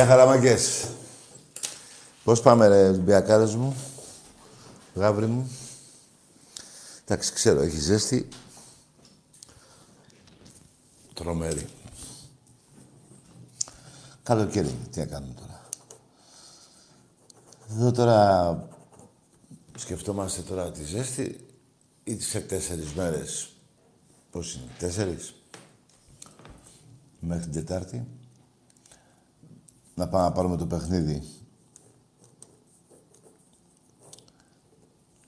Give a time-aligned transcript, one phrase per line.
[0.00, 0.88] Γεια χαραμαγκές.
[2.24, 3.76] Πώς πάμε ρε Ολυμπιακάρες μου,
[4.94, 5.50] γάβρι μου;
[7.04, 8.28] Εντάξει, ξέρω, έχει ζέστη.
[11.14, 11.66] Τρομερή.
[14.22, 15.68] Καλοκαίρι, τι να κάνουμε τώρα.
[17.70, 18.68] Εδώ τώρα
[19.76, 21.46] σκεφτόμαστε τώρα τη ζέστη
[22.04, 23.52] ή σε τέσσερις μέρες.
[24.30, 25.34] Πώς είναι, τέσσερις;
[27.20, 28.06] Μέχρι την Τετάρτη.
[30.00, 31.22] Να πάμε να πάρουμε το παιχνίδι.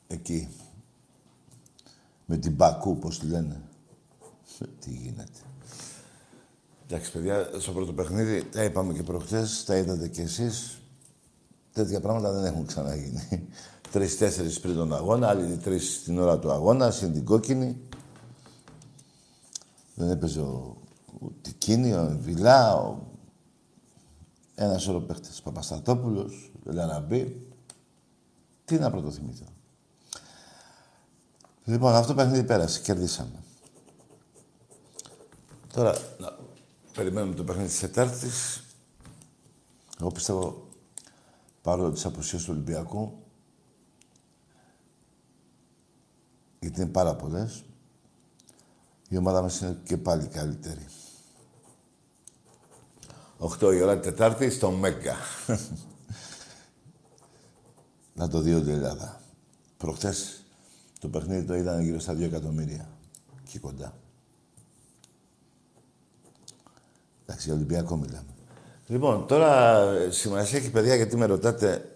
[0.07, 0.49] Εκεί.
[2.27, 3.63] Με την Μπακού, πώς τη λένε.
[4.81, 5.41] Τι γίνεται.
[6.87, 10.81] Εντάξει, παιδιά, στο πρώτο παιχνίδι, τα είπαμε και προχτές, τα είδατε κι εσείς.
[11.73, 13.49] Τέτοια πράγματα δεν έχουν ξαναγίνει.
[13.93, 17.81] Τρει-τέσσερι πριν τον αγώνα, άλλοι τρεις την ώρα του αγώνα, συν την κόκκινη.
[19.95, 20.77] Δεν έπαιζε ο,
[21.21, 23.11] ο Τικίνη, ο Βιλά, ο...
[24.55, 25.29] ένας σώρο παίχτε.
[25.43, 26.31] Παπαστατόπουλο,
[26.65, 27.47] Λαραμπή.
[28.65, 29.45] Τι να πρωτοθυμείτε.
[31.65, 33.43] Λοιπόν, αυτό το παιχνίδι πέρασε, κερδίσαμε.
[35.73, 36.37] Τώρα, να
[36.95, 38.65] περιμένουμε το παιχνίδι της Τετάρτης.
[40.01, 40.69] Εγώ πιστεύω,
[41.63, 43.23] παρόλο τις αποσίες του Ολυμπιακού,
[46.61, 47.65] γιατί είναι πάρα πολλές.
[49.09, 50.87] Η ομάδα μας είναι και πάλι καλύτερη.
[53.61, 55.17] 8 η ώρα Τετάρτη στο Μέγκα.
[58.15, 59.21] Να το δει όλη η Ελλάδα.
[59.77, 60.45] Προχτές
[61.01, 62.89] το παιχνίδι το είδαν γύρω στα 2 εκατομμύρια.
[63.51, 63.95] Και κοντά.
[67.23, 68.35] Εντάξει, για Ολυμπιακό μιλάμε.
[68.87, 71.91] Λοιπόν, τώρα σημασία έχει παιδιά γιατί με ρωτάτε,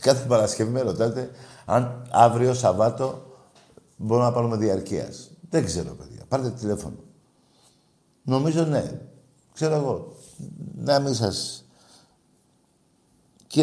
[0.00, 1.30] κάθε Παρασκευή με ρωτάτε
[1.64, 3.30] αν αύριο Σαββάτο
[4.02, 5.30] Μπορούμε να πάρουμε διαρκείας.
[5.50, 6.24] Δεν ξέρω, παιδιά.
[6.28, 6.96] Πάρτε τηλέφωνο.
[8.22, 9.00] Νομίζω ναι.
[9.52, 10.16] Ξέρω εγώ.
[10.74, 11.28] Να μην σα.
[13.46, 13.62] Και...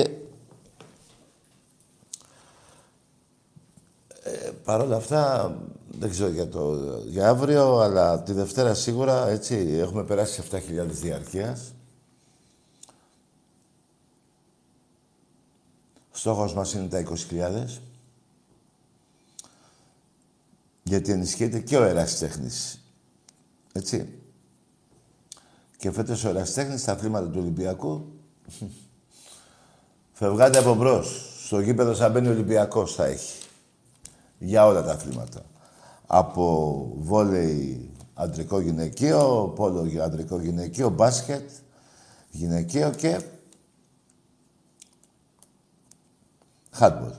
[4.23, 5.55] Ε, Παρ' όλα αυτά,
[5.99, 11.73] δεν ξέρω για, το, για αύριο, αλλά τη Δευτέρα σίγουρα, έτσι, έχουμε περάσει 7.000 διαρκείας.
[16.11, 17.79] Στόχος μας είναι τα 20.000
[20.87, 22.81] γιατί ενισχύεται και ο ερασιτέχνης.
[23.71, 24.19] Έτσι.
[25.87, 28.05] Και φέτος ο ερασιτέχνης στα αθλήματα του Ολυμπιακού
[30.11, 31.39] φευγάτε από μπρος.
[31.45, 33.47] Στο γήπεδο σαν μπαίνει ο Ολυμπιακός θα έχει.
[34.37, 35.41] Για όλα τα αθλήματα.
[36.07, 41.49] Από βόλεϊ αντρικό γυναικείο, πόλο αντρικό γυναικείο, μπάσκετ
[42.29, 43.22] γυναικείο και
[46.72, 47.11] χάτμπολ.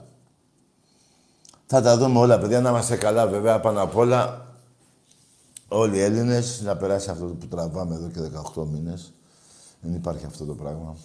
[1.65, 4.48] Θα τα δούμε όλα, παιδιά, να είμαστε καλά, βέβαια, πάνω απ' όλα.
[5.71, 8.19] Όλοι οι Έλληνες, να περάσει αυτό που τραβάμε εδώ και
[8.55, 9.13] 18 μήνες.
[9.81, 10.97] Δεν υπάρχει αυτό το πράγμα.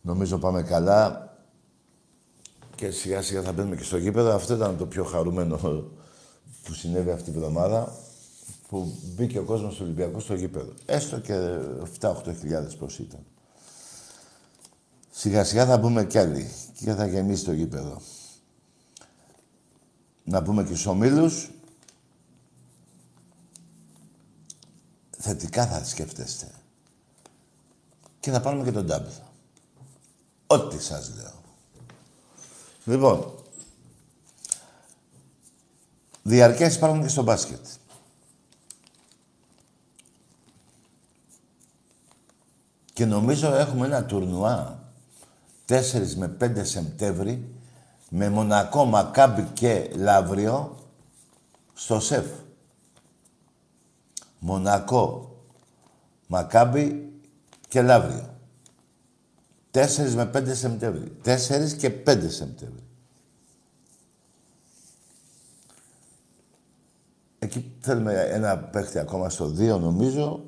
[0.00, 1.30] Νομίζω πάμε καλά
[2.74, 4.34] και σιγά σιγά θα μπαίνουμε και στο γήπεδο.
[4.34, 5.56] Αυτό ήταν το πιο χαρούμενο
[6.64, 7.92] που συνέβη αυτή τη βδομάδα
[8.68, 10.72] που μπήκε ο κόσμος του Ολυμπιακού στο γήπεδο.
[10.84, 11.58] Έστω και
[12.00, 13.20] 7-8 χιλιάδες πώς ήταν.
[15.10, 18.00] Σιγά σιγά θα μπούμε κι άλλοι και θα γεμίσει το γήπεδο
[20.26, 21.50] να πούμε και στους ομίλους,
[25.26, 26.50] θετικά θα σκέφτεστε.
[28.20, 29.08] Και θα πάρουμε και τον τάμπλ.
[30.46, 31.42] Ό,τι σας λέω.
[32.84, 33.34] Λοιπόν,
[36.22, 37.66] διαρκές υπάρχουν και στο μπάσκετ.
[42.92, 44.78] Και νομίζω έχουμε ένα τουρνουά
[45.68, 47.54] 4 με 5 Σεπτέμβρη
[48.08, 50.76] με Μονακό, Μακάμπι και Λαύριο
[51.74, 52.26] στο ΣΕΦ.
[54.38, 55.36] Μονακό,
[56.26, 57.12] Μακάμπι
[57.68, 58.34] και Λαύριο.
[59.70, 61.16] 4 με 5 Σεπτέμβρη.
[61.24, 62.84] 4 και 5 Σεπτέμβρη.
[67.38, 70.44] Εκεί θέλουμε ένα παίχτη ακόμα στο 2 νομίζω.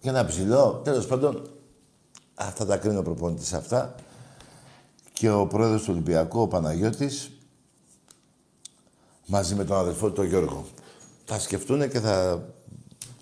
[0.00, 0.80] Και ένα ψηλό.
[0.84, 1.50] Τέλος πάντων,
[2.34, 3.94] αυτά τα κρίνω προπονητής αυτά
[5.12, 7.30] και ο πρόεδρος του Ολυμπιακού, ο Παναγιώτης,
[9.26, 10.64] μαζί με τον αδελφό του, τον Γιώργο.
[11.28, 12.44] Θα σκεφτούν και θα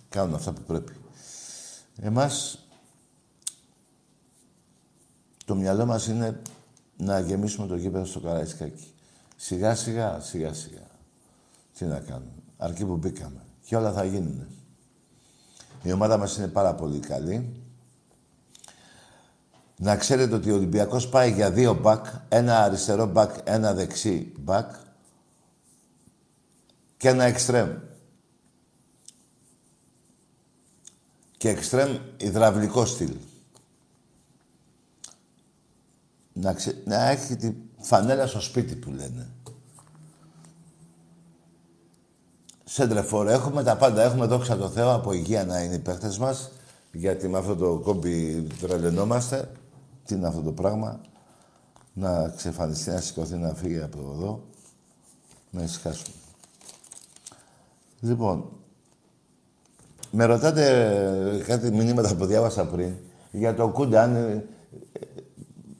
[0.08, 0.92] κάνουν αυτά που πρέπει.
[2.00, 2.58] Εμάς,
[5.44, 6.42] το μυαλό μας είναι
[6.96, 8.94] να γεμίσουμε το γήπεδο στο Καραϊσκάκι.
[9.36, 10.86] Σιγά σιγά, σιγά σιγά.
[11.78, 12.32] Τι να κάνουμε.
[12.56, 13.40] Αρκεί που μπήκαμε.
[13.66, 14.46] Και όλα θα γίνουν.
[15.82, 17.62] Η ομάδα μας είναι πάρα πολύ καλή.
[19.76, 24.74] Να ξέρετε ότι ο Ολυμπιακός πάει για δύο μπακ, ένα αριστερό μπακ, ένα δεξί μπακ
[26.96, 27.70] και ένα εξτρέμ.
[31.44, 33.16] Και εξτρέμ υδραυλικό στυλ.
[36.32, 36.82] Να, ξε...
[36.84, 39.28] να έχει τη φανέλα στο σπίτι που λένε.
[42.64, 44.02] Σέντρεφορ έχουμε τα πάντα.
[44.02, 46.50] Έχουμε δόξα τω Θεώ από υγεία να είναι οι παίχτες μας.
[46.92, 49.50] Γιατί με αυτό το κόμπι τρελαινόμαστε.
[50.04, 51.00] Τι είναι αυτό το πράγμα;
[51.92, 54.44] Να ξεφανιστεί, να σηκωθεί, να φύγει από εδώ.
[55.50, 56.16] Να ησυχάσουμε.
[58.00, 58.63] Λοιπόν,
[60.16, 62.94] με ρωτάτε κάτι μηνύματα που διάβασα πριν
[63.30, 64.44] για το Κούντα, αν, ε,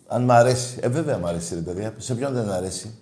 [0.07, 0.79] αν μ' αρέσει.
[0.83, 1.95] Ε, βέβαια μ' αρέσει, ρε παιδιά.
[1.97, 2.95] Σε ποιον δεν αρέσει;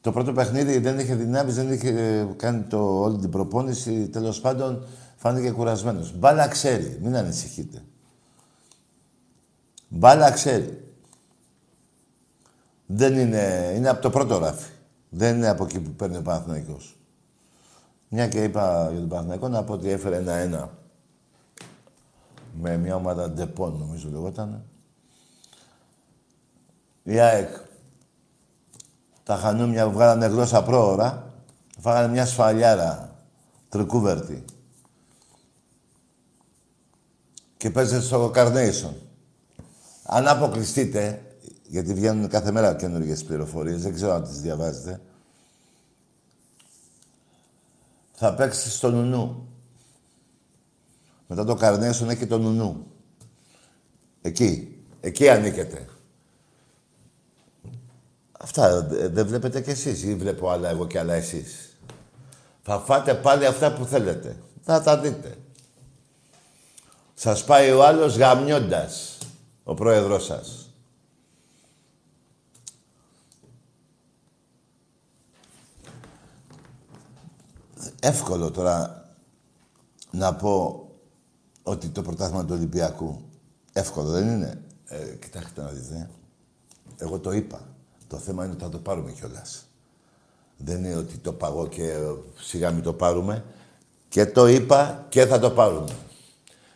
[0.00, 4.08] Το πρώτο παιχνίδι δεν είχε δυνάμεις, δεν είχε κάνει το, όλη την προπόνηση.
[4.08, 4.86] Τέλος πάντων,
[5.16, 6.18] φάνηκε κουρασμένος.
[6.18, 7.82] Μπάλα ξέρει, μην ανησυχείτε.
[9.88, 10.82] Μπάλα ξέρει.
[12.86, 14.70] Δεν είναι, είναι από το πρώτο ράφι.
[15.08, 16.97] Δεν είναι από εκεί που παίρνει ο Παναθηναϊκός.
[18.08, 20.70] Μια και είπα για τον Παναθηναϊκό να πω ότι έφερε ένα-ένα
[22.60, 24.64] με μια ομάδα ντεπών, νομίζω λεγόταν.
[27.02, 27.48] Η ΑΕΚ
[29.22, 31.32] τα χανούμια που βγάλανε γλώσσα πρόωρα,
[31.78, 33.16] φάγανε μια σφαλιάρα
[33.68, 34.44] τρικούβερτη.
[37.56, 38.92] Και παίζετε στο Carnation.
[40.02, 41.22] Αν αποκλειστείτε,
[41.66, 45.00] γιατί βγαίνουν κάθε μέρα καινούργιες πληροφορίες, δεν ξέρω αν τις διαβάζετε,
[48.20, 49.48] θα παίξεις στο νουνού.
[51.26, 52.86] Μετά το Carnation έχει το νουνού.
[54.22, 54.82] Εκεί.
[55.00, 55.88] Εκεί ανήκετε.
[58.38, 61.76] Αυτά δεν βλέπετε κι εσείς ή βλέπω άλλα εγώ και άλλα εσείς;
[62.62, 64.36] Θα φάτε πάλι αυτά που θέλετε.
[64.62, 65.36] Θα τα δείτε.
[67.14, 69.18] Σας πάει ο άλλος γαμιώντας,
[69.64, 70.67] ο πρόεδρος σας.
[78.00, 79.08] Εύκολο τώρα
[80.10, 80.82] να πω
[81.62, 83.20] ότι το πρωτάθλημα του Ολυμπιακού
[83.72, 84.62] εύκολο δεν είναι.
[84.84, 86.10] Ε, κοιτάξτε να δείτε.
[86.96, 87.60] Εγώ το είπα.
[88.06, 89.64] Το θέμα είναι ότι θα το πάρουμε κιόλας.
[90.56, 91.96] Δεν είναι ότι το παγώ και
[92.36, 93.44] σιγά μην το πάρουμε.
[94.08, 95.92] Και το είπα και θα το πάρουμε.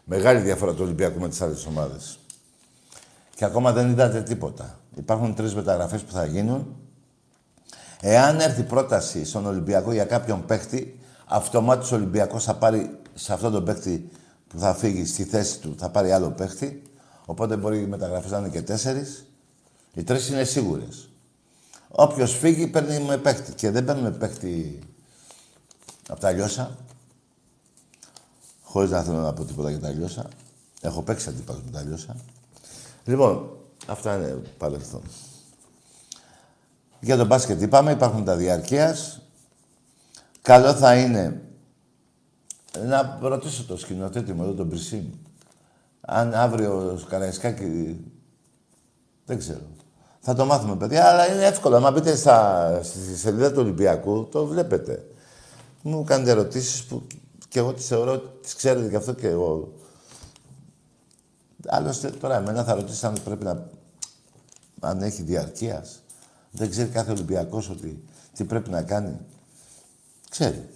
[0.04, 2.18] Μεγάλη διαφορά του Ολυμπιακού με τις άλλες ομάδες.
[3.34, 4.78] Και ακόμα δεν είδατε τίποτα.
[4.96, 6.76] Υπάρχουν τρεις μεταγραφές που θα γίνουν.
[8.00, 13.52] Εάν έρθει πρόταση στον Ολυμπιακό για κάποιον παίχτη, αυτομάτως ο Ολυμπιακός θα πάρει σε αυτόν
[13.52, 14.10] τον παίχτη
[14.48, 16.82] που θα φύγει στη θέση του, θα πάρει άλλο παίχτη.
[17.24, 19.24] Οπότε μπορεί οι μεταγραφές να είναι και τέσσερις.
[19.94, 21.08] Οι τρεις είναι σίγουρες.
[21.88, 23.52] Όποιος φύγει παίρνει με παίχτη.
[23.52, 24.78] Και δεν παίρνουμε παίχτη
[26.08, 26.76] από τα λιώσα.
[28.62, 30.28] Χωρίς να θέλω να πω τίποτα για τα λιώσα.
[30.80, 32.16] Έχω παίξει αντίπαλος με τα λιώσα.
[33.04, 35.02] Λοιπόν, αυτά είναι παρελθόν.
[37.00, 39.21] Για τον μπάσκετ είπαμε, υπάρχουν τα διαρκείας.
[40.42, 41.42] Καλό θα είναι
[42.86, 45.04] να ρωτήσω το σκηνοθέτη μου εδώ, τον Πρισίμ,
[46.00, 48.00] αν αύριο ο Καραϊσκάκη...
[49.24, 49.60] Δεν ξέρω.
[50.20, 51.76] Θα το μάθουμε, παιδιά, αλλά είναι εύκολο.
[51.76, 55.06] Αν μπείτε στα, στη σελίδα του Ολυμπιακού, το βλέπετε.
[55.82, 57.06] Μου κάνετε ερωτήσεις που
[57.48, 59.72] και εγώ τις θεωρώ, τις ξέρετε γι' αυτό και εγώ.
[61.66, 63.66] Άλλωστε, τώρα εμένα θα ρωτήσει αν πρέπει να.
[64.80, 66.02] αν έχει διαρκείας.
[66.50, 69.18] Δεν ξέρει κάθε Ολυμπιακός ότι τι πρέπει να κάνει.
[70.32, 70.68] Ξέρει.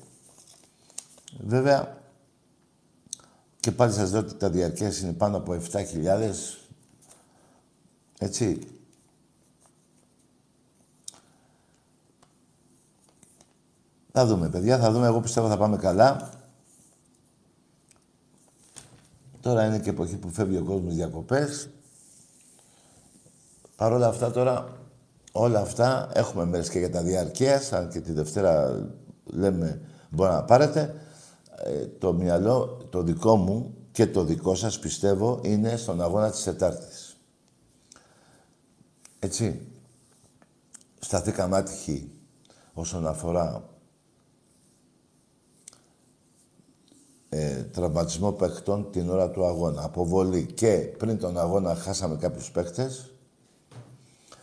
[1.38, 2.02] Βέβαια,
[3.60, 6.32] και πάλι σας λέω ότι τα διαρκεία είναι πάνω από 7.000.
[8.18, 8.58] Έτσι.
[14.12, 14.78] Θα δούμε, παιδιά.
[14.78, 15.06] Θα δούμε.
[15.06, 16.30] Εγώ πιστεύω θα πάμε καλά.
[19.40, 21.68] Τώρα είναι και εποχή που φεύγει ο κόσμος διακοπές.
[23.76, 24.78] Παρ' όλα αυτά τώρα,
[25.32, 28.86] όλα αυτά, έχουμε μέρες και για τα διαρκείας, αν και τη Δευτέρα
[29.26, 29.80] λέμε
[30.10, 30.94] μπορεί να πάρετε.
[31.56, 36.42] Ε, το μυαλό, το δικό μου και το δικό σας πιστεύω είναι στον αγώνα της
[36.42, 37.16] Τετάρτης.
[39.18, 39.66] Έτσι.
[40.98, 42.10] Σταθήκαμε άτυχοι
[42.74, 43.68] όσον αφορά
[47.28, 49.82] ε, τραυματισμό παιχτών την ώρα του αγώνα.
[49.82, 53.10] Αποβολή και πριν τον αγώνα χάσαμε κάποιους παίχτες.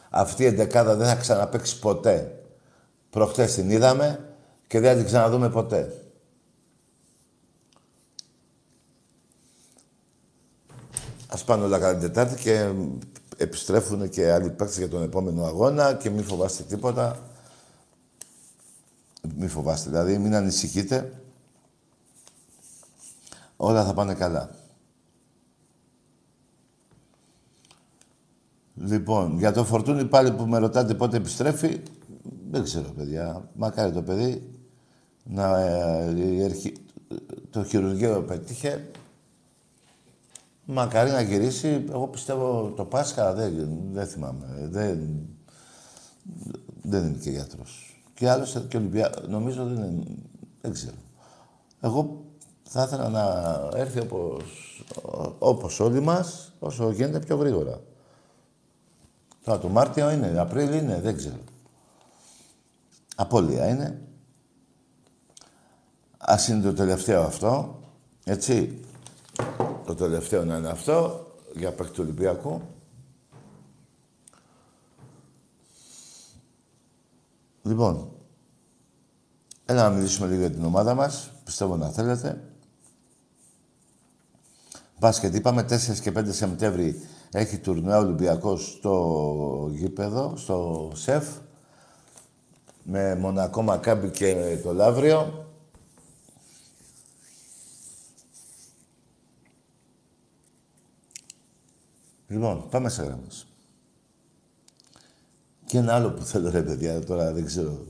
[0.09, 2.43] Αυτή η εντεκάδα δεν θα ξαναπαίξει ποτέ.
[3.09, 4.32] Προχτές την είδαμε
[4.73, 6.03] και δεν θα την ξαναδούμε ποτέ.
[11.27, 12.73] Ας πάνε όλα καλά την Τετάρτη και
[13.37, 17.19] επιστρέφουν και άλλοι παίκτες για τον επόμενο αγώνα και μην φοβάστε τίποτα.
[19.35, 21.23] Μην φοβάστε, δηλαδή μην ανησυχείτε.
[23.55, 24.49] Όλα θα πάνε καλά.
[28.75, 31.81] Λοιπόν, για το φορτούνι πάλι που με ρωτάτε πότε επιστρέφει,
[32.49, 33.49] δεν ξέρω, παιδιά.
[33.53, 34.53] Μακάρι το παιδί
[35.23, 36.51] να ε,
[37.49, 38.91] το χειρουργείο πετύχε.
[40.65, 41.85] Μακάρι να γυρίσει.
[41.89, 44.67] Εγώ πιστεύω το Πάσχα δεν, δεν θυμάμαι.
[44.69, 45.27] Δεν,
[46.81, 48.01] δεν είναι και γιατρός.
[48.13, 50.03] Και άλλωστε και Ολυμπιά, νομίζω δεν είναι,
[50.61, 50.95] δεν ξέρω.
[51.81, 52.23] Εγώ
[52.63, 54.43] θα ήθελα να έρθει όπως,
[55.39, 57.81] όπως όλοι μας, όσο γίνεται πιο γρήγορα.
[59.43, 61.39] Τώρα το Μάρτιο είναι, Απρίλιο είναι, δεν ξέρω.
[63.15, 64.01] Απόλυα είναι.
[66.25, 67.79] Ας είναι το τελευταίο αυτό,
[68.23, 68.79] έτσι.
[69.85, 72.61] Το τελευταίο να είναι αυτό, για παίκτη του Ολυμπιακού.
[77.61, 78.11] Λοιπόν,
[79.65, 81.31] έλα να μιλήσουμε λίγο για την ομάδα μας.
[81.43, 82.43] Πιστεύω να θέλετε.
[84.99, 91.27] Μπάσκετ, είπαμε 4 και 5 Σεπτέμβρη έχει τουρνουά Ολυμπιακός στο γήπεδο, στο ΣΕΦ,
[92.83, 95.42] με Μονακό Μακάμπι και το Λαύριο.
[102.33, 103.47] Λοιπόν, πάμε σε γράμμες.
[105.65, 107.85] Και ένα άλλο που θέλω, ρε παιδιά, τώρα δεν ξέρω.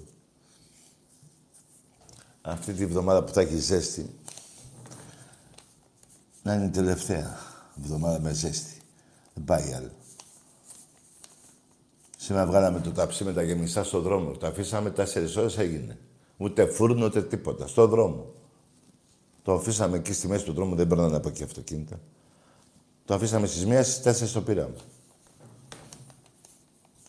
[2.42, 4.16] Αυτή τη βδομάδα που θα έχεις ζέστη,
[6.44, 7.38] να είναι η τελευταία
[7.76, 8.82] βδομάδα με ζέστη.
[9.34, 9.92] Δεν πάει άλλο.
[12.18, 14.32] Σήμερα βγάλαμε το ταψί με τα γεμιστά στο δρόμο.
[14.32, 15.98] Τα αφήσαμε τέσσερις ώρες έγινε.
[16.38, 17.68] Ούτε φούρνο, ούτε τίποτα.
[17.68, 18.34] Στο δρόμο.
[19.44, 22.00] Το αφήσαμε εκεί στη μέση του δρόμου, δεν παίρνανε από εκεί αυτοκίνητα.
[23.06, 24.76] Το αφήσαμε στις μία, στις τέσσερις το πήραμε.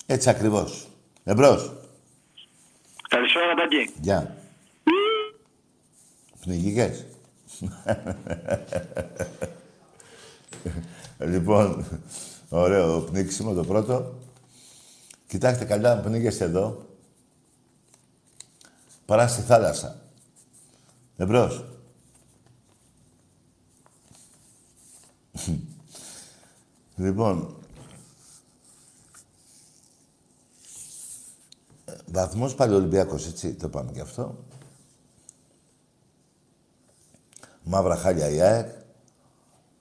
[0.06, 0.88] Έτσι ακριβώς.
[1.24, 1.72] Εμπρός.
[3.08, 3.92] Καλησπέρα, Τάκη.
[4.00, 4.36] Γεια.
[6.40, 7.04] Πνιγικές.
[11.18, 11.86] λοιπόν,
[12.48, 14.14] ωραίο πνίξιμο το πρώτο.
[15.26, 16.86] Κοιτάξτε καλά, πνίγεστε εδώ.
[19.06, 20.00] Παρά στη θάλασσα.
[21.16, 21.64] Εμπρός.
[26.96, 27.56] Λοιπόν,
[32.06, 34.44] βαθμός Παλαιολυμπιακός, έτσι, το πάμε και αυτό.
[37.62, 38.82] Μαύρα χάλια η ΑΕΚ.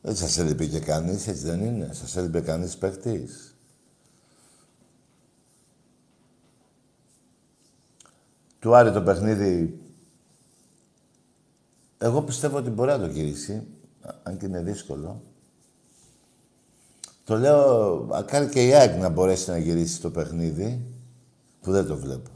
[0.01, 1.93] Δεν σας έλειπε και κανείς, έτσι δεν είναι.
[1.93, 3.55] Σας έλειπε κανείς παίχτης.
[8.59, 9.79] Του Άρη το παιχνίδι...
[11.97, 13.67] Εγώ πιστεύω ότι μπορεί να το γυρίσει,
[14.23, 15.21] αν και είναι δύσκολο.
[17.23, 20.85] Το λέω, ακάρι και η ΑΕΚ να μπορέσει να γυρίσει το παιχνίδι,
[21.61, 22.29] που δεν το βλέπω.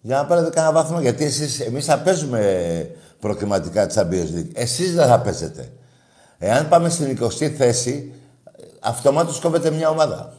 [0.00, 4.50] Για να πάρετε κανένα βαθμό, γιατί εσείς, εμείς θα παίζουμε προκριματικά Champions League.
[4.54, 5.72] Εσείς δεν θα παίζετε.
[6.38, 8.12] Εάν πάμε στην 20η θέση,
[8.80, 10.34] αυτομάτως κόβεται μια ομάδα.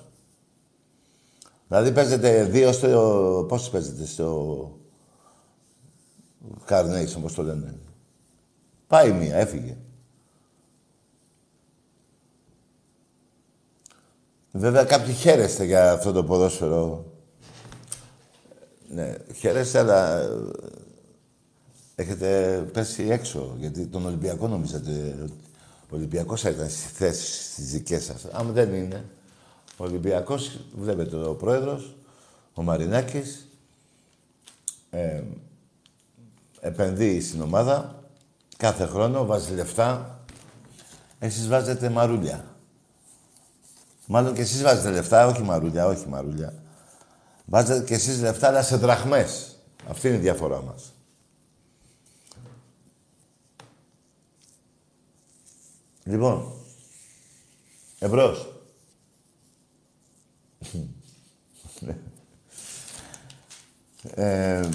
[1.68, 3.46] Δηλαδή παίζετε δύο στο...
[3.48, 4.80] Πώς παίζετε στο...
[6.70, 7.78] Carnation, όπως το λένε.
[8.88, 9.78] Πάει μία, έφυγε.
[14.58, 17.06] Βέβαια κάποιοι χαίρεστε για αυτό το ποδόσφαιρο.
[18.90, 20.30] Ναι, χαίρεστε, αλλά
[21.96, 23.56] έχετε πέσει έξω.
[23.60, 24.90] Γιατί τον Ολυμπιακό νομίζατε
[25.22, 25.34] ότι
[25.90, 28.26] ο Ολυμπιακός θα ήταν στη θέση στις δικές σας.
[28.32, 29.06] Αν δεν είναι.
[29.78, 31.96] Ο Ολυμπιακός, βλέπετε ο πρόεδρος,
[32.54, 33.48] ο Μαρινάκης,
[34.90, 35.22] ε,
[36.60, 38.04] επενδύει στην ομάδα
[38.58, 40.20] κάθε χρόνο, βάζει λεφτά.
[41.20, 42.55] Εσείς βάζετε μαρούλια.
[44.08, 46.54] Μάλλον και εσείς βάζετε λεφτά, όχι μαρούλια, όχι μαρούλια.
[47.46, 49.56] Βάζετε και εσείς λεφτά, αλλά σε δραχμές.
[49.90, 50.94] Αυτή είναι η διαφορά μας.
[56.04, 56.54] Λοιπόν,
[58.00, 58.54] εμπρός.
[64.16, 64.70] ε,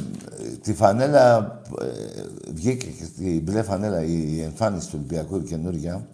[0.62, 6.08] τη φανέλα, ε, βγήκε και τη μπλε φανέλα, η εμφάνιση του Ολυμπιακού η καινούργια.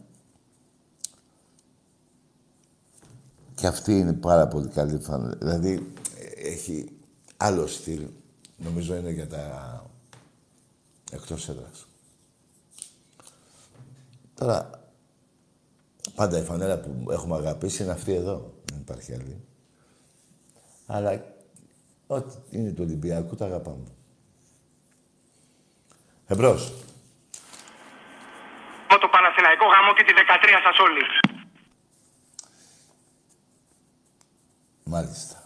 [3.57, 5.37] Και αυτή είναι πάρα πολύ καλή φανέλα.
[5.37, 5.93] Δηλαδή,
[6.37, 6.89] έχει
[7.37, 8.07] άλλο στυλ.
[8.57, 9.83] Νομίζω είναι για τα
[11.13, 11.87] εκτός έδρας.
[14.35, 14.71] Τώρα,
[16.15, 18.55] πάντα η φανέλα που έχουμε αγαπήσει είναι αυτή εδώ.
[18.65, 19.45] Δεν υπάρχει άλλη.
[20.87, 21.25] Αλλά
[22.07, 23.89] ό,τι είναι του Ολυμπιακού τα αγαπάμε.
[26.27, 26.73] Εμπρός.
[29.01, 31.05] Το Παναθηναϊκό γάμο και τη 13 σας όλοι.
[34.88, 35.43] Μάλιστα.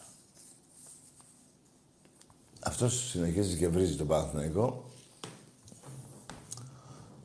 [2.62, 4.84] Αυτός συνεχίζει και βρίζει τον Παναθηναϊκό.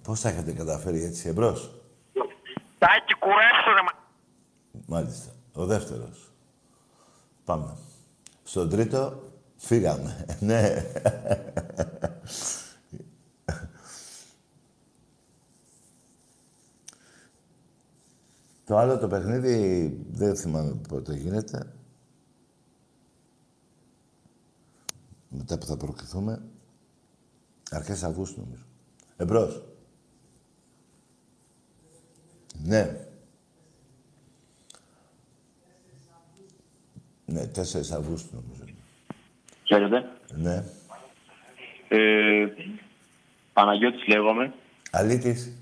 [0.03, 1.71] Πώς θα έχετε καταφέρει έτσι εμπρός;
[2.77, 3.81] Τάκι, κουρέψτε ρε
[4.85, 5.31] Μάλιστα.
[5.53, 6.31] Ο δεύτερος.
[7.45, 7.77] Πάμε.
[8.43, 9.23] Στον τρίτο,
[9.55, 10.25] φύγαμε.
[10.39, 10.85] ναι.
[18.65, 21.75] το άλλο το παιχνίδι δεν θυμάμαι πότε γίνεται.
[25.37, 26.41] Μετά που θα προκριθούμε.
[27.71, 28.63] Αρχές Αυγούστου νομίζω.
[29.17, 29.61] Εμπρός.
[32.63, 33.07] Ναι.
[37.25, 38.63] Ναι, 4 Αυγούστου νομίζω.
[39.63, 40.09] Χαίρετε.
[40.35, 40.63] Ναι.
[41.87, 42.47] Ε,
[43.53, 44.53] Παναγιώτης λέγομαι.
[44.91, 45.57] Αλήτης.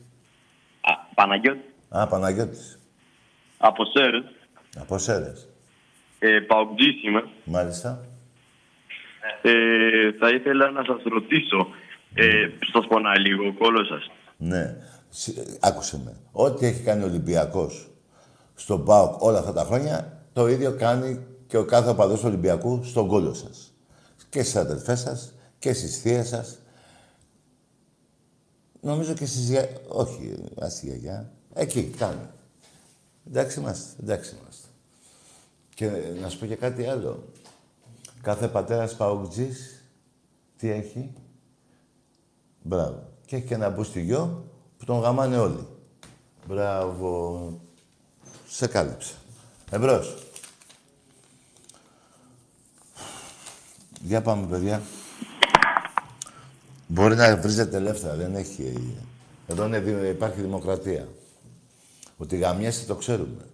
[0.82, 1.74] Α, Παναγιώτη.
[1.90, 2.80] Α, Παναγιώτης.
[3.58, 4.24] Από Σέρες.
[4.78, 5.48] Από Σέρες.
[6.20, 7.30] Ε, Παοκτζής είμαι.
[7.46, 8.08] Μάλιστα.
[9.42, 11.68] Ε, θα ήθελα να σας ρωτήσω.
[12.14, 14.12] Ε, σας πονάει λίγο ο κόλος σας.
[14.38, 14.76] Ναι.
[15.10, 16.16] Συ- Άκουσε με.
[16.32, 17.90] Ό,τι έχει κάνει ο Ολυμπιακός
[18.56, 22.84] στον ΠΑΟΚ όλα αυτά τα χρόνια, το ίδιο κάνει και ο κάθε οπαδός του Ολυμπιακού
[22.84, 23.74] στον κόλο σας.
[24.30, 26.58] Και στις αδελφές σας και στις θείες σας.
[28.82, 29.70] Νομίζω και στις για...
[29.88, 31.32] Όχι, ας τη γιαγιά.
[31.54, 32.30] Εκεί, κάνει.
[33.28, 34.68] Εντάξει είμαστε, εντάξει είμαστε.
[35.76, 35.90] Και
[36.22, 37.24] να σου πω και κάτι άλλο.
[38.24, 39.84] Κάθε πατέρας παοκτζής,
[40.58, 41.14] τι έχει,
[42.62, 43.04] Μπράβο.
[43.26, 44.46] Και έχει και ένα μπουστιγιό
[44.78, 45.68] που τον γαμάνε όλοι.
[46.48, 47.60] Μπράβο.
[48.48, 49.14] Σε κάλυψα.
[49.72, 50.16] Εμπρός.
[54.02, 54.82] Για πάμε, παιδιά.
[56.88, 58.96] Μπορεί να βρίζετε ελεύθερα, δεν έχει...
[59.48, 61.08] Εδώ είναι, δη- υπάρχει δημοκρατία.
[62.18, 63.46] Ότι γαμιέστε το ξέρουμε.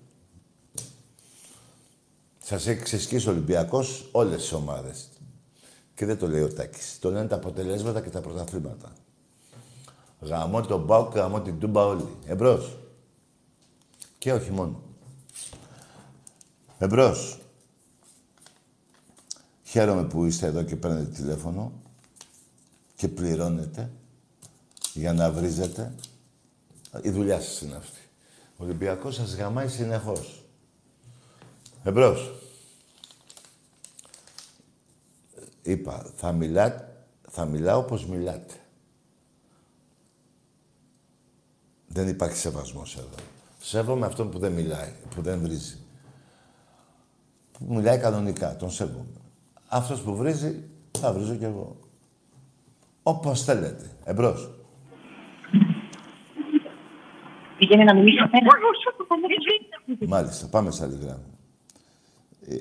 [2.49, 5.09] Σας έχει ξεσκίσει ο Ολυμπιακός όλες τις ομάδες.
[5.95, 6.99] Και δεν το λέει ο Τάκης.
[6.99, 8.91] Το λένε τα αποτελέσματα και τα πρωταθλήματα.
[10.19, 12.07] Γαμώ τον Μπάουκ, γαμώ την Τούμπα όλοι.
[12.25, 12.77] Εμπρός.
[14.17, 14.81] Και όχι μόνο.
[16.77, 17.39] Εμπρός.
[19.63, 21.71] Χαίρομαι που είστε εδώ και παίρνετε τηλέφωνο
[22.95, 23.91] και πληρώνετε
[24.93, 25.93] για να βρίζετε.
[27.01, 27.99] Η δουλειά σας είναι αυτή.
[28.57, 30.43] Ο Ολυμπιακός σας γαμάει συνεχώς.
[31.83, 32.38] Εμπρός.
[35.61, 36.95] Είπα, θα, μιλά,
[37.29, 38.53] θα μιλάω όπως μιλάτε.
[41.87, 43.15] Δεν υπάρχει σεβασμός εδώ.
[43.59, 45.77] Σέβομαι αυτόν που δεν μιλάει, που δεν βρίζει.
[47.51, 49.05] Που μιλάει κανονικά, τον σέβομαι.
[49.67, 50.69] Αυτός που βρίζει,
[50.99, 51.77] θα βρίζω κι εγώ.
[53.03, 53.91] Όπως θέλετε.
[54.03, 54.49] Εμπρός.
[57.57, 61.25] Πήγαινε να μιλήσει με Μάλιστα, πάμε σε άλλη γράμμα.
[62.47, 62.59] Ε, ε,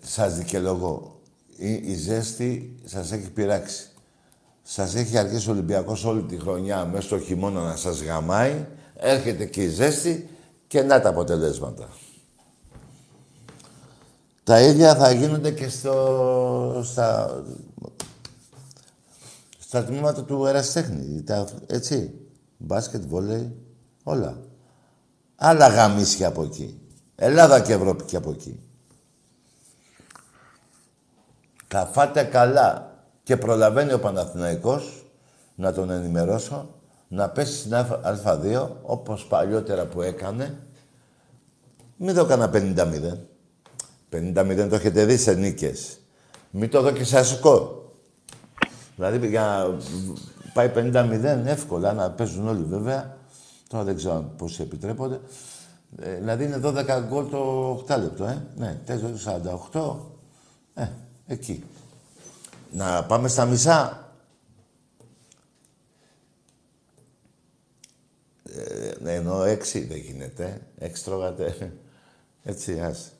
[0.00, 1.19] σας δικαιολογώ.
[1.62, 3.88] Η, η ζέστη σας έχει πειράξει.
[4.62, 8.66] Σας έχει αρχίσει ο Ολυμπιακός όλη τη χρονιά μέσα στο χειμώνα να σας γαμάει.
[8.94, 10.28] Έρχεται και η ζέστη
[10.66, 11.88] και να τα αποτελέσματα.
[14.44, 17.42] Τα ίδια θα γίνονται και στο, στα,
[19.58, 21.22] στα τμήματα του ερασιτέχνη.
[21.22, 22.14] Τα, έτσι.
[22.56, 23.56] Μπάσκετ, βόλεϊ,
[24.02, 24.38] όλα.
[25.36, 26.80] Άλλα γαμίσια από εκεί.
[27.14, 28.60] Ελλάδα και Ευρώπη και από εκεί.
[31.72, 32.94] Θα φάτε καλά.
[33.22, 35.06] Και προλαβαίνει ο Παναθηναϊκός
[35.54, 36.68] να τον ενημερώσω
[37.08, 40.58] να πέσει στην Α- Α2 όπως παλιότερα που έκανε.
[41.96, 43.18] Μην το έκανα 50-0.
[44.10, 45.98] 50-0 το έχετε δει σε νίκες.
[46.50, 47.68] Μην το δω και σε σκορ.
[48.96, 49.76] Δηλαδή για να
[50.52, 53.16] πάει 50-0 εύκολα να παίζουν όλοι βέβαια.
[53.68, 55.20] Τώρα δεν ξέρω πόσοι επιτρέπονται.
[56.00, 58.42] Ε, δηλαδή είναι 12 γκολ το 8 λεπτό, ε.
[58.56, 58.80] Ναι,
[59.72, 59.96] 4-48.
[60.74, 60.86] Ε,
[61.30, 61.64] εκεί.
[62.72, 64.12] Να πάμε στα μισά.
[68.44, 70.60] Ε, ναι, ενώ έξι δεν γίνεται.
[70.78, 71.72] Έξι τρώγατε.
[72.42, 73.12] Έτσι, ας.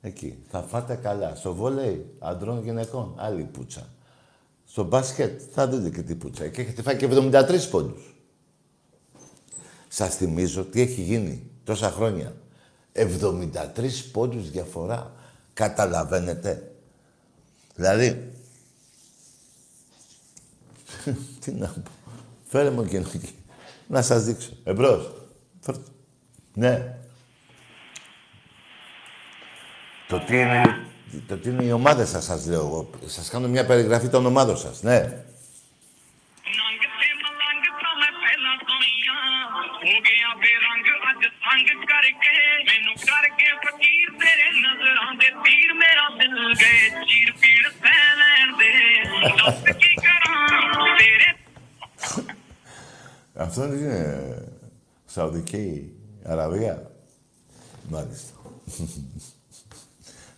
[0.00, 0.42] Εκεί.
[0.50, 1.34] Θα φάτε καλά.
[1.34, 3.14] Στο βόλεϊ αντρών γυναικών.
[3.16, 3.88] Άλλη πουτσα.
[4.64, 6.48] Στο μπάσκετ θα δείτε και τι πουτσα.
[6.48, 8.14] Και έχετε φάει και 73 πόντους.
[9.88, 12.34] Σας θυμίζω τι έχει γίνει τόσα χρόνια.
[12.92, 15.12] 73 πόντους διαφορά.
[15.52, 16.69] Καταλαβαίνετε.
[17.80, 18.32] Δηλαδή,
[21.40, 21.90] τι να πω.
[22.48, 23.02] Φέρε μου και
[23.86, 24.50] να σας δείξω.
[24.64, 25.12] Εμπρός.
[25.60, 25.90] Φέρτε.
[26.54, 26.98] Ναι.
[30.08, 30.62] Το τι είναι,
[31.26, 32.90] το τι είναι οι ομάδες σας, σας λέω εγώ.
[33.06, 34.82] Σας κάνω μια περιγραφή των ομάδων σας.
[34.82, 35.24] Ναι.
[38.49, 43.51] ਨੰਗ ਤੇ ਮਲੰਗ ਤਾਂ ਮੈਂ ਪਹਿਲਾਂ ਸੁਣੀਆਂ ਹੋ ਗਿਆ ਬੇਰੰਗ ਅੱਜ ਸੰਗ ਕਰਕੇ ਮੈਨੂੰ ਕਰਕੇ
[43.65, 48.71] ਫਕੀਰ ਤੇਰੇ ਨਜ਼ਰਾਂ ਦੇ ਤੀਰ ਮੇਰਾ ਦਿਲ ਗਏ ਚੀਰ ਪੀੜ ਸਹਿ ਲੈਣ ਦੇ
[49.37, 51.33] ਦੱਸ ਕੀ ਕਰਾਂ ਤੇਰੇ
[53.37, 54.45] Αυτό είναι
[55.15, 55.91] Σαουδική
[56.25, 56.91] Αραβία.
[57.89, 58.33] Μάλιστα.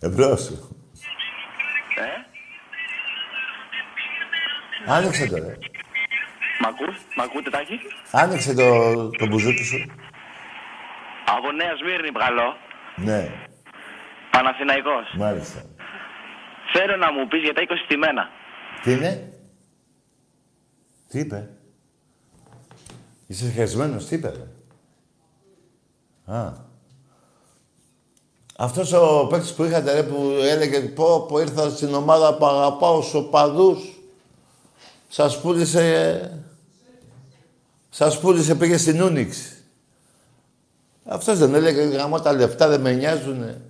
[0.02, 0.42] Εμπρός.
[1.96, 2.10] Ε?
[4.86, 5.71] Άνοιξε το, ρε.
[6.63, 7.79] Μ' ακούς, μ' ακούτε τάκι.
[8.11, 9.77] Άνοιξε το, το μπουζούκι σου.
[11.25, 12.55] Από Νέα Σμύρνη, βγαλώ.
[12.95, 13.31] Ναι,
[14.31, 15.13] Παναθηναϊκός.
[15.17, 15.61] μάλιστα.
[16.73, 18.29] Θέλω να μου πεις για τα 20 στημένα.
[18.83, 19.33] Τι είναι;
[21.09, 21.49] Τι είπε;
[23.27, 24.47] Είσαι χεσμένος, τι είπε, ρε;
[26.37, 26.53] Α.
[28.57, 33.01] Αυτός ο παίκτης που είχατε, ρε, που έλεγε πω, πω ήρθα στην ομάδα που αγαπάω
[33.01, 33.79] στους οπαδούς,
[35.07, 36.42] σας πούλησε...
[37.95, 39.37] Σας πούλησε, πήγε στην Ούνιξ.
[41.05, 43.61] Αυτός δεν έλεγε, γαμώ τα λεφτά, δεν με νοιάζουνε.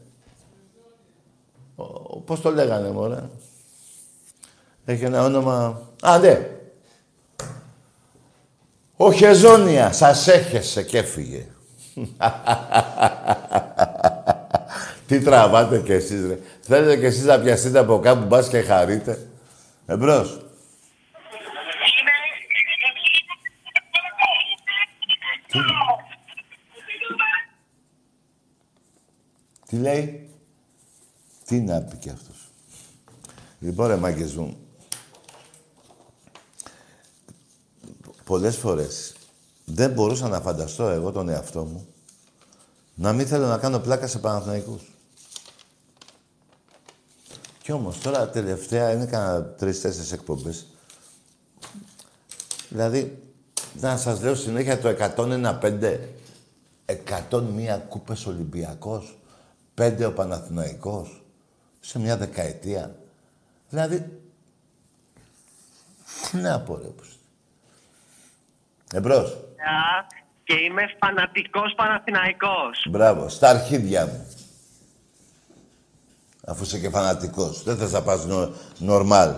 [1.75, 3.23] Ο- ο- Πώς το λέγανε, μωρέ;
[4.86, 5.81] Έχει ένα όνομα...
[6.01, 6.49] Α, ναι.
[8.97, 11.45] Ο Χεζόνια, σας έχεσε και έφυγε.
[15.07, 16.39] Τι τραβάτε κι εσείς, ρε.
[16.62, 19.27] Θέλετε κι εσείς να πιαστείτε από κάπου μπας και χαρείτε.
[19.86, 20.45] Εμπρός.
[29.73, 30.29] Τι λέει;
[31.45, 32.49] Τι να πει κι αυτός.
[33.59, 34.57] Λοιπόν, ρε μάγκες μου,
[38.23, 39.15] πολλές φορές
[39.65, 41.88] δεν μπορούσα να φανταστώ εγώ τον εαυτό μου
[42.95, 44.81] να μην θέλω να κάνω πλάκα σε Παναθηναϊκούς.
[47.62, 50.67] Κι όμως τώρα τελευταία είναι κανένα τρεις-τέσσερις εκπομπές.
[52.69, 53.33] Δηλαδή,
[53.79, 55.99] να σας λέω συνέχεια το 101-5.
[56.86, 59.17] 101 κούπες Ολυμπιακός.
[59.75, 61.23] 5 ο Παναθηναϊκός.
[61.79, 62.95] Σε μια δεκαετία.
[63.69, 64.21] Δηλαδή,
[66.31, 67.19] τι να πω ρε πως.
[68.93, 69.38] Εμπρός.
[70.43, 72.88] Και είμαι φανατικός Παναθηναϊκός.
[72.89, 73.29] Μπράβο.
[73.29, 74.27] Στα αρχίδια μου.
[76.45, 77.63] Αφού είσαι και φανατικός.
[77.63, 79.33] Δεν θες να πας νο, νορμάλ.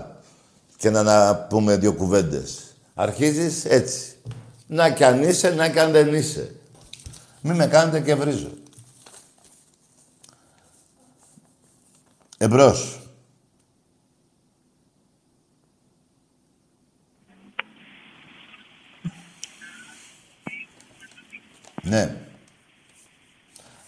[0.78, 2.76] Και να, να πούμε δύο κουβέντες.
[2.94, 4.16] Αρχίζεις έτσι.
[4.68, 6.56] Να κι αν είσαι, να κι αν δεν είσαι.
[7.42, 8.50] Μη με κάνετε και βρίζω.
[12.38, 13.00] Εμπρός.
[21.82, 22.16] Ναι.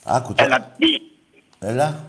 [0.04, 0.44] Άκου το.
[0.44, 0.86] Έλα, τι;
[1.60, 2.06] Έλα.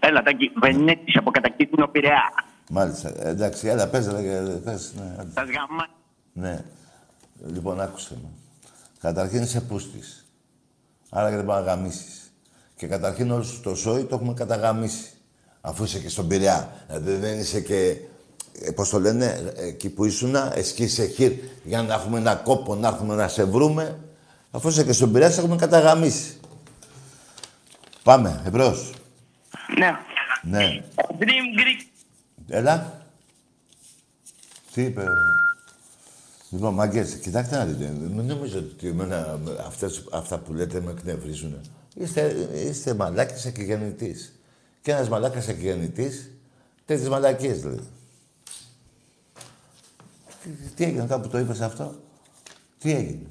[0.00, 2.32] Έλα, Τάκη, Βενέτης από κατακίτρινο Πειραιά.
[2.70, 3.08] Μάλιστα.
[3.08, 4.92] Ε, Εντάξει, έλα, πες, ρε, πες.
[4.94, 5.30] Ναι, άντε.
[5.34, 5.88] Σας γαμά...
[6.32, 6.64] ναι.
[7.46, 8.28] Λοιπόν, άκουσε με.
[8.98, 10.26] Καταρχήν είσαι πούστης.
[11.10, 12.32] Άρα και δεν μπορεί να γαμίσεις.
[12.76, 15.10] Και καταρχήν όλους το σόι το έχουμε καταγαμίσει.
[15.60, 16.72] Αφού είσαι και στον Πειραιά.
[16.88, 17.96] Δηλαδή δεν είσαι και,
[18.62, 21.32] ε, πώς το λένε, εκεί που ήσουν, εσκίσε χείρ
[21.64, 23.98] για να έχουμε ένα κόπο, να έρθουμε να σε βρούμε.
[24.50, 26.40] Αφού είσαι και στον Πειραιά, σε έχουμε καταγαμίσει.
[28.02, 28.92] Πάμε, εμπρός.
[29.78, 29.90] Ναι.
[30.42, 30.82] Ναι.
[31.18, 31.86] Dream Greek.
[32.48, 33.04] Έλα.
[34.74, 35.04] Τι είπε.
[36.50, 37.92] Λοιπόν, μάγκες, κοιτάξτε να δείτε.
[38.00, 41.60] Μην νομίζω ότι εμένα αυτές, αυτά που λέτε με εκνευρίζουν.
[41.94, 44.39] Είστε, είστε μαλάκες εκγεννητής.
[44.82, 46.30] Και ένας μαλάκας εκγεννητής,
[46.84, 47.88] τέτοιες μαλακίες λέει.
[50.42, 51.94] Τι, τι έγινε κάπου το είπες αυτό;
[52.78, 53.26] Τι έγινε;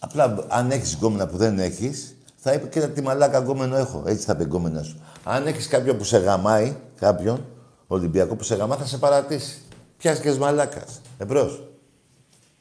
[0.00, 4.02] Απλά αν έχεις γκόμενα που δεν έχεις, θα είπε κοίτα τι μαλάκα γκόμενο έχω.
[4.06, 5.02] Έτσι θα πει γκόμενα σου.
[5.24, 7.46] Αν έχεις κάποιον που σε γαμάει, κάποιον,
[7.86, 9.62] Ολυμπιακό που σε γαμά, θα σε παρατήσει.
[9.96, 11.00] Πιάσκες μαλάκας.
[11.18, 11.62] Εμπρός.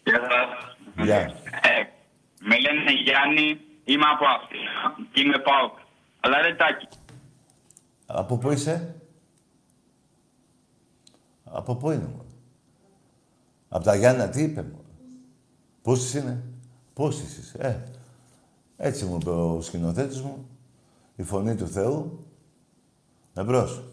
[0.03, 1.05] Γεια σας.
[1.05, 1.17] Γεια.
[1.17, 1.31] Ε,
[2.39, 3.59] με λένε Γιάννη,
[3.93, 5.77] είμαι από Αθήνα και είμαι ΠΑΟΚ.
[6.19, 6.87] Αλλά ρε Τάκη,
[8.05, 9.01] Από πού είσαι;
[11.43, 12.25] Από πού είναι, μόνο.
[13.69, 14.83] Από τα Γιάννα, τι είπε, μόνο.
[15.81, 16.43] Πόσες είναι;
[16.93, 17.57] Πόσες είσαι.
[17.57, 17.83] Ε,
[18.77, 20.49] έτσι μου είπε ο σκηνοθέτης μου.
[21.15, 22.25] Η φωνή του Θεού.
[23.33, 23.83] Εμπρός.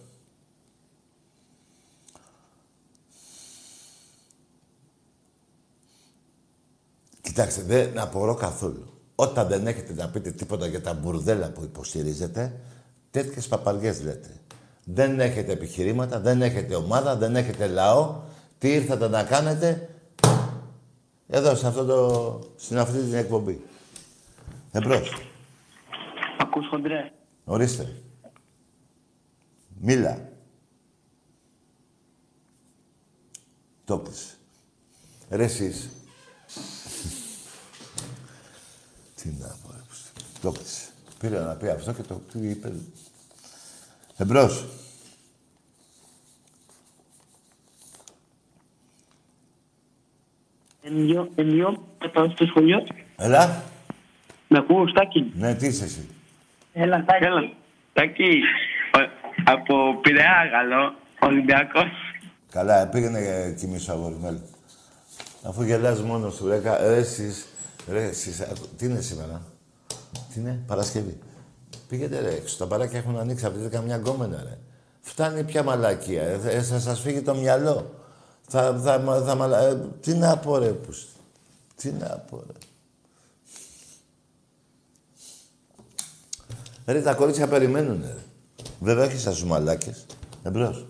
[7.20, 8.95] Κοιτάξτε, δεν απορώ καθόλου.
[9.18, 12.60] Όταν δεν έχετε να πείτε τίποτα για τα μπουρδέλα που υποστηρίζετε,
[13.10, 14.40] τέτοιες παπαριές λέτε.
[14.84, 18.20] Δεν έχετε επιχειρήματα, δεν έχετε ομάδα, δεν έχετε λαό.
[18.58, 19.88] Τι ήρθατε να κάνετε;
[21.28, 23.64] Εδώ, σε αυτό το, στην αυτή την εκπομπή.
[24.72, 25.12] Εμπρός.
[26.38, 27.12] Ακούς χοντρέ.
[27.44, 28.02] Ορίστε.
[29.80, 30.28] Μίλα.
[33.84, 34.36] Το πες.
[35.30, 35.90] Ρε εσείς.
[39.26, 40.88] Τι να πω, ρε, πως- Το πες.
[41.18, 42.72] Πήρε να πει αυτό και το τι είπε.
[44.16, 44.64] Εμπρός.
[50.82, 52.86] Ενιό, ενιό, θα πάω στο σχολείο.
[53.16, 53.62] Έλα.
[54.48, 55.32] Με ακούς, Τάκη.
[55.36, 56.08] Ναι, τι είσαι εσύ.
[56.72, 57.24] Έλα, Τάκη.
[57.24, 57.52] Έλα.
[57.92, 58.40] Τάκη,
[58.96, 61.88] ο- από Πειραιά Γαλλό, Ολυμπιακός.
[62.50, 64.40] Καλά, πήγαινε και κοιμήσου αγόρι μου, έλα.
[65.42, 67.46] Αφού γελάς μόνος σου, ρε, κα- ρε, εσείς,
[67.88, 69.42] Ρε, εσείς, ακου- τι είναι σήμερα;
[70.32, 71.18] Τι είναι, Παρασκευή.
[71.88, 74.58] Πήγαινε ρε έξω, τα μπαράκια έχουν ανοίξει, απαιτείται καμιά γκόμενα ρε.
[75.00, 77.94] Φτάνει πια μαλακία, ε, ε, θα σας φύγει το μυαλό.
[78.48, 79.58] Θα, θα, μα- θα, μαλα...
[79.58, 81.10] ε, τι να πω ρε, πούστη.
[81.76, 82.52] Τι να πω ρε.
[86.92, 88.16] Ρε, τα κορίτσια περιμένουν, ρε.
[88.80, 90.06] Βέβαια, όχι σας τους μαλάκες.
[90.42, 90.86] Εμπρός.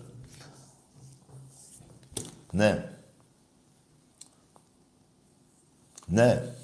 [2.51, 2.91] Ναι.
[6.07, 6.55] Ναι.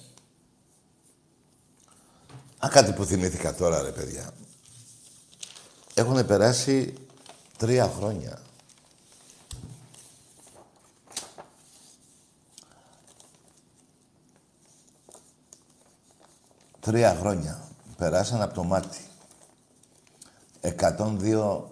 [2.66, 4.32] Α, κάτι που θυμήθηκα τώρα, ρε παιδιά.
[5.94, 6.94] Έχουν περάσει
[7.58, 8.42] τρία χρόνια.
[16.80, 17.62] Τρία χρόνια.
[17.98, 19.02] Περάσαν από το μάτι.
[20.62, 21.64] 102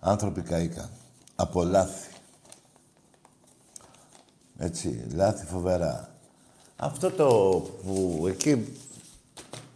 [0.00, 0.90] άνθρωποι καήκαν.
[1.36, 2.14] Από λάθη.
[4.58, 6.15] Έτσι, λάθη φοβερά.
[6.76, 7.26] Αυτό το
[7.84, 8.64] που εκεί,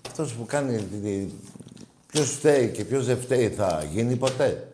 [0.07, 1.27] αυτός που κάνει, τη-
[2.07, 4.73] ποιος φταίει και ποιος δεν φταίει θα γίνει ποτέ.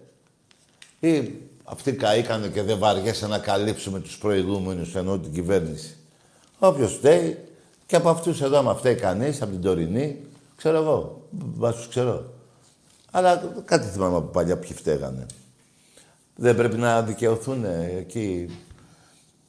[1.00, 1.32] Ή
[1.64, 5.96] αυτοί καήκανε και δεν βαριέσαι να καλύψουμε τους προηγούμενους, ενώ την κυβέρνηση.
[6.58, 7.38] Όποιος φταίει,
[7.86, 10.16] και από αυτούς εδώ, άμα φταίει κανείς, από την τωρινή,
[10.56, 11.22] ξέρω εγώ,
[11.56, 12.32] βάσους ξέρω.
[13.10, 15.26] Αλλά κάτι θυμάμαι από παλιά ποιοι φταίγανε.
[16.36, 17.64] Δεν πρέπει να δικαιωθούν
[17.98, 18.48] εκεί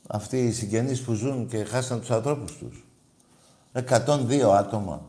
[0.07, 2.85] αυτοί οι συγγενείς που ζουν και χάσαν τους ανθρώπους τους.
[3.73, 5.01] 102 άτομα.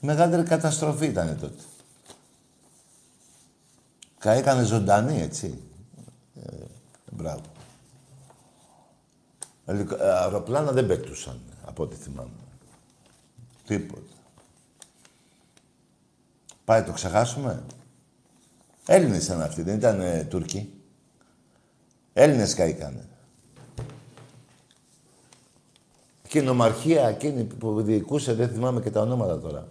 [0.00, 1.62] Η μεγαλύτερη καταστροφή ήταν τότε.
[4.18, 5.62] Καήκανε ζωντανοί, έτσι.
[6.42, 6.64] Ε,
[7.12, 7.40] μπράβο.
[9.66, 12.30] Ελικο- ε, αεροπλάνα δεν πετούσαν, από ό,τι θυμάμαι.
[13.66, 14.02] Τίποτα.
[16.64, 17.62] Πάει, το ξεχάσουμε;
[18.86, 20.72] Έλληνες ήταν αυτοί, δεν ήταν ε, Τούρκοι.
[22.12, 23.07] Έλληνες καήκανε.
[26.28, 29.68] Και η νομαρχία εκείνη που διοικούσε, δεν θυμάμαι και τα ονόματα τώρα.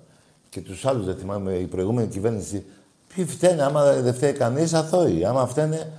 [0.50, 2.66] Και τους άλλους δεν θυμάμαι, η προηγούμενη κυβέρνηση.
[3.14, 5.26] Ποιοι φταίνε, άμα δεν φταίει κανείς, αθώοι.
[5.26, 5.92] Άμα φταίνε,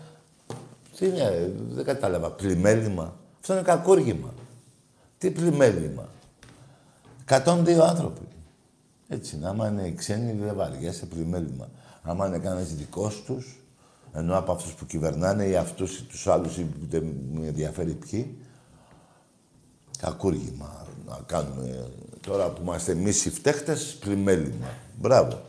[0.98, 3.16] τι είναι, δεν κατάλαβα, πλημέλημα.
[3.40, 4.34] Αυτό είναι κακούργημα.
[5.18, 6.08] Τι πλημέλημα.
[7.28, 8.26] 102 άνθρωποι.
[9.08, 9.48] Έτσι είναι.
[9.48, 11.68] Άμα είναι οι ξένοι, δεν βαριέσαι πλημέλημα.
[12.02, 13.64] Άμα είναι κανένας δικός τους,
[14.12, 17.92] ενώ από αυτούς που κυβερνάνε ή αυτούς ή τους άλλους, ή που δεν με ενδιαφέρει
[17.92, 18.38] ποιοι,
[20.00, 21.90] κακούργημα να κάνουμε.
[22.26, 24.66] Τώρα που είμαστε εμείς οι φταίχτες, πλημέλημα.
[24.98, 25.40] Μπράβο.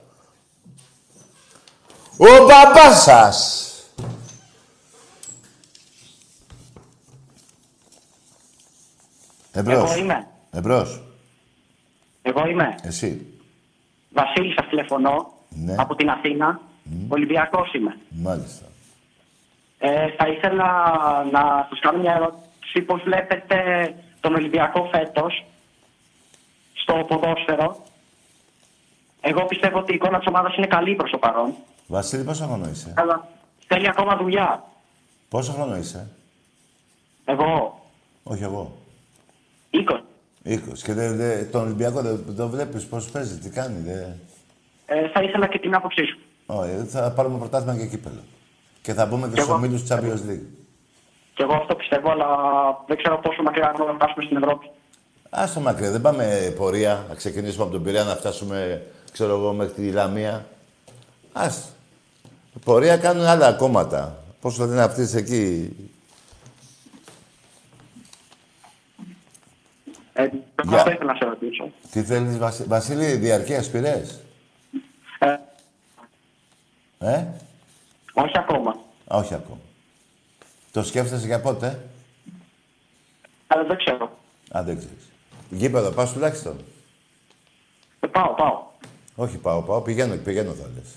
[2.17, 3.63] Ο μπαμπάς σας!
[9.51, 9.91] Εμπρός.
[9.91, 10.27] Εγώ είμαι.
[10.51, 11.01] Εμπρός.
[12.21, 12.75] Εγώ είμαι.
[12.83, 13.25] Εσύ.
[14.09, 15.75] Βασίλη, σας τηλεφωνώ Ναι.
[15.77, 16.61] από την Αθήνα.
[17.07, 17.97] Ολυμπιακός είμαι.
[18.09, 18.65] Μάλιστα.
[19.79, 20.65] Ε, θα ήθελα
[21.31, 22.81] να σα κάνω μια ερώτηση.
[22.85, 23.55] Πώς βλέπετε
[24.21, 25.45] τον Ολυμπιακό φέτος
[26.73, 27.83] στο ποδόσφαιρο.
[29.21, 31.53] Εγώ πιστεύω ότι η εικόνα της ομάδας είναι καλή προς το παρόν.
[31.87, 33.27] Βασίλη, πόσο χρόνο είσαι; Αλλά
[33.67, 34.63] θέλει ακόμα δουλειά.
[35.29, 36.07] Πόσο χρόνο είσαι;
[37.25, 37.79] Εγώ,
[38.23, 38.77] Όχι εγώ.
[39.71, 39.77] 20.
[40.45, 40.57] 20.
[40.83, 43.79] Και δε, δε, τον Ολυμπιακό δεν δεν το βλέπεις πώς παίζει, τι κάνει.
[43.79, 44.03] Δε...
[44.85, 46.19] Ε, θα ήθελα και την άποψή σου.
[46.45, 48.21] Όχι, θα πάρουμε πρωτάθλημα και κύπελο.
[48.81, 49.57] Και θα μπούμε και Κι στους εγώ.
[49.57, 50.45] ομίλους της Champions League.
[51.39, 52.27] Και εγώ αυτό πιστεύω, αλλά
[52.87, 54.69] δεν ξέρω πόσο μακριά μπορούμε να φτάσουμε στην Ευρώπη.
[55.29, 59.73] Άστο μακριά, δεν πάμε πορεία, να ξεκινήσουμε από τον Πειραιά να φτάσουμε, ξέρω εγώ, μέχρι
[59.73, 60.45] τη Λαμία.
[61.33, 61.69] Ας.
[62.65, 64.17] Πορεία κάνουν άλλα κόμματα.
[64.41, 65.75] Πώς το λένε αυτοί εκεί;
[70.13, 70.29] Ε,
[70.63, 70.77] Γεια.
[70.77, 71.69] Αυτό ήθελα να σε ρωτήσω.
[71.91, 72.63] Τι θέλεις, Βασι...
[72.63, 74.19] Βασίλη, διαρκείας πειρές.
[75.19, 75.35] Ε,
[76.99, 77.25] Ε,
[78.13, 78.69] όχι ακόμα.
[79.13, 79.59] Α, όχι ακόμα.
[80.71, 81.89] Το σκέφτεσαι για πότε;
[83.47, 84.17] Αλλά δεν ξέρω.
[84.57, 85.09] Α, δεν ξέρεις.
[85.49, 86.57] Γήπεδο, πας τουλάχιστον;
[87.99, 88.63] Ε, πάω, πάω.
[89.15, 89.81] Όχι, πάω, πάω.
[89.81, 90.95] Πηγαίνω, πηγαίνω θα λες.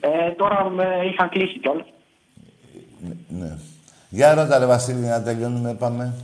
[0.00, 1.86] Ε, τώρα με είχαν κλείσει κιόλας.
[3.28, 3.56] Ναι.
[4.08, 6.14] Για ρώτα, ρε Βασίλη, να τελειώνουμε, πάμε.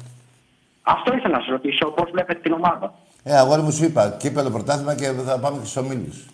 [0.83, 2.95] Αυτό ήθελα να σε ρωτήσω, πώς βλέπετε την ομάδα.
[3.23, 6.25] Ε, αγόρι μου σου είπα, κύπελο πρωτάθλημα και θα πάμε και στους ομίλους.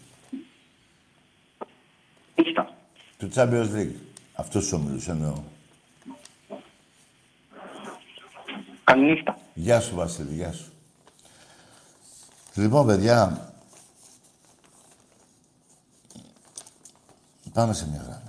[2.34, 2.68] Ήστα.
[3.18, 3.94] Του Champions League.
[4.34, 5.42] Αυτούς τους ομίλους εννοώ.
[8.84, 9.38] Καληνύχτα.
[9.54, 10.72] Γεια σου, Βασίλη, γεια σου.
[12.54, 13.52] Λοιπόν, παιδιά,
[17.52, 18.22] πάμε σε μια γραμμή.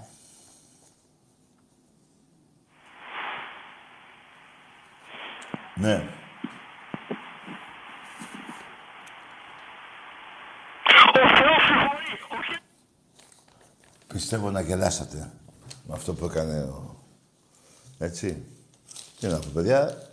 [5.76, 6.10] Ναι.
[14.08, 15.32] Πιστεύω να γελάσατε
[15.88, 17.04] με αυτό που έκανε ο...
[17.98, 18.46] Έτσι.
[19.20, 20.10] Τι να πω, παιδιά.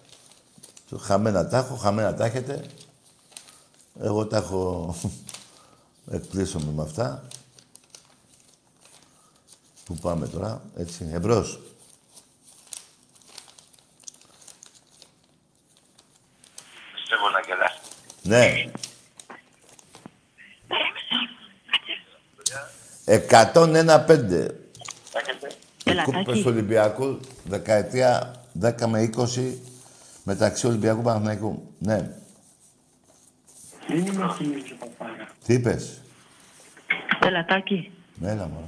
[1.00, 2.66] Χαμένα τα έχω, χαμένα τα έχετε.
[4.00, 4.94] Εγώ τα έχω
[6.10, 7.24] εκπλήσωμαι με αυτά.
[9.84, 11.60] Πού πάμε τώρα, έτσι, εμπρός.
[16.94, 17.80] Πιστεύω να γελάς.
[18.22, 18.70] Ναι.
[23.04, 24.61] 101-5.
[25.92, 26.16] Ελατάκι.
[26.16, 29.54] Κούπες του Ολυμπιακού, δεκαετία 10 με 20,
[30.24, 31.74] μεταξύ Ολυμπιακού Παναθηναϊκού.
[31.78, 32.10] Ναι.
[35.46, 36.00] Τι είπες;
[37.22, 37.90] Ελατάκι.
[38.22, 38.66] Έλα, μωρέ.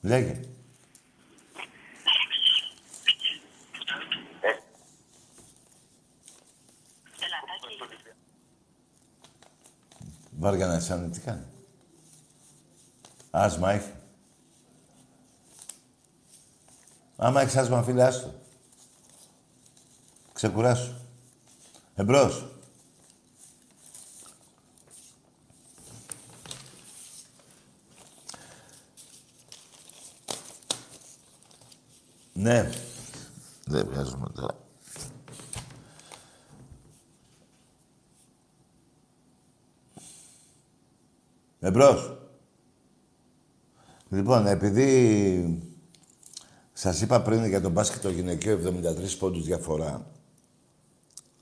[0.00, 0.40] Λέγε.
[10.38, 11.42] Βάρια να αισθάνεται τι κάνει.
[13.30, 13.90] Άσμα έχει.
[17.24, 18.34] Άμα έχεις άσμα, φίλε, άστο.
[20.32, 20.94] Ξεκουράσου.
[21.94, 22.46] Εμπρός.
[32.32, 32.70] Ναι.
[33.66, 34.58] Δεν βγάζουμε τώρα.
[41.60, 42.18] Εμπρός.
[44.08, 45.73] Λοιπόν, επειδή
[46.76, 50.06] σας είπα πριν για τον μπάσκετ το γυναικείο 73 πόντους διαφορά.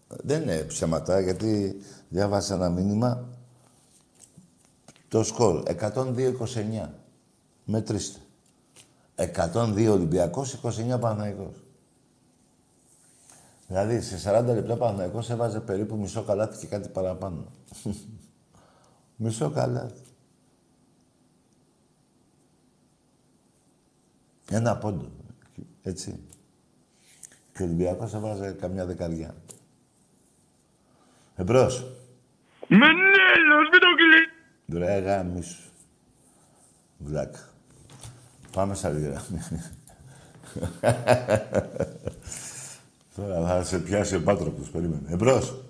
[0.09, 3.29] Δεν είναι ψέματα, γιατί διάβασα ένα μήνυμα.
[5.09, 6.89] Το σκορ 102-29.
[7.65, 8.19] Μετρήστε.
[9.15, 11.65] 102 Ολυμπιακός, 29 Παναθηναϊκός.
[13.67, 17.45] Δηλαδή, σε 40 λεπτά Παναθηναϊκός έβαζε περίπου μισό καλάθι και κάτι παραπάνω.
[19.17, 20.01] μισό καλάθι.
[24.51, 25.22] Ένα πόντο.
[25.83, 26.21] Έτσι.
[27.53, 29.35] Και ο Ολυμπιακός έβαζε καμιά δεκαριά.
[31.37, 31.87] Εμπρός.
[32.69, 34.85] Μενέλος, μην το κλείνει.
[34.85, 35.63] Ρε γάμισου.
[36.99, 37.49] Βλάκα.
[38.53, 39.41] Πάμε σε άλλη γραμμή.
[43.17, 45.13] Τώρα θα σε πιάσει ο Πάτροπος, περίμενε.
[45.13, 45.65] Εμπρός.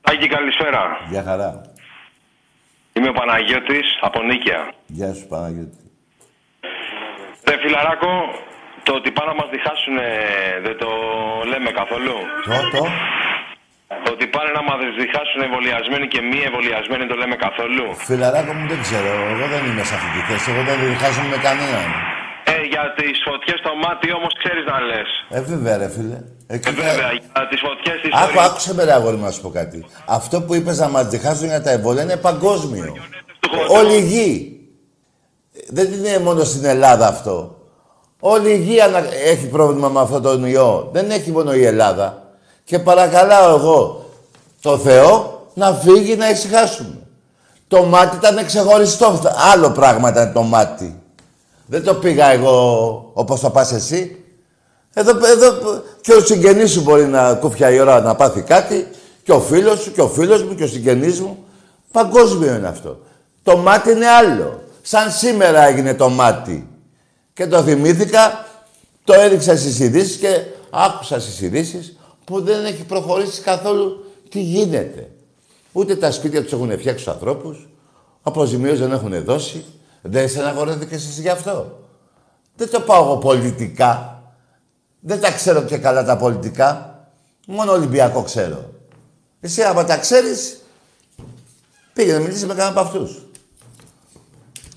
[0.00, 0.80] Τάκη, καλησπέρα.
[1.10, 1.69] Γεια χαρά.
[3.00, 4.62] Είμαι ο Παναγιώτης από Νίκαια.
[4.98, 5.78] Γεια σου Παναγιώτη.
[7.48, 8.12] Ρε φιλαράκο,
[8.86, 9.96] το ότι πάνε να μας διχάσουν
[10.66, 10.90] δεν το
[11.50, 12.82] λέμε καθόλου; Το, το.
[14.04, 18.66] Το ότι πάνε να μας διχάσουν εμβολιασμένοι και μη εμβολιασμένοι το λέμε καθόλου; Φιλαράκο μου
[18.72, 19.12] δεν ξέρω.
[19.32, 20.46] Εγώ δεν είμαι σε αυτή τη θέση.
[20.52, 21.88] Εγώ δεν διχάζομαι με κανέναν.
[22.80, 25.08] Ε, για τις φωτιές στο μάτι όμως ξέρεις να λες.
[25.36, 26.18] Ε, βέβαια ρε φίλε.
[26.54, 29.24] Εκεί Ε, πέρα- βέβαια, για τις φωτιές της Άκου, ιστορίας άκουσε με ρε αγόρι μου
[29.24, 29.78] να σου πω κάτι.
[30.18, 32.92] Αυτό που είπες να μας διχάσουν για τα εμβόλια είναι παγκόσμιο.
[33.40, 33.74] του χωριού.
[33.78, 34.30] Όλη η γη.
[35.68, 37.34] Δεν είναι μόνο στην Ελλάδα αυτό.
[38.20, 40.88] Όλη η γη ανα- έχει πρόβλημα με αυτό τον ιό.
[40.92, 42.22] Δεν έχει μόνο η Ελλάδα.
[42.64, 44.04] Και παρακαλάω εγώ
[44.62, 46.98] το Θεό να φύγει να ησυχάσουμε.
[47.68, 49.20] Το μάτι ήταν ξεχωριστό.
[49.52, 51.02] Άλλο πράγμα ήταν το μάτι.
[51.70, 54.24] Δεν το πήγα εγώ όπως το πας εσύ.
[54.94, 58.86] Εδώ, εδώ και ο συγγενής σου μπορεί να κούφια η ώρα να πάθει κάτι
[59.22, 61.44] και ο φίλος σου και ο φίλος μου και ο συγγενής μου.
[61.92, 62.98] Παγκόσμιο είναι αυτό.
[63.42, 64.62] Το μάτι είναι άλλο.
[64.82, 66.68] Σαν σήμερα έγινε το μάτι.
[67.32, 68.46] Και το θυμήθηκα,
[69.04, 75.10] το έδειξα στις ειδήσεις και άκουσα στις ειδήσεις που δεν έχει προχωρήσει καθόλου τι γίνεται.
[75.72, 77.68] Ούτε τα σπίτια τους έχουν φτιάξει τους ανθρώπους,
[78.22, 79.64] αποζημίωση δεν έχουν δώσει.
[80.02, 81.78] Δεν στεναχωρέθηκες εσύ γι' αυτό.
[82.56, 84.22] Δεν το πάω εγώ πολιτικά.
[85.00, 86.98] Δεν τα ξέρω και καλά τα πολιτικά.
[87.46, 88.70] Μόνο Ολυμπιακό ξέρω.
[89.40, 90.60] Εσύ άμα τα ξέρεις,
[91.92, 93.24] πήγαινε να μιλήσεις με κανέναν από αυτούς.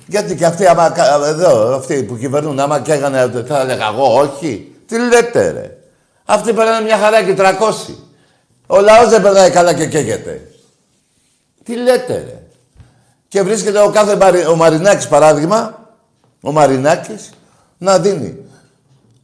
[0.08, 4.76] Γιατί και αυτοί, άμα, κα- εδώ, αυτοί που κυβερνούν, άμα καίγανε, θα έλεγα εγώ όχι.
[4.86, 5.78] Τι λέτε ρε.
[6.26, 7.94] Αυτοί περνάνε μια χαρά και 300.
[8.68, 10.52] Ο λαός δεν περνάει καλά και καίγεται.
[11.64, 12.43] Τι λέτε ρε.
[13.34, 14.46] Και βρίσκεται ο κάθε Μαρι...
[14.46, 15.90] ο Μαρινάκης παράδειγμα,
[16.42, 17.30] ο Μαρινάκης,
[17.78, 18.38] να δίνει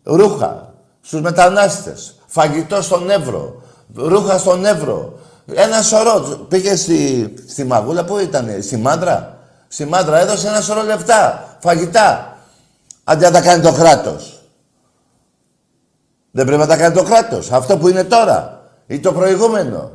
[0.04, 3.62] ρούχα στους μετανάστες, φαγητό στον Εύρο,
[3.96, 5.20] ρούχα στον Εύρο.
[5.54, 6.46] Ένα σωρό.
[6.48, 9.38] Πήγε στη, στη Μαγούλα, πού ήταν, στη Μάντρα;
[9.68, 12.38] Στη Μάντρα έδωσε ένα σωρό λεφτά, φαγητά.
[13.04, 14.42] Αντί να τα κάνει το κράτος.
[16.32, 17.52] Δεν πρέπει να τα κάνει το κράτος.
[17.52, 18.62] Αυτό που είναι τώρα.
[18.88, 19.92] Ή το προηγούμενο.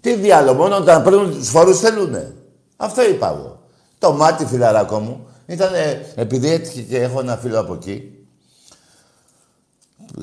[0.00, 2.32] Τι διάλογο, μόνο όταν παίρνουν τους φόρους θέλουνε.
[2.76, 3.57] Αυτό είπα εγώ.
[3.98, 5.72] Το μάτι, φιλαράκο μου, ήταν
[6.14, 8.12] επειδή έτυχε και έχω ένα φίλο από εκεί.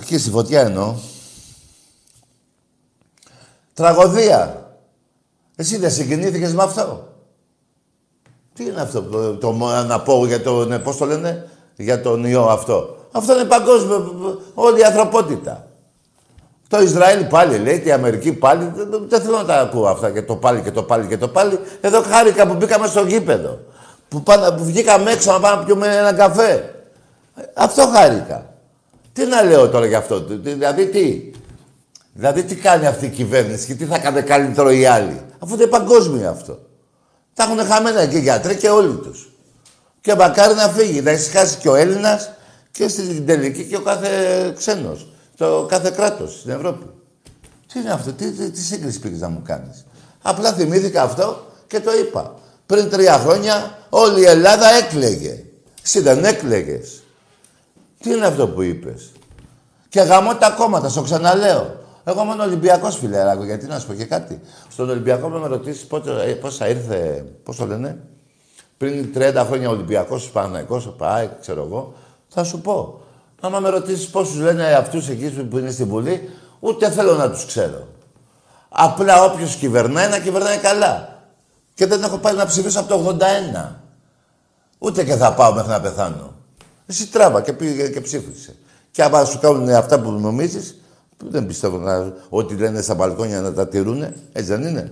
[0.02, 0.96] Εκεί στη φωτιά εννοώ.
[3.74, 4.70] Τραγωδία.
[5.56, 7.08] Εσύ δεν συγκινήθηκες με αυτό;
[8.54, 9.52] Τι είναι αυτό το, το,
[9.88, 14.42] να πω για το, ναι, πώς το λένε, για τον ιό αυτό; Αυτό είναι παγκόσμιο,
[14.54, 15.68] όλη η ανθρωπότητα.
[16.68, 18.72] Το Ισραήλ πάλι λέει, η Αμερική πάλι.
[18.76, 21.28] Δεν, δεν θέλω να τα ακούω αυτά και το πάλι και το πάλι και το
[21.28, 21.60] πάλι.
[21.82, 23.60] Εδώ χάρηκα που μπήκαμε στο γήπεδο.
[24.08, 26.76] Που, πάνε, που βγήκαμε έξω να πάμε να πιούμε ένα καφέ.
[27.54, 28.54] Αυτό χάρηκα.
[29.14, 30.22] Τι να λέω τώρα γι' αυτό.
[30.22, 31.32] τι- Δηλαδή τι;
[32.14, 35.66] Δηλαδή τι κάνει αυτή η κυβέρνηση και τι θα κάνει καλύτερο οι άλλοι; Αφού είναι
[35.66, 36.60] παγκόσμιο αυτό.
[37.34, 39.30] Τα έχουν χαμένα και οι γιατροί και όλοι τους.
[40.02, 42.32] Και μακάρι να φύγει, να ησυχάσει και ο Έλληνας
[42.72, 44.08] και στην τελική και ο κάθε
[44.58, 45.08] ξένος.
[45.38, 46.86] Το κάθε κράτος στην Ευρώπη.
[47.74, 49.86] Τι είναι αυτό, τι, τι, τι σύγκριση πήγες να μου κάνεις;
[50.22, 52.36] Απλά θυμήθηκα αυτό και το είπα.
[52.66, 55.44] Πριν τρία χρόνια όλη η Ελλάδα έκλαιγε.
[55.84, 57.04] Εσύ δεν έκλαιγες.
[58.00, 59.12] Τι είναι αυτό που είπες;
[59.90, 61.84] Και γαμώ τα κόμματα, στο ξαναλέω.
[62.04, 64.42] Εγώ μόνο Ολυμπιακός φιλεράκο, γιατί να σου πω και κάτι.
[64.70, 65.88] Στον Ολυμπιακό, με ρωτήσεις
[66.42, 68.00] πόσα ήρθε, πώ το λένε,
[68.78, 71.94] πριν 30 χρόνια Ολυμπιακός, Παναγικός, ο ΠΑΕ, ξέρω εγώ,
[72.28, 73.05] θα σου πω.
[73.46, 76.30] Άμα με ρωτήσεις πόσους λένε αυτούς εκεί που είναι στην Βουλή,
[76.60, 77.88] ούτε θέλω να τους ξέρω.
[78.70, 81.24] Απλά όποιος κυβερνάει, να κυβερνάει καλά.
[81.74, 83.18] Και δεν έχω πάει να ψηφίσω από το
[83.58, 83.76] 81.
[84.78, 86.34] Ούτε και θα πάω μέχρι να πεθάνω.
[86.86, 88.56] Εσύ τράβα και πήγε και ψήφισε.
[88.92, 90.82] Και άμα σου κάνουν αυτά που νομίζεις,
[91.18, 94.16] που δεν πιστεύω να, ότι λένε στα μπαλκόνια να τα τηρούνε.
[94.32, 94.92] Έτσι δεν είναι.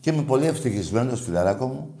[0.00, 1.94] Και είμαι πολύ ευτυχισμένος, φιλαράκο μου,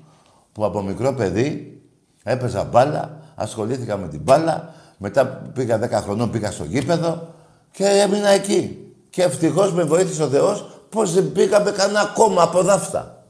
[0.52, 1.80] που από μικρό παιδί
[2.22, 7.34] έπαιζα μπάλα, ασχολήθηκα με την μπάλα, μετά πήγα 10 χρονών, πήγα στο γήπεδο
[7.70, 8.92] και έμεινα εκεί.
[9.10, 13.24] Και ευτυχώς με βοήθησε ο Θεός πως δεν πήγα με κανένα κόμμα από δάφτα.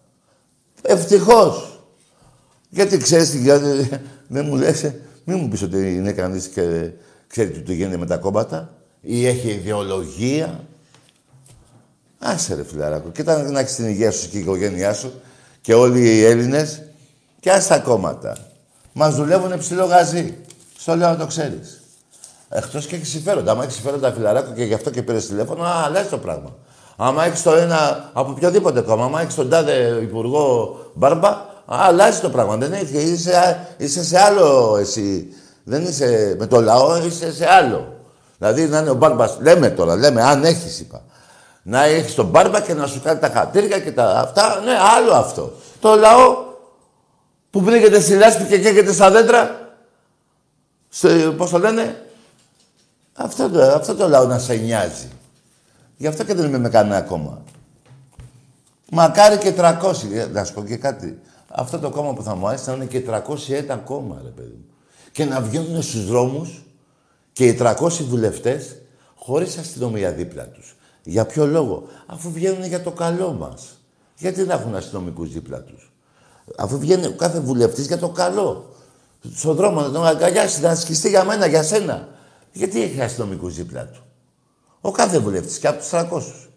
[0.83, 1.81] Ευτυχώς.
[2.69, 6.91] Γιατί ξέρεις, τι γίνεται, δεν μου λες, ε, μην μου πεις ότι είναι κανείς και
[7.27, 10.65] ξέρει τι του γίνεται με τα κόμματα ή έχει ιδεολογία.
[12.19, 15.13] Άσε ρε φιλαράκο, κοίτα να έχεις την υγεία σου και η οικογένειά σου
[15.61, 16.83] και όλοι οι Έλληνες
[17.41, 18.50] και άσε τα κόμματα.
[18.93, 20.39] Μας δουλεύουν ψηλό γαζί.
[20.79, 21.81] Στο λέω να το ξέρεις.
[22.49, 23.53] Εκτός και έχει συμφέροντα.
[23.53, 26.55] Άμα έχεις συμφέροντα φιλαράκο και γι' αυτό και πήρες τηλέφωνο, α, αλλάζει το πράγμα.
[26.97, 32.21] Άμα έχεις το ένα από οποιοδήποτε κόμμα, άμα έχεις τον τάδε υπουργό Μπάρμπα, α, αλλάζει
[32.21, 32.57] το πράγμα.
[32.57, 35.29] Δεν έχει, είσαι, είσαι σε άλλο εσύ.
[35.65, 37.95] Δεν είσαι με το λαό, είσαι σε άλλο.
[38.39, 41.03] Δηλαδή να είναι ο Μπάρμπας, λέμε τώρα, λέμε, αν έχεις, είπα.
[41.63, 45.13] Να έχεις τον Μπάρμπα και να σου κάνει τα χατήρια και τα αυτά, ναι, άλλο
[45.13, 45.53] αυτό.
[45.81, 46.50] Το λαό
[47.51, 49.73] που πνίγεται στη λάσπη και καίγεται στα δέντρα,
[50.89, 52.05] στο, πώς το λένε,
[53.13, 55.09] αυτό το, αυτό το λαό να σε νοιάζει.
[55.97, 57.43] Γι' αυτό και δεν είμαι με κανένα κόμμα.
[58.91, 59.93] Μακάρι και 300.
[60.13, 61.19] Ε, Να σου πω και κάτι.
[61.49, 64.65] Αυτό το κόμμα που θα μου άρεσε να είναι και 301 κόμμα, ρε παιδί μου.
[65.13, 66.63] Και να βγαίνουν στους δρόμους
[67.33, 68.77] και οι 300 βουλευτές
[69.15, 70.77] χωρίς αστυνομία δίπλα τους.
[71.03, 73.79] Για ποιο λόγο; Αφού βγαίνουν για το καλό μας.
[74.17, 75.90] Γιατί να έχουν αστυνομικούς δίπλα τους;
[76.57, 78.75] Αφού βγαίνει ο κάθε βουλευτής για το καλό.
[79.35, 82.09] Στον δρόμο να τον αγκαλιάσει, να ασκηστεί για μένα, για σένα.
[82.53, 84.03] Γιατί έχει αστυνομικούς δίπλα του;
[84.81, 86.49] Ο κάθε βουλευτής και από τους 300.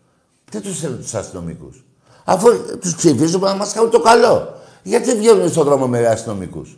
[0.51, 1.83] Τι τους θέλουν τους αστυνομικούς;
[2.23, 2.47] Αφού
[2.79, 4.53] τους ψηφίζουμε να μας κάνουν το καλό.
[4.83, 6.77] Γιατί βγαίνουν στον δρόμο με αστυνομικούς;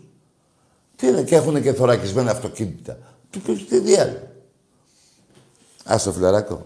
[0.95, 2.97] Τι είναι, και έχουν και θωρακισμένα αυτοκίνητα.
[3.29, 4.27] Τι, τι, τι διάλογο.
[5.85, 6.65] Άστο φιλαράκο.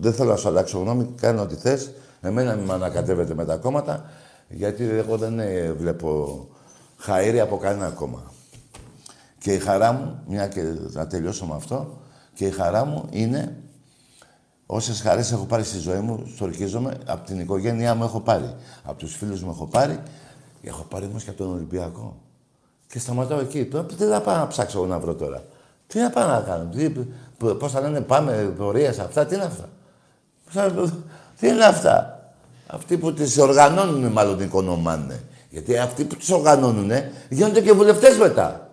[0.00, 1.90] Δεν θέλω να σου αλλάξω γνώμη, κάνω ό,τι θες.
[2.20, 4.10] Εμένα μην με ανακατεύετε με τα κόμματα,
[4.48, 6.38] γιατί εγώ δεν ε, βλέπω
[7.06, 8.32] χαΐρι από κανένα κόμμα.
[9.38, 11.98] Και η χαρά μου, μια και να τελειώσω με αυτό,
[12.34, 13.56] και η χαρά μου είναι
[14.66, 18.54] όσες χαρές έχω πάρει στη ζωή μου, στορκίζομαι, από την οικογένειά μου έχω πάρει.
[18.84, 20.00] Από τους φίλους μου έχω πάρει,
[20.62, 22.16] έχω πάρει όμως και από τον Ολυμπιακό.
[22.88, 23.64] Και σταματάω εκεί.
[23.64, 25.42] Τώρα τι θα πάω να ψάξω εγώ να βρω τώρα;
[25.86, 26.90] Τι να πάω να κάνω; Τι,
[27.58, 29.26] πώς θα λένε πάμε πορείες αυτά.
[29.26, 29.68] Τι είναι αυτά;
[31.38, 32.13] Τι είναι αυτά;
[32.66, 35.22] Αυτοί που τις οργανώνουν μάλλον οικονομάνε.
[35.50, 36.90] Γιατί αυτοί που τις οργανώνουν
[37.28, 38.70] γίνονται και βουλευτές μετά.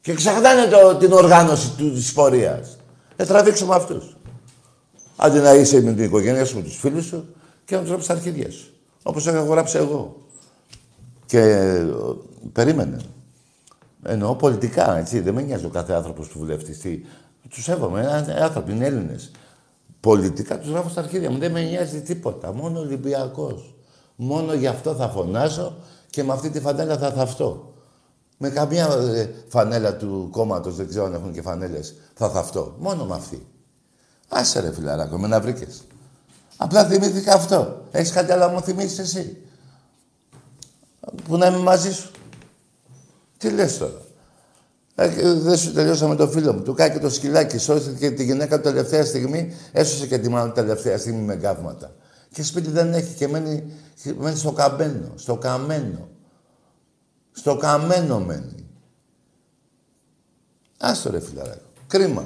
[0.00, 2.76] Και ξεχνάνε το, την οργάνωση του, της πορείας.
[3.16, 4.16] Ε, τραβήξουμε αυτούς.
[5.16, 8.08] Αντί να είσαι με την οικογένεια σου, με τους φίλους σου και να τους ράψεις
[8.08, 8.66] τα αρχίδια σου.
[9.02, 10.16] Όπως έχω γράψει εγώ.
[11.26, 11.86] Και ε,
[12.52, 12.96] περίμενε.
[14.02, 15.20] Εννοώ πολιτικά, έτσι.
[15.20, 16.80] Δεν με νοιάζει ο κάθε άνθρωπος που βουλευτής.
[17.48, 18.00] Τους σέβομαι.
[18.00, 19.30] Είναι άνθρωποι, είναι Έλληνες.
[20.06, 21.38] Πολιτικά τους γράφω στα αρχίδια μου.
[21.38, 22.52] Δεν με νοιάζει τίποτα.
[22.52, 23.74] Μόνο Ολυμπιακός.
[24.16, 25.76] Μόνο γι' αυτό θα φωνάζω
[26.10, 27.74] και με αυτή τη φανέλα θα θαυτώ.
[28.36, 32.74] Με καμία ε, φανέλα του κόμματος, δεν ξέρω αν έχουν και φανέλες, θα θαυτώ.
[32.78, 33.46] Μόνο με αυτή.
[34.28, 35.82] Άσε ρε φιλαράκο, με να βρήκες.
[36.56, 37.82] Απλά θυμήθηκα αυτό.
[37.90, 39.36] Έχεις κάτι άλλο να μου θυμίσεις εσύ;
[41.24, 42.10] Που να είμαι μαζί σου.
[43.38, 44.00] Τι λες τώρα;
[44.98, 46.62] Ε, δεν σου τελειώσα με το φίλο μου.
[46.62, 47.58] Του κάνει και το σκυλάκι.
[47.58, 49.54] Σώσε και τη γυναίκα του τελευταία στιγμή.
[49.72, 51.94] Έσωσε και τη μάνα του τελευταία στιγμή με γκάβματα.
[52.32, 53.72] Και σπίτι δεν έχει και μένει,
[54.18, 55.12] μένει στο καμένο.
[55.14, 56.08] Στο καμένο.
[57.32, 58.66] Στο καμένο μένει.
[60.78, 61.60] Άστο ρε φιλαράκο.
[61.86, 62.24] Κρίμα.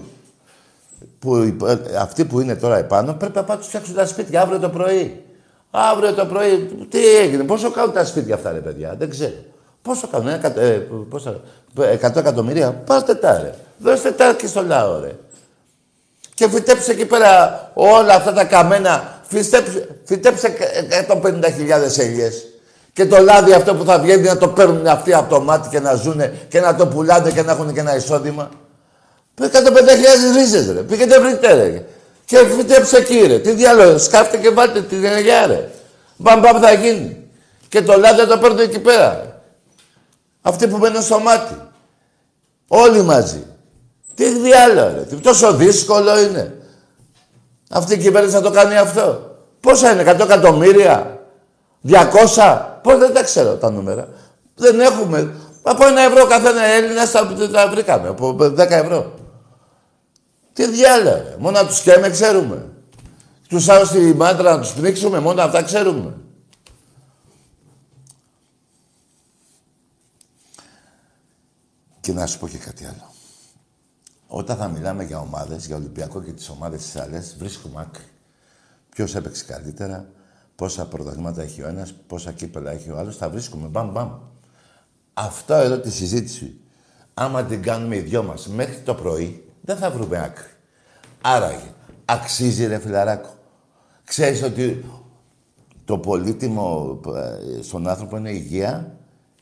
[1.18, 4.06] Που, οι- ε, αυτοί που είναι τώρα επάνω πρέπει να πάνε να τους φτιάξουν τα
[4.06, 5.24] σπίτια αύριο το πρωί.
[5.70, 6.58] Αύριο το πρωί,
[6.88, 9.34] τι έγινε, πόσο κάνουν τα σπίτια αυτά ρε παιδιά, δεν ξέρω.
[9.82, 11.40] Πόσο κάνουν, ένα, εκατο- ε, πόσα,
[12.00, 13.54] 100 εκατομμύρια, πάστε τα ρε.
[13.78, 15.10] Δώστε τα και στο λαό ρε.
[16.34, 20.52] Και φυτέψε εκεί πέρα όλα αυτά τα καμένα, φυτέψε, φυτέψε
[21.08, 22.44] 150.000 ελιές.
[22.92, 25.80] Και το λάδι αυτό που θα βγαίνει να το παίρνουν αυτοί από το μάτι και
[25.80, 28.50] να ζουνε και να το πουλάνε και να έχουν και ένα εισόδημα.
[29.40, 29.48] 150.000
[30.36, 30.80] ρίζες ρε.
[30.80, 31.84] Πήγαινε βρείτε ρε.
[32.24, 33.38] Και φυτέψε εκεί ρε.
[33.38, 33.98] Τι διάλογο.
[33.98, 35.68] Σκάφτε και βάλτε την ενεργειά ρε.
[36.16, 37.16] Μπαμ μπαμ θα γίνει.
[37.68, 39.29] Και το λάδι θα το παίρνουν εκεί πέρα.
[40.42, 40.50] Ρε.
[40.50, 41.54] Αυτοί που μένουν στο μάτι.
[42.68, 43.46] Όλοι μαζί.
[44.14, 45.02] Τι διάλογο ρε.
[45.02, 46.54] Τι τόσο δύσκολο είναι.
[47.70, 49.36] Αυτή η κυβέρνηση θα το κάνει αυτό.
[49.60, 51.18] Πόσα είναι, 100 εκατομμύρια,
[51.88, 54.08] 200, πώς δεν τα ξέρω τα νούμερα.
[54.54, 55.34] Δεν έχουμε.
[55.62, 58.08] Από ένα ευρώ καθένα Έλληνα τα, τα βρήκαμε.
[58.08, 59.14] Από 10 ευρώ.
[60.52, 61.16] Τι διάλογο.
[61.16, 61.36] ρε.
[61.38, 62.64] Μόνο να τους καίμε ξέρουμε.
[63.48, 66.14] Τους άλλους στη μάντρα να τους πνίξουμε, μόνο αυτά ξέρουμε.
[72.00, 73.12] Και να σου πω και κάτι άλλο.
[74.26, 78.04] Όταν θα μιλάμε για ομάδες, για Ολυμπιακό και τις ομάδες της άλλες, βρίσκουμε άκρη.
[78.88, 80.08] Ποιος έπαιξε καλύτερα,
[80.56, 84.10] πόσα πρωταθλήματα έχει ο ένας, πόσα κύπελα έχει ο άλλος, θα βρίσκουμε μπαμ μπαμ.
[85.14, 86.60] Αυτό εδώ τη συζήτηση,
[87.14, 90.50] άμα την κάνουμε οι δυο μας μέχρι το πρωί, δεν θα βρούμε άκρη.
[91.20, 91.72] Άραγε,
[92.04, 93.34] αξίζει ρε φιλαράκο.
[94.04, 94.84] Ξέρεις ότι
[95.84, 98.96] το πολύτιμο ε, στον άνθρωπο είναι η υγεία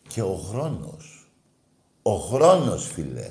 [0.09, 1.08] και ο χρόνος.
[2.03, 3.31] Ο χρόνος, φίλε.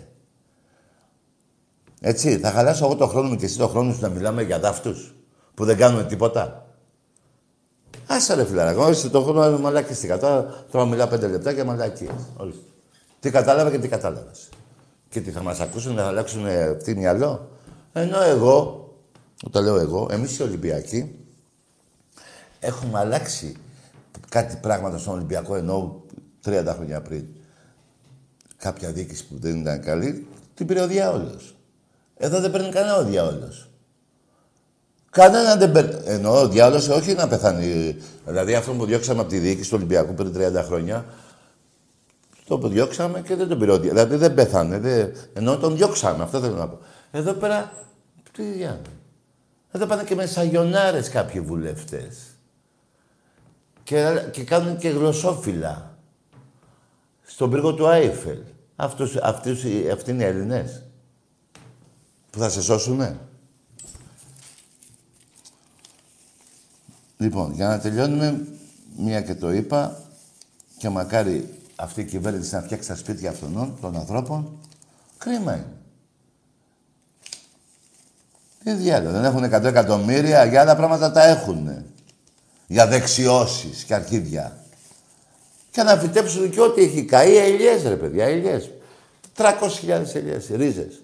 [2.01, 4.59] Έτσι, θα χαλάσω εγώ το χρόνο μου και εσύ το χρόνο σου να μιλάμε για
[4.59, 5.15] δάφτους
[5.53, 6.67] που δεν κάνουν τίποτα.
[8.07, 10.19] Άσε ρε φιλαράκο, όχι το χρόνο είναι μαλακίστηκα.
[10.19, 12.11] Τώρα, τώρα μιλάω πέντε λεπτά και μαλακίες.
[12.37, 12.61] Ορίστε.
[13.19, 14.49] Τι κατάλαβα και τι κατάλαβες.
[15.09, 16.43] Και τι θα μας ακούσουν, να αλλάξουν
[16.83, 17.49] τι μυαλό.
[17.93, 18.89] Ενώ εγώ,
[19.45, 21.15] όταν λέω εγώ, εμείς οι Ολυμπιακοί,
[22.59, 23.55] έχουμε αλλάξει
[24.29, 26.03] κάτι πράγματα στον Ολυμπιακό, ενώ
[26.45, 27.25] 30 χρόνια πριν.
[28.57, 31.55] Κάποια διοίκηση που δεν ήταν καλή, την πήρε ο διάολος.
[32.17, 33.69] Εδώ δεν παίρνει κανένα ο διάολος.
[35.09, 36.01] Κανένα δεν παίρνει.
[36.05, 37.97] Ενώ ο διάολος όχι να πεθάνει.
[38.25, 41.05] Δηλαδή αυτό που διώξαμε από τη διοίκηση του Ολυμπιακού πριν 30 χρόνια,
[42.45, 44.03] το που διώξαμε και δεν τον πήρε ο διάολος.
[44.03, 44.79] Δηλαδή δεν πέθανε.
[44.79, 45.13] Δεν...
[45.33, 46.79] Ενώ τον διώξαμε, αυτό θέλω να πω.
[47.11, 47.71] Εδώ πέρα,
[48.31, 48.81] τι διάολο.
[49.71, 52.17] Εδώ πάνε και με σαγιονάρες κάποιοι βουλευτές.
[53.83, 55.96] Και, και κάνουν και γλωσσόφυλλα.
[57.37, 58.39] Στον πύργο του Άιφελ.
[58.75, 59.63] Αυτούς, αυτούς,
[59.93, 60.83] αυτοί είναι οι Έλληνες.
[62.29, 63.19] Που θα σε σώσουνε.
[67.17, 68.47] Λοιπόν, για να τελειώνουμε,
[68.97, 70.01] μία και το είπα,
[70.77, 74.59] και μακάρι αυτή η κυβέρνηση να φτιάξει τα σπίτια αυτών των ανθρώπων,
[75.17, 75.73] κρίμα είναι.
[78.63, 81.85] Τι διάλογο, δεν έχουν 100 εκατομμύρια, για άλλα πράγματα τα έχουνε.
[82.67, 84.66] Για δεξιώσεις και αρχίδια.
[85.77, 88.71] Και να φυτέψουν και ό,τι έχει καεί, ελιές ρε παιδιά, ελιές.
[89.35, 91.03] 300.000 ελιές, ρίζες.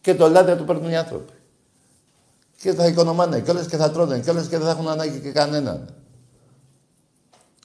[0.00, 1.32] Και το λάδι θα το παίρνουν οι άνθρωποι.
[2.56, 5.94] Και θα οικονομάνε κιόλας και θα τρώνε κιόλας και δεν θα έχουν ανάγκη και κανέναν.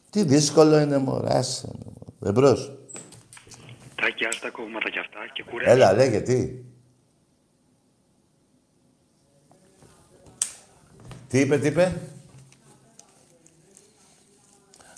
[0.09, 2.29] Τι δύσκολο είναι μωρά, άσε με, μωρά.
[2.29, 2.71] Εμπρός.
[3.95, 5.71] Τάκη, ας τα κόμματα κι αυτά και κουρέ.
[5.71, 6.51] Έλα, λέγε, τι.
[11.27, 12.01] Τι είπε, τι είπε;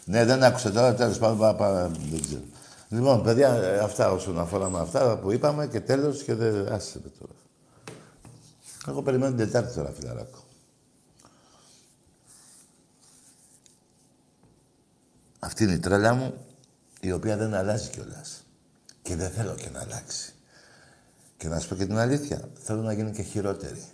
[0.10, 2.44] Ναι, δεν άκουσα τώρα, τέλος πάντων, πά, πά, δεν ξέρω.
[2.90, 6.72] Λοιπόν, παιδιά, ε, αυτά όσον αφορά με αυτά που είπαμε και τέλος και δεν...
[6.72, 7.34] Άσε με τώρα.
[8.88, 10.38] Εγώ περιμένω την Τετάρτη τώρα, φιλαράκο.
[15.40, 16.34] Αυτή είναι η τρέλα μου,
[17.00, 18.44] η οποία δεν αλλάζει κιόλας.
[19.02, 20.34] Και δεν θέλω και να αλλάξει.
[21.38, 23.90] Και να σου πω και την αλήθεια, θέλω να γίνει και χειρότερη.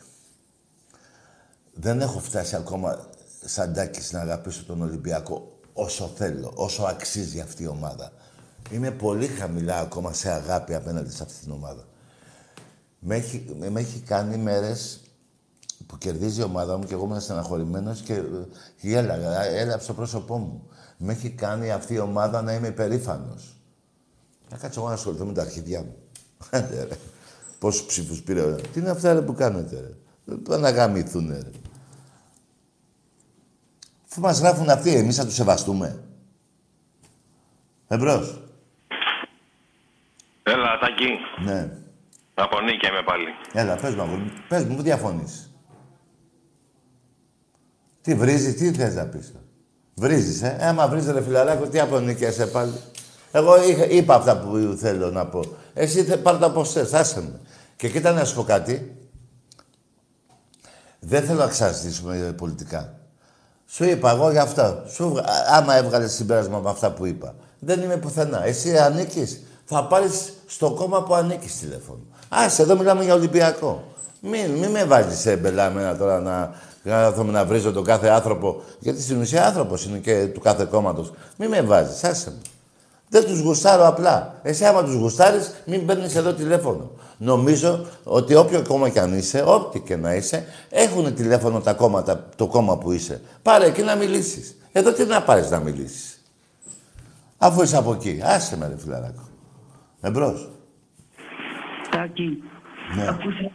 [1.74, 3.09] Δεν έχω φτάσει ακόμα
[3.45, 8.11] σαν Τάκης να αγαπήσω τον Ολυμπιακό όσο θέλω, όσο αξίζει αυτή η ομάδα.
[8.71, 11.84] Είμαι πολύ χαμηλά ακόμα σε αγάπη απέναντι σε αυτή την ομάδα.
[12.99, 14.99] Με έχει, με έχει κάνει μέρες
[15.86, 18.23] που κερδίζει η ομάδα μου και εγώ ήμουν στεναχωρημένος και ε,
[18.82, 20.67] γέλαγα, έλαψε στο πρόσωπό μου.
[20.97, 23.57] Με έχει κάνει αυτή η ομάδα να είμαι περήφανος.
[24.49, 25.95] Να κάτσω εγώ να ασχοληθώ με τα αρχίδια μου.
[26.49, 26.97] Άντε, ρε.
[27.59, 28.45] Πόσους ψήφους πήρε.
[28.45, 28.55] ρε.
[28.55, 29.80] Τι είναι αυτά ρε, που κάνετε,
[30.26, 31.49] ρε; Πάνε να γαμηθούν, ρε.
[34.16, 36.03] Αφού μας γράφουν αυτοί, εμείς θα τους σεβαστούμε.
[37.88, 38.41] Εμπρός.
[40.43, 41.07] Έλα, Τάκη.
[41.43, 41.72] Ναι.
[42.34, 43.28] Από νίκη είμαι πάλι.
[43.53, 44.32] Έλα, πες μου, αγόρι μου.
[44.47, 45.51] Πες μου, πού διαφωνείς.
[48.01, 49.34] Τι βρίζεις, τι θες να πεις.
[49.95, 52.74] Βρίζεις, ε; ε άμα βρίζεις ρε φιλαράκο, τι απονίκιασε πάλι.
[53.32, 55.43] Εγώ είχα, είπα αυτά που θέλω να πω.
[55.74, 57.39] Εσύ θε, πάρ' τα πώς θες, άσε με.
[57.76, 58.97] Και κοίτα να σου πω κάτι.
[60.99, 62.95] Δεν θέλω να ξαναζητήσουμε πολιτικά.
[63.76, 64.84] Σου είπα εγώ για αυτά.
[64.88, 67.36] Σου, βγα- α- άμα έβγαλες συμπέρασμα με αυτά που είπα.
[67.59, 68.45] Δεν είμαι πουθενά.
[68.45, 69.41] Εσύ ανήκεις.
[69.65, 71.99] Θα πάρεις στο κόμμα που ανήκεις τηλέφωνο.
[72.30, 73.84] Άσε, εδώ μιλάμε για Ολυμπιακό.
[74.21, 76.39] Μην, μην με βάζεις σε μπελάμενα τώρα να,
[76.84, 78.61] να κάθομαι να βρίζω τον κάθε άνθρωπο.
[78.80, 81.11] Γιατί στην ουσία άνθρωπος είναι και του κάθε κόμματος.
[81.38, 82.38] Μην με βάζεις, άσε με.
[83.10, 84.39] Δεν τους γουστάρω απλά.
[84.43, 86.91] Εσύ άμα τους γουστάρεις, μην παίρνεις εδώ τηλέφωνο.
[87.18, 92.30] Νομίζω ότι όποιο κόμμα κι αν είσαι, ό,τι και να είσαι, έχουν τηλέφωνο τα κόμματα,
[92.36, 93.22] το κόμμα που είσαι.
[93.41, 94.58] Πάρε εκεί να μιλήσεις.
[94.72, 96.22] Εδώ τι να πάρεις να μιλήσεις;
[97.38, 98.20] Αφού είσαι από εκεί.
[98.24, 99.28] Άσε με ρε φιλαράκο.
[100.01, 100.49] Εμπρός.
[101.91, 102.43] Τάκη.
[102.95, 103.08] Ναι.
[103.08, 103.51] Ακούσε.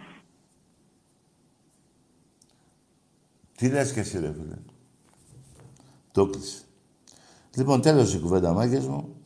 [3.57, 4.57] Τι λες και εσύ ρε φίλε.
[6.13, 6.59] Το κλείσε.
[7.57, 9.20] Λοιπόν, τέλος η κουβέντα μάγκες μου.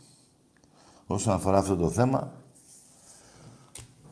[1.06, 2.32] Όσον αφορά αυτό το θέμα.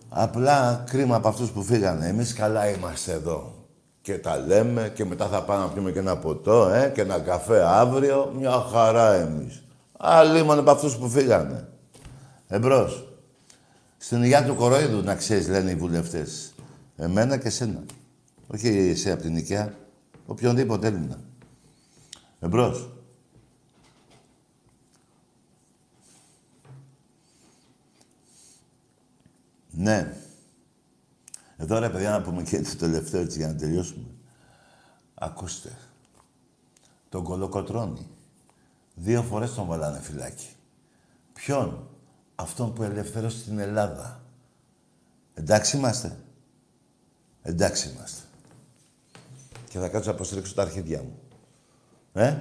[0.09, 2.09] Απλά κρίμα από αυτούς που φύγανε.
[2.09, 3.55] Εμείς καλά είμαστε εδώ.
[4.03, 7.19] Και τα λέμε και μετά θα πάμε να πιούμε και ένα ποτό, ε, και ένα
[7.19, 8.33] καφέ αύριο.
[8.39, 9.63] Μια χαρά εμείς.
[9.99, 11.69] Άλλοι μόνο από αυτούς που φύγανε.
[12.49, 13.07] Εμπρός.
[13.97, 16.55] Στην υγεία του κορόιδου, να ξέρεις, λένε οι βουλευτές.
[16.97, 17.85] Εμένα και σένα.
[18.47, 19.75] Όχι εσύ από την οικία.
[20.27, 21.19] Οποιονδήποτε Έλληνα.
[22.41, 22.92] Εμπρός.
[29.83, 30.15] Ναι.
[31.57, 34.07] Εδώ ρε παιδιά να πούμε και το τελευταίο έτσι για να τελειώσουμε.
[35.15, 35.79] Ακούστε.
[37.09, 38.07] Τον κολοκοτρώνει.
[38.95, 40.49] Δύο φορές τον βάλανε φυλάκι.
[41.33, 41.89] Ποιον;
[42.35, 44.23] Αυτόν που ελευθέρωσε την Ελλάδα.
[45.35, 46.17] Εντάξει είμαστε;
[47.43, 48.23] Εντάξει είμαστε.
[49.69, 51.19] Και θα κάτσω να αποστρίξω τα αρχίδια μου.
[52.13, 52.41] Ε;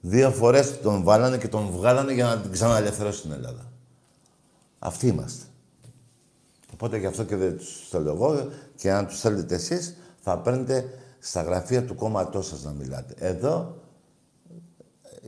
[0.00, 3.72] Δύο φορές τον βάλανε και τον βγάλανε για να την ξαναελευθερώσει την Ελλάδα.
[4.78, 5.46] Αυτοί είμαστε.
[6.84, 10.84] Οπότε γι' αυτό και δεν τους θέλω εγώ και αν τους θέλετε εσείς θα παίρνετε
[11.18, 13.14] στα γραφεία του κόμματός σας να μιλάτε.
[13.18, 13.76] Εδώ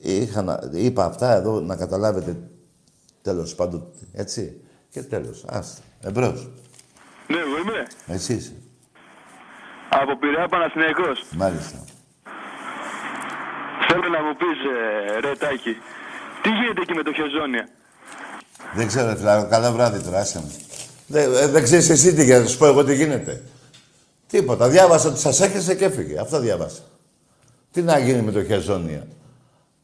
[0.01, 2.37] είχα να- είπα αυτά εδώ να καταλάβετε
[3.23, 4.61] τέλος πάντων, έτσι.
[4.89, 6.51] Και τέλος, άστα, εμπρός.
[7.29, 7.87] Ναι, εγώ είμαι.
[8.07, 8.53] Εσύ είσαι,
[9.91, 11.25] Από Πειραιά Παναθηναϊκός.
[11.37, 11.79] μάλιστα.
[13.89, 14.59] Θέλω να μου πεις,
[15.17, 15.73] ε, ρε Τάκη,
[16.43, 17.69] τι γίνεται εκεί με το χεζόνια;
[18.75, 20.51] Δεν ξέρω, ρε φιλάρω, καλό βράδυ τώρα, άσε με.
[21.07, 23.43] Δεν, ε, δεν ξέρεις εσύ τι για να σου πω εγώ τι γίνεται.
[24.27, 24.69] Τίποτα.
[24.69, 26.19] Διάβασα ότι σας έχεσε και έφυγε.
[26.19, 26.83] Αυτό διάβασα.
[27.73, 29.07] Τι να γίνει με το χεζόνια.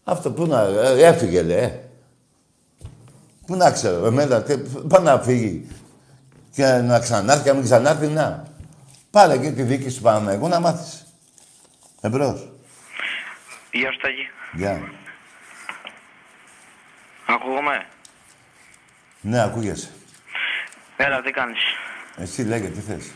[0.04, 0.60] Αυτό που να...
[0.62, 1.58] ε, έφυγε, λέει.
[1.58, 1.80] ε.
[3.46, 4.56] Πού να ξέρω, εμένα, τι,
[4.88, 5.68] πάει να φύγει.
[6.54, 8.46] Και να ξανάρθει, και να μην ξανάρθει, να.
[9.10, 11.06] Πάρε εκεί τη δίκη σου Παναμαϊκού να μάθεις.
[12.00, 12.50] Εμπρός.
[13.72, 14.28] Γεια σου Τάκη.
[14.52, 14.80] Γεια.
[17.26, 17.86] Ακούγομαι;
[19.20, 19.88] Ναι, ακούγεσαι.
[21.04, 21.60] Έλα, τι κάνεις;
[22.16, 23.12] Εσύ λέγε, τι θες;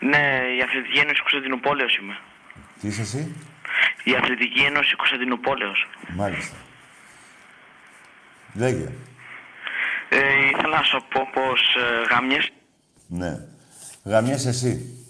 [0.00, 2.18] Ναι, η Αθλητική Ένωση Κωνσταντινούπολεως είμαι.
[2.80, 3.34] Τι είσαι εσύ;
[4.04, 5.88] Η Αθλητική Ένωση Κωνσταντινούπολεως.
[6.14, 6.56] Μάλιστα.
[8.54, 8.92] Λέγε.
[10.08, 12.50] Ε, ήθελα να σου πω πως ε, γαμιές...
[13.06, 13.46] Ναι.
[14.04, 15.04] Γαμιέσαι εσύ.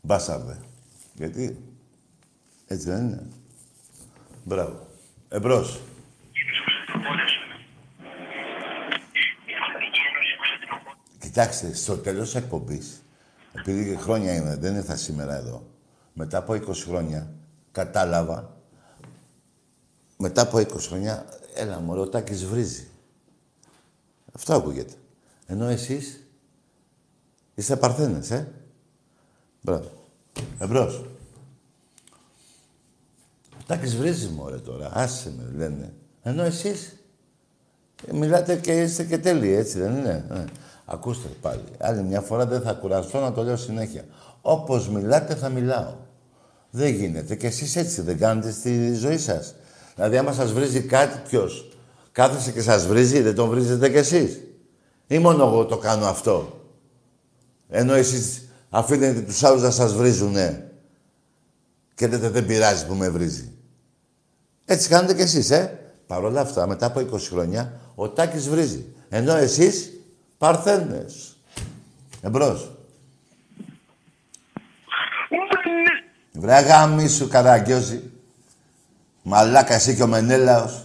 [0.00, 0.58] Μπάσαρδε.
[1.14, 1.58] Γιατί;
[2.66, 3.28] Έτσι δεν είναι.
[4.44, 4.88] Μπράβο.
[5.28, 5.80] Εμπρός.
[11.30, 13.02] Κοιτάξτε, στο τέλος της εκπομπής,
[13.52, 15.66] επειδή χρόνια είναι, δεν ήρθα σήμερα εδώ,
[16.12, 17.32] μετά από 20 χρόνια,
[17.72, 18.56] κατάλαβα,
[20.16, 22.88] μετά από 20 χρόνια, έλα μωρό, ο Τάκης βρίζει.
[24.32, 24.92] Αυτό ακούγεται.
[25.46, 26.26] Ενώ εσείς
[27.54, 28.52] είστε παρθένες, ε;
[29.60, 29.90] Μπράβο.
[30.58, 31.04] Εμπρός.
[33.58, 34.90] Ο Τάκης βρίζει μωρέ τώρα.
[34.92, 35.92] Άσε με, λένε.
[36.22, 36.96] Ενώ εσείς
[38.06, 40.44] ε, μιλάτε και είστε και τέλειοι, έτσι δεν είναι; Ε.
[40.92, 41.62] Ακούστε πάλι.
[41.78, 44.04] Άλλη μια φορά δεν θα κουραστώ να το λέω συνέχεια.
[44.40, 45.94] Όπως μιλάτε θα μιλάω.
[46.70, 47.34] Δεν γίνεται.
[47.34, 49.54] Και εσείς έτσι δεν κάνετε στη ζωή σας.
[49.94, 51.78] Δηλαδή, άμα σας βρίζει κάτι, ποιος;
[52.12, 54.40] Κάθεσε και σας βρίζει, δεν τον βρίζετε κι εσείς.
[55.06, 56.64] Ή μόνο εγώ το κάνω αυτό.
[57.68, 60.70] Ενώ εσείς αφήνετε τους άλλους να σας βρίζουνε.
[61.94, 63.52] Και λέτε δεν πειράζει που με βρίζει.
[64.64, 65.78] Έτσι κάνετε κι εσείς, ε.
[66.06, 68.86] Παρ' όλα αυτά, μετά από 20 χρόνια, ο Τάκης βρίζει.
[69.08, 69.99] Ενώ εσείς,
[70.40, 71.36] παρθένες.
[72.20, 72.70] Εμπρός.
[76.32, 78.10] Βρε γάμι σου, καραγκιόζη.
[79.22, 80.82] Μαλάκα εσύ και ο Μενέλαος.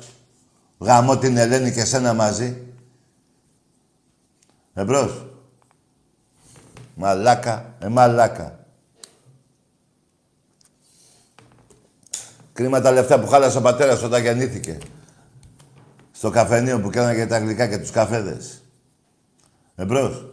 [0.77, 2.63] Γαμώ την Ελένη και σένα μαζί.
[4.73, 5.25] Εμπρός.
[6.95, 8.59] Μαλάκα, ε μαλάκα.
[12.53, 14.77] Κρίμα τα λεφτά που χάλασε ο πατέρας όταν γεννήθηκε.
[16.11, 18.64] Στο καφενείο που κάνανε και τα γλυκά και τους καφέδες.
[19.75, 20.25] Εμπρός.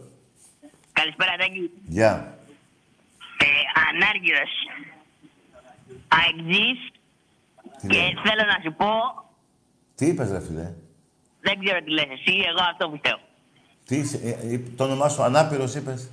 [0.93, 1.71] Καλησπέρα, Τάκη.
[1.85, 2.37] Γεια.
[3.37, 3.45] Ε,
[3.89, 4.51] ανάργυρος.
[6.07, 6.91] Αεξής.
[7.81, 8.89] Τι Και λέει; θέλω να σου πω,
[9.95, 10.73] Τι είπες, ρε φίλε;
[11.41, 13.19] δεν ξέρω τι λες εσύ, εγώ αυτό πιστεύω.
[13.85, 16.09] Τι είσαι, ε, ε, το όνομά σου ανάπηρος είπες;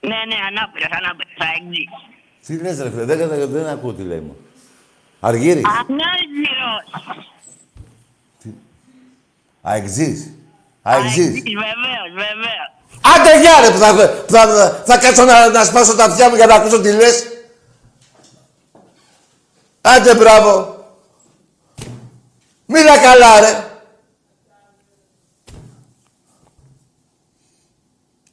[0.00, 1.88] Ναι, ναι, ανάπηρος, ανάπηρος, αεξής.
[2.46, 4.36] Τι λες ρε φίλε, δεν, δεν, δεν ακούω τι λέει μου.
[5.20, 5.64] Αργύρης.
[5.64, 7.20] Ανάργυρος.
[9.62, 10.34] Αεξής.
[10.86, 11.42] Αεξής.
[11.42, 12.68] Βεβαίως, βεβαίως.
[13.00, 13.94] Άντε γεια ρε που θα,
[14.26, 16.92] που θα, θα, θα κάτσω να, να σπάσω τα αυτιά μου για να ακούσω τι
[16.92, 17.26] λες.
[19.80, 20.84] Άντε μπράβο.
[22.66, 23.64] Μίλα καλά ρε.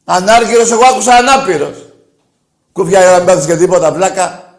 [0.03, 1.85] Ανάργυρος, εγώ άκουσα ανάπηρος.
[2.71, 4.55] Κούφια για να μην πάθεις και τίποτα πλάκα.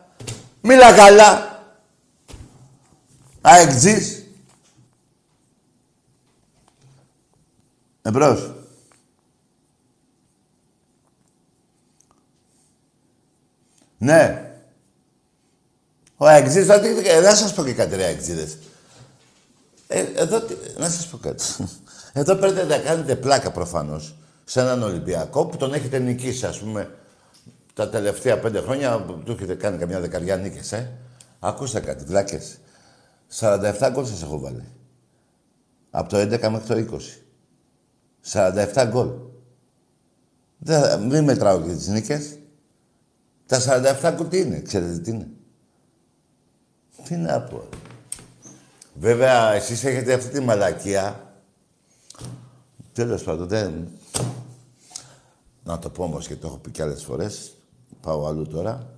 [0.60, 1.60] Μίλα καλά.
[3.40, 4.21] Αεξής.
[8.02, 8.50] Εμπρός.
[13.98, 14.46] Ναι.
[16.16, 18.58] Ο αεξής, θα τι- ε, να σας πω και κάτι ρε αεξίδες.
[19.88, 21.44] Ε, εδώ, τι- να σας πω κάτι.
[22.12, 26.94] Εδώ πρέπει να κάνετε πλάκα προφανώς σε έναν Ολυμπιακό που τον έχετε νικήσει, ας πούμε,
[27.74, 30.92] τα τελευταία πέντε χρόνια που του έχετε κάνει καμιά δεκαριά νίκες, ε.
[31.38, 32.58] Ακούστε κάτι, βλάκες.
[33.28, 34.64] 47 γκολ σας έχω βάλει.
[35.90, 37.22] Από το 11 μέχρι το 20.
[38.30, 39.10] 47 γκολ.
[40.58, 42.38] Δεν, μην μετράω και τις νίκες.
[43.46, 43.60] Τα
[44.02, 45.28] 47 γκολ τι είναι, ξέρετε τι είναι.
[47.04, 47.56] Τι να πω.
[47.70, 47.78] ρε.
[48.94, 51.34] Βέβαια, εσείς έχετε αυτή τη μαλακία.
[52.92, 53.88] Τέλος πάντων, δεν...
[55.64, 57.54] Να το πω όμως και το έχω πει κι άλλες φορές.
[58.00, 58.96] Πάω αλλού τώρα.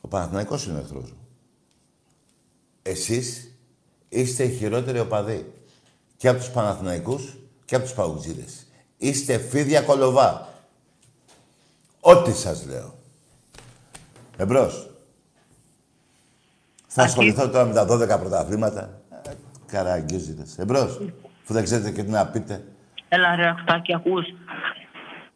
[0.00, 1.26] Ο Παναθηναϊκός είναι ο εχθρός μου.
[2.82, 3.54] Εσείς
[4.08, 5.52] είστε οι χειρότεροι οπαδοί.
[6.16, 7.38] Και από τους Παναθηναϊκούς
[7.68, 8.66] και από τους Παουτζίδες.
[8.96, 10.48] Είστε φίδια κολοβά.
[12.00, 12.94] Ό,τι σας λέω.
[14.36, 14.90] Εμπρός.
[16.86, 19.00] Θα ασχοληθώ τώρα με τα 12 πρωταθλήματα.
[19.10, 19.30] Ε,
[19.66, 20.58] Καραγκιόζιδες.
[20.58, 20.96] Εμπρός.
[21.46, 22.64] Που δεν ξέρετε και τι να πείτε.
[23.08, 24.26] Έλα ρε, Αχτάκη, ακούς.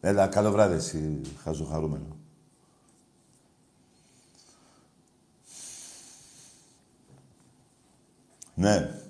[0.01, 2.17] Έλα, καλό βράδυ εσύ, χαζοχαρούμενο.
[8.55, 9.02] Ναι.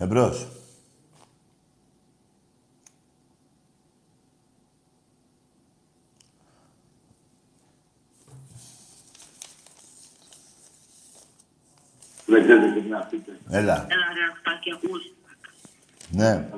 [0.00, 0.46] Εμπρός.
[12.26, 13.38] Δεν ξέρετε τι να πείτε.
[13.50, 13.86] Έλα.
[13.90, 15.12] Έλα ρε, Αχτάκη, ακούς.
[16.10, 16.48] Ναι.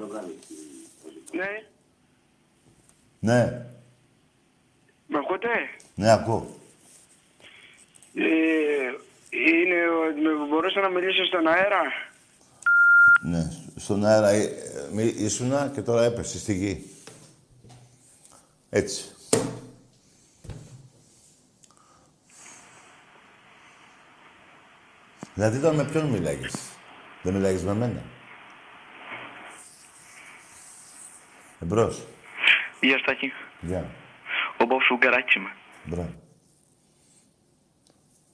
[1.32, 1.62] Ναι,
[3.20, 3.66] Ναι.
[5.06, 5.48] με ακούτε;
[5.94, 6.56] Ναι, ακούω.
[8.14, 8.22] Ε,
[9.30, 11.82] είναι, ο- με- μπορούσα να μιλήσω στον αέρα;
[13.22, 13.50] Ναι.
[13.76, 16.90] Στον αέρα ε, ε, μη- ήσουνα και τώρα έπεσε στη γη.
[18.70, 19.04] Έτσι.
[25.34, 26.54] Δηλαδή τώρα με ποιον μιλάγεις.
[27.22, 28.02] Δεν μιλάγεις με μένα;
[31.60, 32.06] Εμπρός.
[32.80, 33.32] Γεια Στάκη.
[33.60, 33.90] Γεια.
[34.60, 35.50] Ο Μπόb Σουγκαράκης είμαι.
[35.84, 36.14] Μπράβο.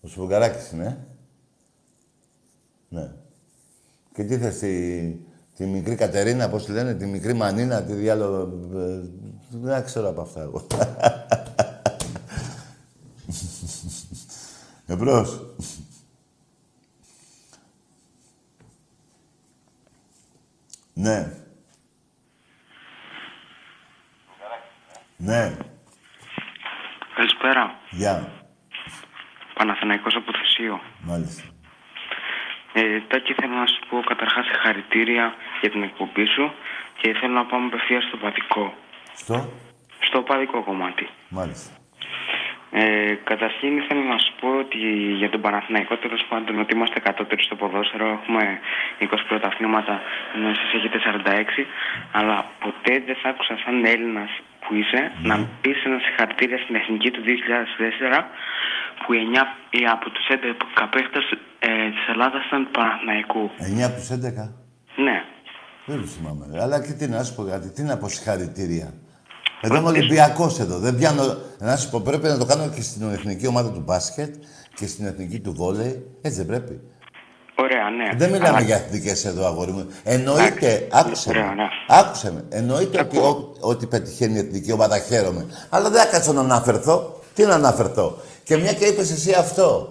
[0.01, 0.97] Ο Σφουγγαράκης είναι, ε;
[2.89, 3.12] Ναι.
[4.19, 5.14] Και τι θες, τη,
[5.57, 8.53] τη μικρή Κατερίνα, πώς τη λένε, τη μικρή Μανίνα, τη διάλο...
[8.75, 9.01] ε,
[9.51, 10.66] Δεν ξέρω από αυτά εγώ.
[14.87, 15.41] Εμπρός.
[20.93, 21.33] Ναι.
[25.16, 25.57] Ναι.
[27.14, 27.71] Καλησπέρα.
[27.91, 28.33] Γεια.
[29.55, 30.81] Παναθηναϊκός από Θεσίο.
[31.03, 31.43] Μάλιστα.
[32.79, 36.53] Ε, Τάκη, θέλω να σου πω καταρχάς συγχαρητήρια για την εκπομπή σου
[37.01, 38.74] και θέλω να πάμε απευθείας στο παδικό.
[39.14, 39.53] Στο;
[40.01, 41.09] Στο παδικό κομμάτι.
[41.29, 41.70] Μάλιστα.
[42.70, 44.79] Ε, καταρχήν ήθελα να σου πω ότι
[45.20, 48.07] για τον Παναθηναϊκό τέλος πάντων ότι είμαστε κατώτεροι στο ποδόσφαιρο.
[48.09, 48.59] Έχουμε
[49.01, 50.03] 20 πρωταθλήματα
[50.35, 50.99] ενώ εσείς έχετε
[51.59, 51.66] 46.
[52.12, 57.11] Αλλά ποτέ δεν θα άκουσα σαν Έλληνας που είσαι να πεις ένα συγχαρητήρια στην εθνική
[57.11, 58.24] του 2004
[59.03, 59.42] που 9
[59.76, 61.24] οι από τους 11 παίχτες
[61.59, 63.42] ε, της Ελλάδας ήταν του Παναθηναϊκού.
[63.80, 64.16] 9 από τους 11.
[65.07, 65.16] Ναι.
[65.88, 66.44] Δεν το θυμάμαι.
[66.53, 66.62] ρε.
[66.62, 68.88] Αλλά και τι να σου πω κάτι, τι να πω συγχαρητήρια.
[69.61, 70.78] Εδώ είμαι Ολυμπιακός εδώ.
[70.78, 71.22] Δεν πιάνω.
[71.59, 74.34] Να σου πω, πρέπει να το κάνω και στην εθνική ομάδα του μπάσκετ
[74.74, 76.07] και στην εθνική του βόλεϊ.
[76.22, 76.80] Έτσι δεν πρέπει.
[77.61, 78.09] Ωραία, ναι.
[78.16, 79.86] Δεν μιλάμε Αλλά- για εθνικές εδώ, αγόρι μου.
[80.05, 80.88] Εννοείται, Εντάξει.
[80.92, 81.55] άκουσε Ωραία, με.
[81.55, 81.68] ναι.
[81.88, 82.44] Άκουσε με.
[82.49, 85.46] Εννοείται ότι ό- ό,τι πετυχαίνει η εθνική ομάδα χαίρομαι.
[85.70, 87.22] Αλλά δεν θα κάτσω να αναφερθώ.
[87.34, 88.18] Τι να αναφερθώ.
[88.49, 89.88] Και μια και είπες εσύ αυτό.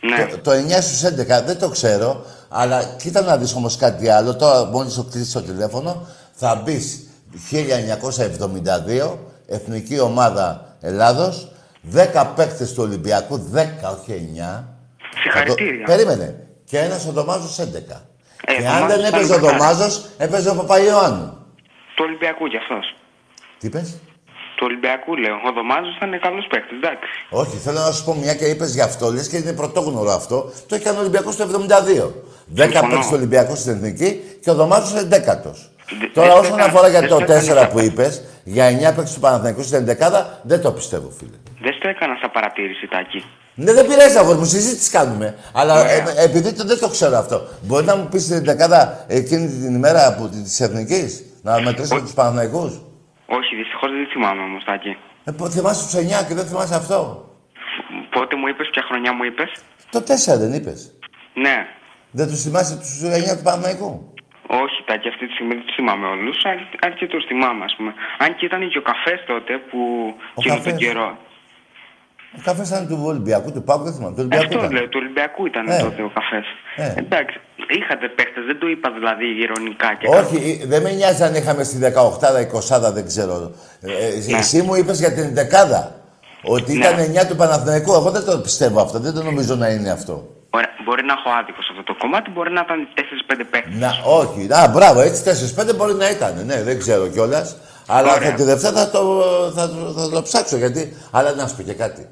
[0.00, 0.26] Ναι.
[0.26, 4.36] Το, το 9 στους 11 δεν το ξέρω, αλλά κοίτα να δεις όμως κάτι άλλο.
[4.36, 7.08] Τώρα, μόλις σου κλείσεις το τηλέφωνο, θα μπεις
[7.50, 11.52] 1972, Εθνική Ομάδα Ελλάδος,
[11.92, 14.64] 10 παίκτες του Ολυμπιακού, 10 όχι 9.
[15.22, 15.86] Συγχαρητήρια.
[15.86, 16.46] Περίμενε.
[16.64, 18.02] Και ένας ο Ντομάζος 11.
[18.44, 21.36] Ε, και ο αν δεν Ντομάζος έπαιζε ο ήταν Ντομάζος, έπαιζε ο Παπαϊωάννου.
[21.94, 22.96] Του Ολυμπιακού κι αυτός.
[23.58, 23.96] Τι είπες;
[24.60, 25.34] Του Ολυμπιακού λέω.
[25.48, 27.10] Ο Δωμάζο ήταν καλός παίκτης, εντάξει.
[27.30, 30.36] Όχι, θέλω να σου πω μια και είπες γι' αυτό, λες και είναι πρωτόγνωρο αυτό.
[30.68, 32.10] Το έκανε ο Ολυμπιακός το 72.
[32.46, 32.92] Δέκα Συμφωνώ.
[32.94, 35.70] παίξει ο Ολυμπιακός στην εθνική και ο Δωμάζο είναι δέκατος.
[36.00, 37.80] Δε- Τώρα, δεν όσον το αφορά έκανε- για το δεν το έκανε 4 σαν- που
[37.80, 41.36] είπες, για 9 παίξει του Παναθηναϊκού στην 11 δεν το πιστεύω, φίλε.
[41.64, 43.24] Δεν στο έκανα σαν παρατήρηση, Τάκη.
[43.54, 45.34] Ναι, δεν πειράζει, αγόρι μου, συζήτηση κάνουμε.
[45.52, 45.92] Αλλά Ωραία.
[45.92, 49.74] ε, επειδή το, δεν το ξέρω αυτό, μπορεί να μου πεις την δεκάδα εκείνη την
[49.74, 52.72] ημέρα της εθνικής, να μετρήσουμε τους Παναθηναϊκούς;
[53.38, 53.52] Όχι,
[53.88, 54.96] δυστυχώς δεν θυμάμαι όμως, Τάκη.
[55.24, 56.98] Ε, πο- θυμάσαι τους 9 και δεν θυμάσαι αυτό;
[58.10, 59.50] Πότε μου είπες, ποια χρονιά μου είπες;
[59.90, 60.80] Το 4 δεν είπες.
[61.34, 61.56] Ναι.
[62.10, 63.90] Δεν τους θυμάσαι τους 9 του Παναθηναϊκού;
[64.46, 66.36] Όχι, Τάκη, αυτή τη στιγμή δεν τους θυμάμαι όλους.
[66.80, 67.94] Αρκετούς θυμάμαι, ας πούμε.
[68.18, 69.78] Αν και ήταν και ο καφές τότε που.
[70.18, 70.78] Ο εκείνο τον καφές.
[70.78, 71.08] καιρό.
[72.38, 74.14] Ο καφές ήταν του Ολυμπιακού, του Πάκου, δεν θυμάμαι.
[74.14, 74.44] Του Ολυμπιακού.
[74.44, 74.72] Αυτό ήταν.
[74.72, 75.80] λέω, του Ολυμπιακού ήταν Ε.
[75.82, 76.44] τότε ο καφές.
[76.76, 76.94] Ε.
[76.96, 77.40] Εντάξει,
[77.78, 81.62] είχατε παίχτες, δεν το είπα δηλαδή ηρωνικά και Όχι, ε, δεν με νοιάζει αν είχαμε
[81.64, 83.34] στη 18η, 20η, δεν ξέρω.
[83.80, 84.38] Ε, ε, Ναι.
[84.38, 85.94] Εσύ μου είπες για την δεκάδα.
[86.42, 86.78] Ότι Ναι.
[86.86, 87.92] ήταν 9 του Παναθηναϊκού.
[87.92, 88.98] Εγώ δεν το πιστεύω αυτό.
[88.98, 90.14] Δεν το νομίζω να είναι αυτό.
[90.50, 93.74] Ωραία, μπορεί να έχω άδικο σε αυτό το κομμάτι, μπορεί να ήταν 4-5 παίχτες.
[93.78, 94.46] Να, όχι.
[94.52, 96.42] Α, μπράβο, έτσι 4-5 μπορεί να ήταν.
[96.46, 97.56] Ναι, δεν ξέρω κιόλας.
[97.86, 98.28] Αλλά Ωραία.
[98.30, 99.22] θα, τη Δευτέρα θα το,
[99.56, 100.96] θα, το- θα το ψάξω γιατί.
[101.10, 102.08] Αλλά να σου πω και κάτι.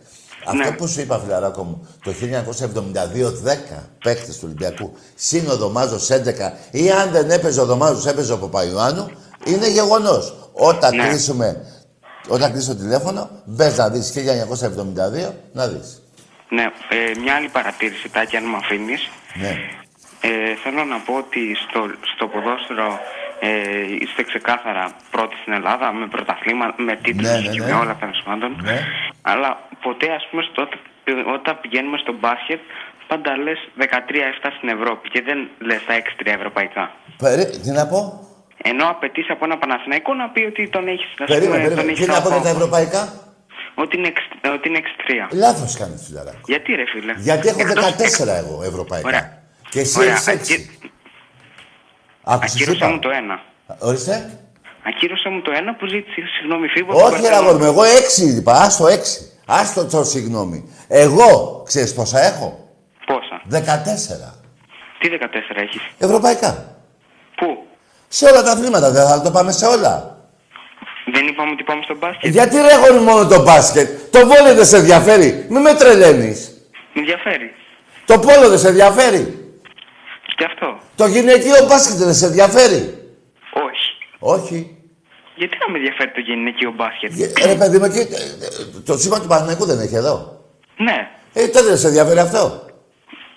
[0.51, 0.73] Αυτό Ναι.
[0.73, 6.53] που σου είπα, φιλαράκο μου, το 1972 10 παίκτες του Ολυμπιακού, συν ο Δωμάζο 11,
[6.71, 9.11] ή αν δεν έπαιζε ο Δωμάζος, έπαιζε ο Παπαϊωάννου,
[9.45, 10.51] είναι γεγονός.
[10.53, 11.09] Όταν Ναι.
[11.09, 11.65] κλείσουμε,
[12.29, 16.03] όταν κλείσει το τηλέφωνο, μπες να δεις 1972, να δεις.
[16.49, 19.09] Ναι, ε, μια άλλη παρατήρηση, Τάκη, αν μου αφήνεις.
[19.41, 19.49] Ναι.
[20.21, 21.81] Ε, θέλω να πω ότι στο,
[22.15, 22.89] στο ποδόσφαιρο
[23.41, 23.51] ε,
[24.05, 27.67] είστε ξεκάθαρα πρώτοι στην Ελλάδα με πρωταθλήμα, με τίτλους Ναι, ναι, και ναι.
[27.67, 28.51] με όλα τέλο πάντων.
[28.63, 28.79] Ναι.
[29.23, 29.49] Αλλά
[29.87, 30.69] ποτέ, ας πούμε, στο,
[31.37, 32.61] όταν πηγαίνουμε στο μπάσκετ,
[33.11, 33.85] πάντα λες 13-7
[34.57, 36.85] στην Ευρώπη και δεν λες τα 6-3 ευρωπαϊκά.
[37.23, 37.45] Περί...
[37.65, 38.01] Τι να πω,
[38.63, 41.93] Ενώ απαιτείς από ένα Παναθηναϊκό να πει ότι τον έχεις περίμενε, περίμενε.
[41.93, 43.03] Τι να πω για τα ευρωπαϊκά;
[43.75, 44.81] Ότι είναι, εξ- ότι είναι
[45.31, 45.37] 6-3.
[45.45, 46.39] Λάθος κάνεις, φιλαράκο.
[46.47, 49.09] Γιατί ρε φίλε; Γιατί έχω Εκτός- 14 εγώ ευρωπαϊκά.
[49.09, 49.43] Ωραία.
[49.69, 50.47] Και εσύ Ωραία, έχεις ακύ- 6.
[50.49, 50.89] Άκουσες τι
[52.29, 52.89] Ακύρωσα είπα.
[52.89, 53.41] μου το ένα.
[53.79, 54.39] Ορίστε.
[54.89, 57.05] Ακύρωσε μου το ένα που ζήτησε συγγνώμη φίβο.
[57.05, 58.53] Όχι, ρε αγόρι μου, εγώ 6 είπα.
[58.53, 58.91] Άστο 6.
[59.47, 60.73] Άστο το συγγνώμη.
[60.89, 62.69] Εγώ, ξέρεις πόσα έχω;
[63.07, 64.35] Πόσα; 14.
[64.99, 66.77] Τι 14 έχεις; Ευρωπαϊκά.
[67.37, 67.67] Πού;
[68.09, 70.17] Σε όλα τα αθλήματα, δεν θα το πάμε σε όλα.
[71.13, 72.31] Δεν είπαμε ότι πάμε στο μπάσκετ.
[72.31, 75.47] Γιατί ρε αγόρι μόνο το μπάσκετ; Το βόλιο δεν σε ενδιαφέρει.
[75.49, 76.51] Μη με τρελαίνεις.
[76.93, 77.55] Με ενδιαφέρει.
[78.05, 79.48] Το πόλο δεν σε ενδιαφέρει.
[80.39, 80.79] Και αυτό.
[80.97, 82.81] Το γυναικείο μπάσκετ δεν σε ενδιαφέρει;
[83.69, 83.89] Όχι.
[84.19, 84.77] Όχι.
[85.37, 87.11] Γιατί να με ενδιαφέρει το γυναικείο μπάσκετ;
[87.41, 90.45] Ε, Ρε παιδί μου, εκεί, ε, ε, το σήμα του Παναγικού δεν έχει εδώ.
[90.77, 91.09] Ναι.
[91.33, 92.63] Ε, τότε δεν σε ενδιαφέρει αυτό;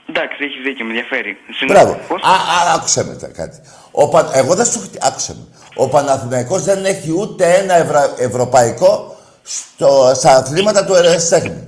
[0.09, 1.37] Εντάξει, έχει δίκιο, με ενδιαφέρει.
[1.57, 1.99] Συν- Μπράβο.
[2.07, 3.61] Πώς; Α, α, άκουσε με τα- κάτι.
[3.91, 4.29] Ο Πα...
[4.33, 5.43] Εγώ δεν σου χτι- άκουσε με.
[5.75, 8.13] Ο Παναθηναϊκός δεν έχει ούτε ένα ευρα...
[8.17, 10.11] ευρωπαϊκό στο...
[10.15, 11.67] στα αθλήματα του ερασιτέχνη.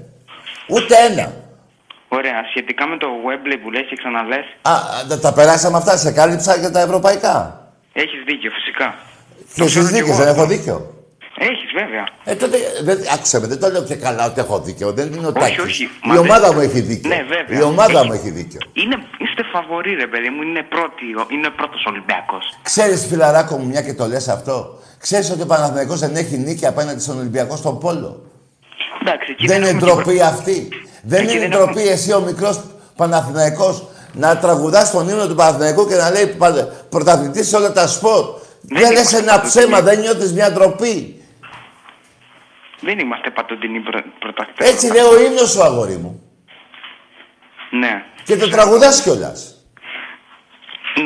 [0.67, 1.33] Ούτε ένα.
[2.17, 2.39] Ωραία.
[2.49, 6.11] Σχετικά με το Webley που λες και ξαναλες, Α, α, τα- τα περάσαμε αυτά, σε
[6.11, 7.35] κάλυψα για τα ευρωπαϊκά.
[7.93, 8.87] έχεις δίκιο φυσικά.
[9.55, 10.77] Και εσείς δίκιο, δεν έχω δίκιο.
[11.37, 12.05] Έχεις βέβαια.
[12.23, 14.91] Ε, τότε, δεν, άκουσε με, δεν το λέω και καλά ότι έχω δίκιο.
[14.91, 15.59] Δεν είναι ο Όχι, Τάκης.
[15.63, 17.09] όχι, Η μα ομάδα δεν- μου έχει δίκιο.
[17.09, 17.59] Ναι, βέβαια.
[17.59, 18.59] Η ομάδα Έχει- μου έχει δίκιο.
[18.73, 21.05] Είναι, είστε φαβοροί ρε παιδί μου, είναι, πρώτη,
[21.35, 22.43] είναι πρώτος Ολυμπιακός.
[22.61, 24.79] Ξέρεις φιλαράκο μου, μια και το λες αυτό.
[24.99, 28.23] Ξέρεις ότι ο Παναθηναϊκός δεν έχει νίκη απέναντι στον Ολυμπιακό στον Πόλο;
[29.01, 30.67] Εντάξει, εκεί Δεν είναι έχουμε ντροπή και- αυτή.
[31.05, 32.59] Δεν Εκεί είναι δεν ντροπή εσύ ο μικρός
[32.95, 37.87] Παναθηναϊκός να τραγουδάς τον ύμνο του Παναθηναϊκού και να λέει πα- πρωταθλητής σε όλα τα
[37.87, 38.25] σπορ.
[38.61, 39.63] Δεν λες είμαστε ένα πρωταθλητές.
[39.65, 41.21] ψέμα, δεν νιώθεις μια ντροπή.
[42.81, 44.69] Δεν είμαστε παντοτινοί πρω, πρωταθλητές.
[44.69, 46.21] Έτσι λέει ο ύμνος σου, αγόρι μου.
[47.71, 48.03] Ναι.
[48.23, 49.47] Και το τραγουδάς κιόλας.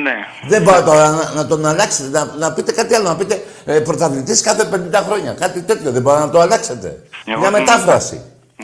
[0.03, 0.13] Ναι.
[0.49, 3.79] Δεν πάω τώρα να, να τον αλλάξετε, να, να πείτε κάτι άλλο, να πείτε ε,
[3.79, 5.33] πρωταθλητής κάθε 50 χρόνια.
[5.33, 6.87] Κάτι τέτοιο, δεν μπορεί να το αλλάξετε.
[7.25, 8.21] Εγώ Μια θέλω- μετάφραση.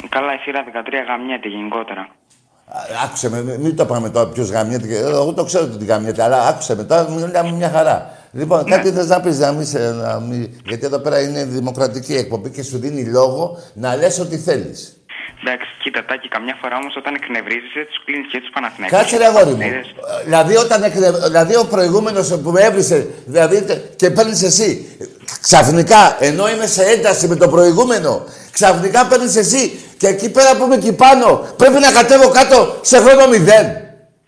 [0.10, 2.02] Καλά, η σειρά 13 γαμιέται γενικότερα.
[2.02, 4.88] Α, Άκουσε με, μην- μην το πάμε τώρα ποιος γαμιέται.
[4.88, 8.12] και- Εγώ το ξέρω ότι γαμιέται, αλλά άκουσε με τώρα, μιλάμε μια χαρά.
[8.32, 12.14] Λοιπόν, κάτι θες να πεις, να μην, σε- να μην- γιατί εδώ πέρα είναι δημοκρατική
[12.16, 14.98] εκπομπή και σου δίνει λόγο να λες ό,τι θέλεις.
[15.46, 18.98] Εντάξει, κοίτα, τάκι, καμιά φορά όμως όταν εκνευρίζεσαι, τους κλείνεις και τους Παναθηναϊκούς.
[19.00, 19.62] Κάτσε ρε αγόρι μου.
[19.62, 21.12] Είδες; Ε, Δηλαδή, όταν εκνε...
[21.12, 24.98] δηλαδή ο προηγούμενος που με έβρισε δηλαδή, τε- και παίρνεις εσύ
[25.42, 28.22] ξαφνικά, ενώ είμαι σε ένταση με το προηγούμενο,
[28.54, 29.64] ξαφνικά παίρνεις εσύ
[29.98, 31.28] Και εκεί πέρα που είμαι εκεί πάνω,
[31.58, 33.66] πρέπει να κατέβω κάτω σε χρόνο μηδέν.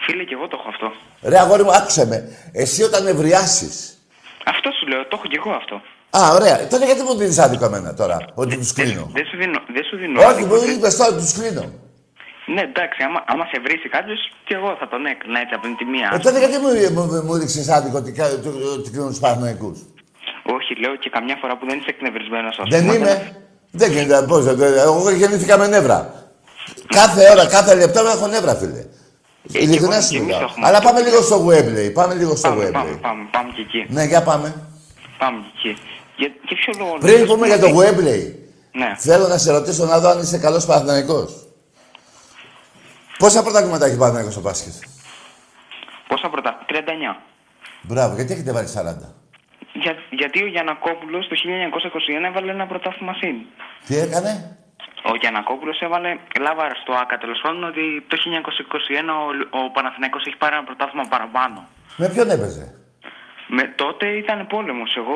[0.05, 0.87] Φίλε, και εγώ το έχω αυτό.
[1.31, 2.17] Ρε αγόρι μου, άκουσε με.
[2.51, 3.69] Εσύ όταν νευριάσει.
[4.45, 5.75] Αυτό σου λέω, το έχω και εγώ αυτό.
[6.19, 6.67] Α, ωραία.
[6.67, 9.59] Τότε γιατί μου δίνεις άδικο εμένα τώρα, ότι τους κλείνω; Δεν σου δίνω.
[9.75, 10.55] Δεν σου δίνω Όχι, άδικο.
[10.55, 11.65] μου είπες τώρα τους κλείνω.
[12.53, 15.87] Ναι, εντάξει, άμα, άμα σε βρει κάποιος, και εγώ θα τον έκλεινα έτσι από την
[15.93, 16.09] μία.
[16.13, 18.47] Ε, τότε γιατί μου, μου, μου ρίξει άδικο ότι, κα- ότι,
[18.77, 19.77] ότι κλείνω τους Παναθηναϊκούς;
[20.55, 23.13] Όχι, λέω και καμιά φορά που δεν είσαι εκνευρισμένος, ας Δεν είμαι.
[23.75, 24.25] Δεν γίνεται.
[24.27, 26.13] Πώς δεν Εγώ γεννήθηκα με νεύρα.
[26.87, 28.85] Κάθε ώρα, κάθε λεπτό έχω νεύρα, φίλε.
[29.51, 30.41] Ειλικρινά σου εμείς μιλάω.
[30.41, 30.67] έχουμε.
[30.67, 31.91] Αλλά πάμε λίγο στο Webley.
[31.93, 32.71] Πάμε λίγο στο Πάμε, Webley.
[32.71, 33.85] πάμε, πάμε, πάμε και εκεί.
[33.93, 34.53] Ναι, για πάμε.
[35.17, 35.81] Πάμε και εκεί.
[36.17, 36.97] Για, για ποιο λόγο.
[36.99, 38.31] Πριν λες, πούμε για το Webley,
[38.71, 38.95] Ναι.
[38.97, 41.33] θέλω να σε ρωτήσω να δω αν είσαι καλός Παναθηναϊκός.
[43.17, 44.73] Πόσα πρωτάθληματα έχει Παναθηναϊκός στο μπάσκετ;
[46.07, 47.21] Πόσα πρώτα, 39.
[47.81, 49.13] Μπράβο, γιατί έχετε βάλει 40.
[49.83, 53.35] Για, γιατί ο Γιανακόπουλος το 1921 έβαλε ένα πρωτάθλημα συν.
[53.87, 54.31] Τι έκανε;
[55.11, 56.09] Ο Γιανακόπουλος έβαλε
[56.45, 58.23] λάβαρ στο ΑΚΑ τέλος πάντων ότι το 1921
[59.21, 61.59] ο, ο Παναθηναϊκός έχει πάρει ένα πρωτάθλημα παραπάνω.
[61.97, 62.65] Με ποιον έπαιζε;
[63.47, 64.95] Με, τότε ήταν πόλεμος.
[65.01, 65.15] Εγώ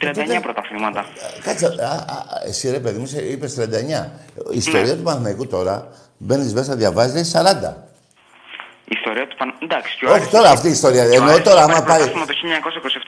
[0.00, 1.04] 39 τότε- πρωταθλήματα.
[1.44, 4.10] Κάτσε, α, α, α, εσύ ρε παιδί μου, είπες 39.
[4.52, 5.88] Η ιστορία του Παναθηναϊκού τώρα,
[6.18, 7.87] μπαίνεις μέσα, διαβάζεις, 40.
[8.92, 9.52] Η ιστορία του Πανα...
[9.66, 11.02] Εντάξει, και ο Όχι Άρης τώρα έχει- αυτή η ιστορία.
[11.08, 11.98] και ο Εννοώ Άρης τώρα, έχει άμα πάρει πάει.
[11.98, 12.34] πρωτάθλημα το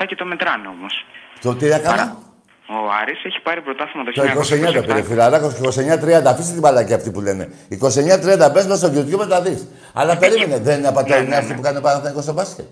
[0.02, 0.92] 1927 και το μετράνε όμως.
[1.44, 2.06] Το τι έκανα.
[2.78, 5.04] Ο Άρης έχει πάρει πρωτάθλημα το Το 29 το πήρε 1927.
[5.10, 6.30] φιλαράκος και 29-30.
[6.32, 7.44] Αφήστε την μπαλάκια αυτή που λένε.
[7.70, 9.60] 29-30 πες στο YouTube να τα δεις.
[9.94, 11.54] Αλλά περίμενε, δεν είναι απαταιωνιά ναι, αυτό ναι.
[11.54, 12.64] που κάνει ο Παναθηναϊκός στο μπάσκετ;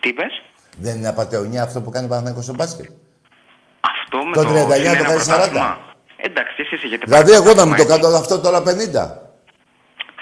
[0.00, 0.32] Τι είπες;
[0.76, 2.86] Δεν είναι απαταιωνιά αυτό που κάνει ο Παναθηναϊκός στο μπάσκετ;
[3.92, 5.24] Αυτό με Το το, 39 είναι το ένα κάνει 40.
[5.26, 5.78] πρωτάθλημα.
[6.16, 9.29] Εντάξει, εσείς έχετε Δηλαδή, πάρει εγώ να μου το πρωτάθλημα, κάνω αυτό τώρα 50.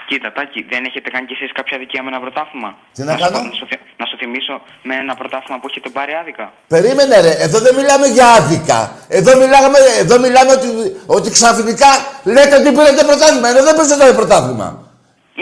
[0.09, 3.23] Κοίτα, Τάκη, δεν έχετε κάνει κι εσείς κάποια δικαία με ένα πρωτάθλημα; Τι να σου
[3.23, 4.55] κάνω; πω- Να σου, θυ- να σου θυμίσω
[4.87, 6.45] με ένα πρωτάθλημα που έχετε πάρει άδικα.
[6.75, 8.79] Περίμενε ρε, εδώ δεν μιλάμε για άδικα.
[9.19, 10.67] Εδώ μιλάμε, εδώ μιλάμε ότι,
[11.15, 11.91] ότι ξαφνικά
[12.33, 13.47] λέτε ότι πήρατε πρωτάθλημα.
[13.51, 14.67] Ενώ δεν πήρατε πρωτάθλημα.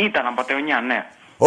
[0.08, 1.00] Ήταν απαταιωνιά, ναι.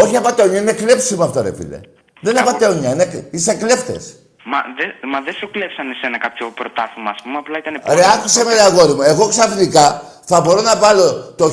[0.03, 1.81] Όχι απαταιωνιά, είναι κλέψιμο αυτό ρε φίλε.
[2.25, 3.07] Δεν είναι απαταιωνιά, είναι,
[3.37, 4.05] είσαι κλέφτες.
[4.53, 8.05] Μα, δε, μα δεν σου κλέψανε σε ένα κάποιο πρωτάθλημα, ας πούμε, απλά ήταν Ρε,
[8.15, 9.03] άκουσε με ρε αγόρι μου.
[9.03, 11.47] Εγώ ξαφνικά θα μπορώ να βάλω το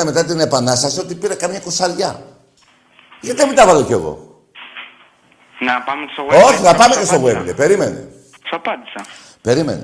[0.00, 2.22] 1821 μετά την Επανάσταση ότι πήρα καμιά κοσαριά.
[3.20, 4.42] Γιατί δεν μην τα βάλω κι εγώ;
[5.60, 6.44] Να πάμε στο Wembley.
[6.44, 7.42] Όχι, θα πάμε Σου και στο απάντησα.
[7.44, 7.56] Webley.
[7.56, 8.08] Περίμενε.
[8.48, 9.04] Σου απάντησα.
[9.40, 9.82] Περίμενε.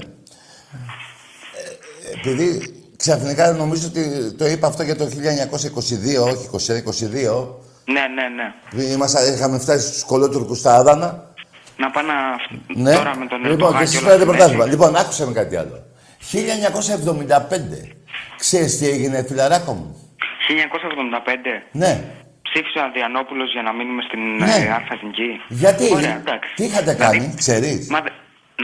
[2.05, 5.11] Ε, επειδή ξαφνικά νομίζω ότι το είπα αυτό για το 1922,
[6.25, 7.49] όχι 21-22.
[7.85, 8.85] Ναι, ναι, ναι.
[8.85, 11.29] Είμαστε, είχαμε φτάσει στους κολότουρκους στα Άδανα.
[11.77, 12.15] Να πάω να...
[12.83, 12.95] Ναι.
[12.95, 14.65] τώρα με τον λοιπόν, Ερντογάν και εσείς όλα πήρατε στην πρωτάθλημα.
[14.65, 14.77] μέση.
[14.77, 15.85] Λοιπόν, άκουσε με κάτι άλλο.
[16.33, 18.00] 1975.
[18.45, 19.97] Ξέρεις τι έγινε, φιλαράκο μου;
[20.49, 21.63] 1975.
[21.73, 21.93] Ναι.
[22.43, 24.45] Ψήφισε ο Αδριανόπουλος για να μείνουμε στην Ναι.
[24.45, 25.31] ε, Αλφα Εθνική.
[25.49, 26.51] Γιατί, Ωραία, εντάξει.
[26.57, 28.09] τι είχατε κάνει, ξέρεις; Μα, δε-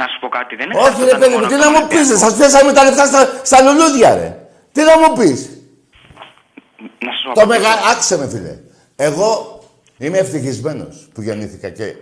[0.00, 2.16] να σου πω κάτι, δεν είναι Όχι ρε παιδί μου, τι να μου πεις, ρε,
[2.16, 4.38] σας πιάσαμε τα λεφτά στα, στα λουλούδια ρε.
[4.72, 5.40] Τι να μου πεις;
[7.06, 7.46] Να σου Το πω.
[7.46, 7.68] μεγα...
[7.92, 8.54] Άκουσε με φίλε.
[8.96, 9.28] Εγώ
[9.98, 11.94] είμαι ευτυχισμένος που γεννήθηκα και ε,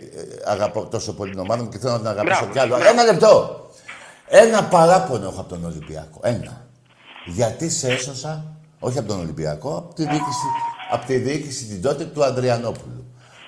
[0.47, 2.77] αγαπώ τόσο πολύ την ομάδα μου και θέλω να την αγαπήσω Μπράβο, κι άλλο.
[2.77, 2.91] μπράβο.
[2.91, 3.61] Ένα λεπτό.
[4.29, 6.21] Ένα παράπονο έχω από τον Ολυμπιακό.
[6.23, 6.64] Ένα.
[7.25, 8.45] Γιατί σε έσωσα,
[8.79, 10.47] όχι από τον Ολυμπιακό, από τη διοίκηση,
[10.91, 13.05] από τη διοίκηση την τότε του Ανδριανόπουλου.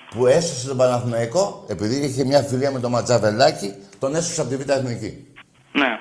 [0.09, 4.55] Που έσωσε τον Παναθηναϊκό, επειδή είχε μια φιλία με τον Ματζαβελάκη, τον έσωσε από τη
[4.55, 5.27] Β' Εθνική.
[5.71, 5.99] Ναι.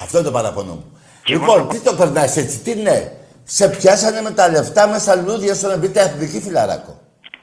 [0.00, 0.98] Αυτό είναι το παραπονό μου.
[1.26, 3.12] λοιπόν, τι το περνάει έτσι, τι ναι.
[3.44, 7.00] Σε πιάσανε με τα λεφτά μέσα στα λουλούδια στον Β' Εθνική φιλαράκο.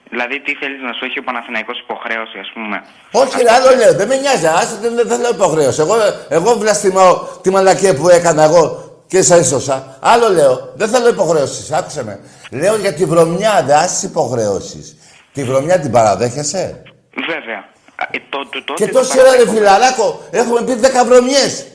[0.09, 3.93] Δηλαδή, τι θέλεις να σου έχει ο Παναθηναϊκός υποχρέωση, ας πούμε; Όχι, ρε, άλλο λέω,
[3.93, 4.47] δεν με νοιάζει.
[4.47, 5.81] Άσε, δεν, δεν θέλω υποχρέωση.
[5.81, 5.95] Εγώ,
[6.29, 8.82] εγώ βλαστημάω τη μαλακία που έκανα εγώ
[9.13, 9.97] και σα έσωσα.
[10.01, 11.71] Άλλο λέω, δεν θέλω υποχρεώσεις.
[11.71, 12.19] Άκουσε με.
[12.51, 14.95] Λέω για τη βρωμιά, δεν άσε υποχρεώσεις.
[15.33, 16.81] Τη βρωμιά την παραδέχεσαι;
[17.27, 17.57] Βέβαια.
[17.95, 19.57] Α, Ε, το, το, τότε Και το τόση ώρα, ρε παραδέχομαι.
[19.59, 21.65] φιλαράκο, έχουμε πει 10 βρωμιές.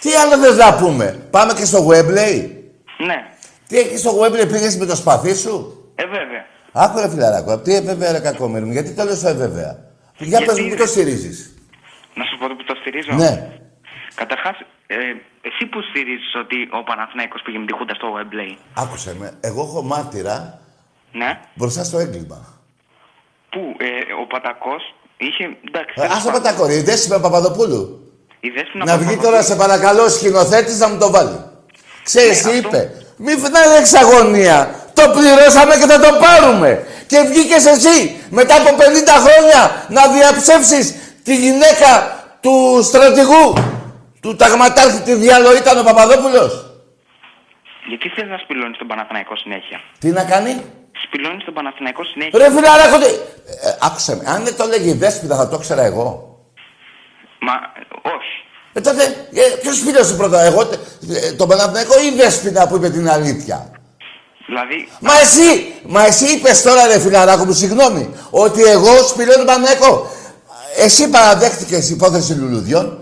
[0.00, 2.50] Τι άλλο θες να πούμε; Πάμε και στο Webley.
[3.06, 3.18] Ναι.
[3.68, 5.54] Τι έχει στο Webley, πήγες με το σπαθί σου;
[5.94, 6.44] Ε, βέβαια.
[6.72, 9.78] Άκου ρε φιλαράκο, τι ε, βέβαια ρε κακόμοιρο μου, γιατί το λέω ε, βέβαια.
[10.16, 11.54] Για Γιατί πες μου, πού το δεν- στηρίζεις.
[12.14, 13.12] Να σου πω που το στηρίζω.
[13.12, 13.48] Ναι.
[14.14, 14.56] Καταρχάς,
[14.94, 15.10] ε,
[15.48, 18.50] εσύ που στηρίζεις ότι ο Παναθηναϊκός πήγε με τη Χούντα στο Wembley;
[18.82, 20.58] Άκουσε με, εγώ έχω μάρτυρα
[21.12, 21.30] Ναι.
[21.54, 22.38] μπροστά στο έγκλημα.
[23.50, 24.82] Που ε, ο Πατακός
[25.16, 25.44] είχε...
[25.68, 26.42] Εντάξει, Ε, τέλος Ας το πάντων.
[26.42, 27.82] πατακόρι, η Δέσποινα Παπαδοπούλου.
[28.40, 31.38] Η Δέσποινα Να βγει Παπαδοπούλου- τώρα σε παρακαλώ ο σκηνοθέτης να μου το βάλει.
[32.02, 32.90] Ξέρεις Ναι, τι αυτό- είπε.
[33.16, 34.56] Μη φνάει εξαγωνία.
[34.94, 36.86] Το πληρώσαμε και θα το πάρουμε.
[37.06, 41.90] Και βγήκες εσύ μετά από 50 χρόνια να διαψεύσεις τη γυναίκα
[42.40, 43.52] του στρατηγού
[44.22, 46.52] του ταγματάρχη τη διάλογο ήταν ο Παπαδόπουλος.
[47.88, 50.52] Γιατί θες να σπηλώνεις τον Παναθηναϊκό συνέχεια; Τι να κάνει;
[51.04, 52.38] Σπηλώνεις τον Παναθηναϊκό συνέχεια.
[52.38, 53.04] Ρε φιλαράκο, τι...
[53.04, 54.22] Ε, άκουσε με.
[54.26, 56.06] Αν δεν το λέγει η Δέσποινα θα το ήξερα εγώ.
[57.40, 57.52] Μα,
[58.16, 58.34] όχι.
[58.72, 59.02] Ε, τότε,
[59.32, 63.08] ε, ποιος φίλος σου πρώτα, εγώ, ε, τον Παναθηναϊκό ή η Δέσποινα που είπε την
[63.08, 63.70] αλήθεια;
[64.46, 69.46] Δηλαδή, Μα εσύ, μα εσύ είπες τώρα ρε φιλαράκο μου, συγγνώμη, ότι εγώ σπηλώνω τον
[69.46, 70.10] Παναθηναϊκό.
[70.76, 73.01] Εσύ παραδέχτηκες υπόθεση λουλουδιών,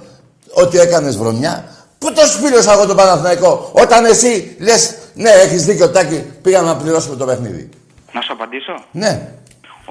[0.55, 1.55] ότι έκανες βρωμιά.
[1.99, 4.83] Πού το σπήλωσα εγώ τον Παναθηναϊκό, όταν εσύ λες,
[5.15, 7.69] ναι, έχεις δίκιο Τάκη, πήγαμε να πληρώσουμε το παιχνίδι.
[8.13, 8.75] να σου απαντήσω.
[9.03, 9.13] Ναι.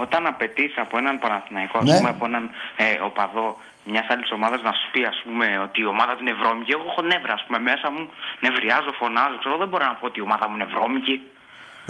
[0.03, 1.91] Όταν απαιτείς από έναν Παναθηναϊκό, Ναι.
[1.91, 2.43] ας πούμε, από έναν
[2.84, 3.47] ε, οπαδό
[3.91, 6.84] μιας άλλης ομάδας να σου πει, ας πούμε, ότι η ομάδα του είναι βρώμικη, εγώ
[6.91, 8.03] έχω νεύρα, ας πούμε, μέσα μου,
[8.45, 11.16] νευριάζω, φωνάζω, ξέρω, δεν μπορώ να πω ότι η ομάδα μου είναι βρώμικη.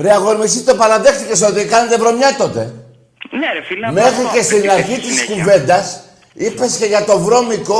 [0.03, 2.61] Ρε αγόρι μου, εσύ το παραδέχτηκες ότι κάνετε βρωμιά τότε.
[3.39, 5.35] Ναι, ρε φίλε, Μέχρι αυτό και στην απαιτείται αρχή στη της συνέχεια.
[5.35, 5.85] κουβέντας
[6.45, 7.79] είπες και για το βρώμικο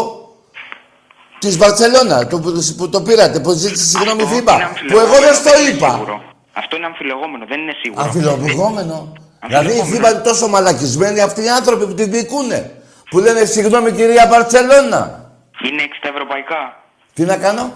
[1.40, 5.20] της Βαρτσελώνα, το, που, που το πήρατε, που ζήτησε συγγνώμη Αυτό Φίμπα, είναι που εγώ
[5.20, 5.90] δεν στο είναι είπα.
[5.92, 6.22] σίγουρο.
[6.54, 8.02] Αυτό είναι αμφιλεγόμενο, δεν είναι σίγουρο.
[8.04, 9.14] Αμφιλοπηγόμενο.
[9.48, 9.96] Δηλαδή η Αμφιλεγόμενο.
[9.96, 12.72] Φίμπα είναι τόσο μαλακισμένη αυτοί οι άνθρωποι που την δικούνε.
[13.10, 15.32] Που λένε συγγνώμη κυρία Βαρτσελώνα.
[15.66, 16.84] Είναι 6 τα ευρωπαϊκά.
[17.14, 17.74] Τι να κάνω,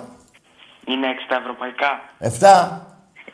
[0.85, 1.91] Είναι 6 τα ευρωπαϊκά.
[2.19, 2.81] 7.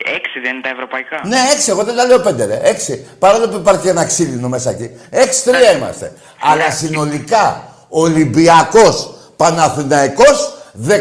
[0.04, 1.20] 6 δεν είναι τα ευρωπαϊκά.
[1.24, 2.60] Ναι, έξι, εγώ δεν τα λέω πέντε, ρε.
[2.62, 3.06] Έξι.
[3.18, 4.90] Παρόλο που υπάρχει και ένα ξύλινο μέσα εκεί.
[5.10, 6.12] Έξι, τρία είμαστε.
[6.40, 10.38] Αλλά συνολικά Ολυμπιακός Παναθηναϊκός
[10.88, 10.92] 14-6.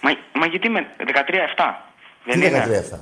[0.00, 1.74] Μα, μα γιατί με 13-7.
[2.24, 2.84] Δεν Τι είναι.
[2.90, 2.96] 13-7.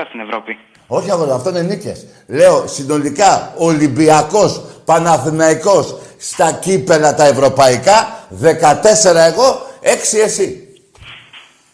[0.00, 0.58] 13-7 στην Ευρώπη.
[0.86, 2.06] Όχι αγόρι, αυτό είναι νίκες.
[2.26, 8.46] Λέω συνολικά Ολυμπιακός Παναθηναϊκός στα κύπελα τα ευρωπαϊκά 14
[9.14, 10.68] εγώ, 6 εσύ.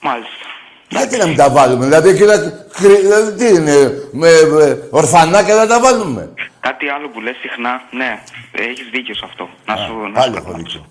[0.01, 0.47] Μάλιστα.
[0.89, 2.37] Γιατί να μην τα βάλουμε, δηλαδή, εκεί να...
[2.73, 3.77] κρυ- δηλαδή τι είναι,
[4.13, 6.31] με, με ορφανάκια να τα βάλουμε.
[6.61, 9.49] Κάτι άλλο που λες συχνά, ναι, έχεις δίκιο σε αυτό.
[9.67, 10.87] Να σου, να Πάλι σου έχω δίκιο.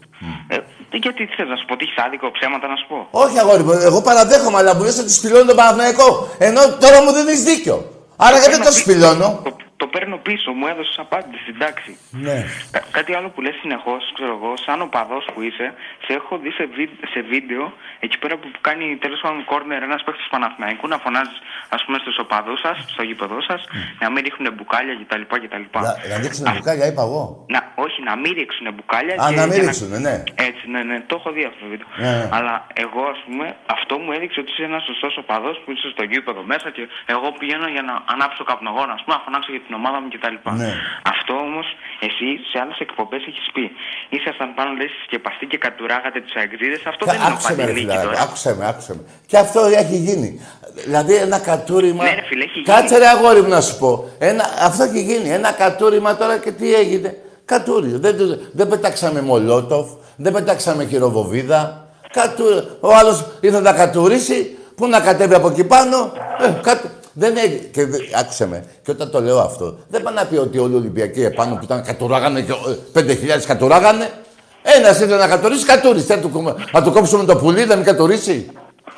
[0.47, 0.57] Ε,
[0.91, 3.63] γιατί τι θες να σου πω, ότι έχεις άδικο, ψέματα να σου πω; Όχι αγόρι
[3.63, 6.08] μου, εγώ παραδέχομαι, αλλά μου λες ότι σπηλώνω τον Παναθηναϊκό.
[6.37, 7.78] Ενώ τώρα μου δίνεις δίκιο.
[8.16, 9.41] Άρα γιατί το σπηλώνω;
[9.78, 11.91] Το, το παίρνω πίσω, μου έδωσες απάντηση, εντάξει.
[12.12, 12.37] Ναι.
[12.71, 15.74] Κα- κάτι άλλο που λες συνεχώς, ξέρω εγώ, σαν οπαδός που είσαι,
[16.05, 20.04] σε έχω δει σε, βι- σε βίντεο, εκεί πέρα που κάνει τέλος πάντων κόρνερ ένας
[20.04, 21.37] παίκτης του Παναθηναϊκού, να φωνάζεις,
[21.70, 23.62] ας πούμε, στους οπαδούς σας, στο γήπεδό σας,
[23.99, 25.21] να μην ρίχνουν μπουκάλια κτλ.
[25.45, 25.63] κτλ.
[25.71, 25.82] Να,
[26.12, 27.45] να δείξουν μπουκάλια, είπα εγώ.
[27.54, 29.16] Να, όχι, να μην ρίξουν μπουκάλια.
[29.24, 30.16] Α, και- να μην για ρίξουνε, ναι.
[30.47, 31.87] Έτσι, ναι, ναι, το έχω δει αυτό το βίντεο.
[31.97, 32.29] Ναι.
[32.37, 33.45] Αλλά εγώ, ας πούμε,
[33.75, 37.28] αυτό μου έδειξε ότι είσαι ένας σωστός οπαδός που είσαι στο γήπεδο μέσα και εγώ
[37.39, 40.37] πηγαίνω για να ανάψω καπνογόνα, ας πούμε, να φωνάξω για την ομάδα μου κτλ.
[40.61, 40.71] Ναι.
[41.13, 41.67] Αυτό όμως,
[42.07, 43.63] εσύ σε άλλες εκπομπές έχεις πει.
[44.17, 46.77] Ήσασταν πάνω, λε, σκεπαστοί και κατουράγατε τους αεξίδε.
[46.91, 48.21] Αυτό δεν είναι Άκουσε με, ρε οπαδηλίκη φιλαράκο, τώρα.
[48.25, 49.01] άκουσε με, άκουσε με.
[49.29, 50.29] Και αυτό έχει γίνει.
[50.87, 52.01] Δηλαδή ένα κατούριμα.
[52.03, 52.65] Ναι, ρε φίλε, έχει γίνει.
[52.73, 53.91] Κάτσε ρε αγόρι μου να σου πω.
[54.29, 55.29] Ένα, αυτό έχει γίνει.
[55.39, 57.09] Ένα κατούριμα τώρα και τι έγινε.
[57.45, 57.89] Κατούρι.
[58.05, 61.87] Δεν, το- δεν πετάξαμε μολότοφ, δεν πετάξαμε χειροβοβίδα.
[62.11, 62.67] Κατούρι.
[62.79, 66.11] Ο άλλος ήρθε να κατουρίσει, πού να κατέβει από εκεί πάνω.
[66.39, 66.85] Ε, κατ-
[67.19, 67.59] Δεν έγινε.
[67.71, 68.65] Και, δε- άκουσε με.
[68.83, 71.63] Και όταν το λέω αυτό, δεν πάει να πει ότι όλοι οι Ολυμπιακοί επάνω που
[71.63, 72.51] ήταν κατουράγανε και
[72.99, 74.09] ε, 5.000 κατουράγανε.
[74.63, 76.05] Ένας ήρθε να κατουρίσει, κατούρισε.
[76.05, 78.51] Θα του, κόμε- θα του κόψουμε το πουλί, να μην κατουρίσει.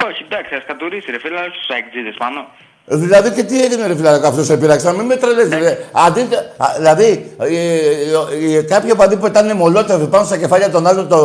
[0.07, 2.39] Όχι, εντάξει, ας κατουρίσει, ρε φίλε, αλλά όχι στου αεξίδε πάνω.
[2.91, 5.77] Ε, Δηλαδή και τι έγινε ρε φιλαράκο αυτός σε πειράξα, μην με τρελές ρε.
[5.91, 6.21] Αντί,
[6.57, 11.07] α, δηλαδή, ε, ε, ε, κάποιοι οπαδοί που ήταν μολότευοι πάνω στα κεφάλια των άλλων,
[11.07, 11.17] το,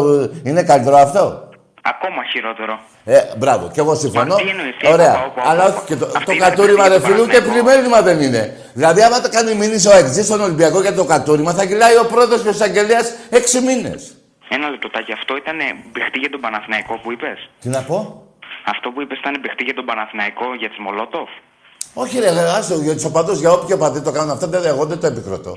[0.43, 1.49] είναι καλύτερο αυτό;
[1.83, 2.79] Ακόμα χειρότερο.
[3.07, 4.35] Ε, μπράβο, και εγώ συμφωνώ.
[4.35, 5.15] Μα τι εννοείς, τι, Ωραία.
[5.15, 5.75] όπα, όπα, Αλλά όπα.
[5.77, 7.65] όχι και το, Αυτή το είναι κατούριμα, αυτή ρε του φίλου, ούτε Παναθηναϊκού.
[7.65, 8.43] πλημέλημα δεν είναι.
[8.75, 12.07] Δηλαδή, άμα το κάνει μήνυση ο Εκτζή στον Ολυμπιακό για το κατούριμα, θα κυλάει ο
[12.13, 14.01] πρόεδρος και ο εισαγγελέας έξι μήνες.
[14.49, 15.57] Ένα λεπτοτάκι, αυτό ήταν
[15.93, 17.99] παιχτή για τον Παναθηναϊκό που είπες; Τι να πω;
[18.73, 21.29] Αυτό που είπες ήταν παιχτή για τον Παναθηναϊκό για τη Μολότοφ;
[21.95, 24.85] Όχι, ρε, ρε, άστο, για του οπαδού, για όποιο οπαδί το κάνουν αυτό, δεν, εγώ
[24.87, 25.55] δεν το επικροτώ.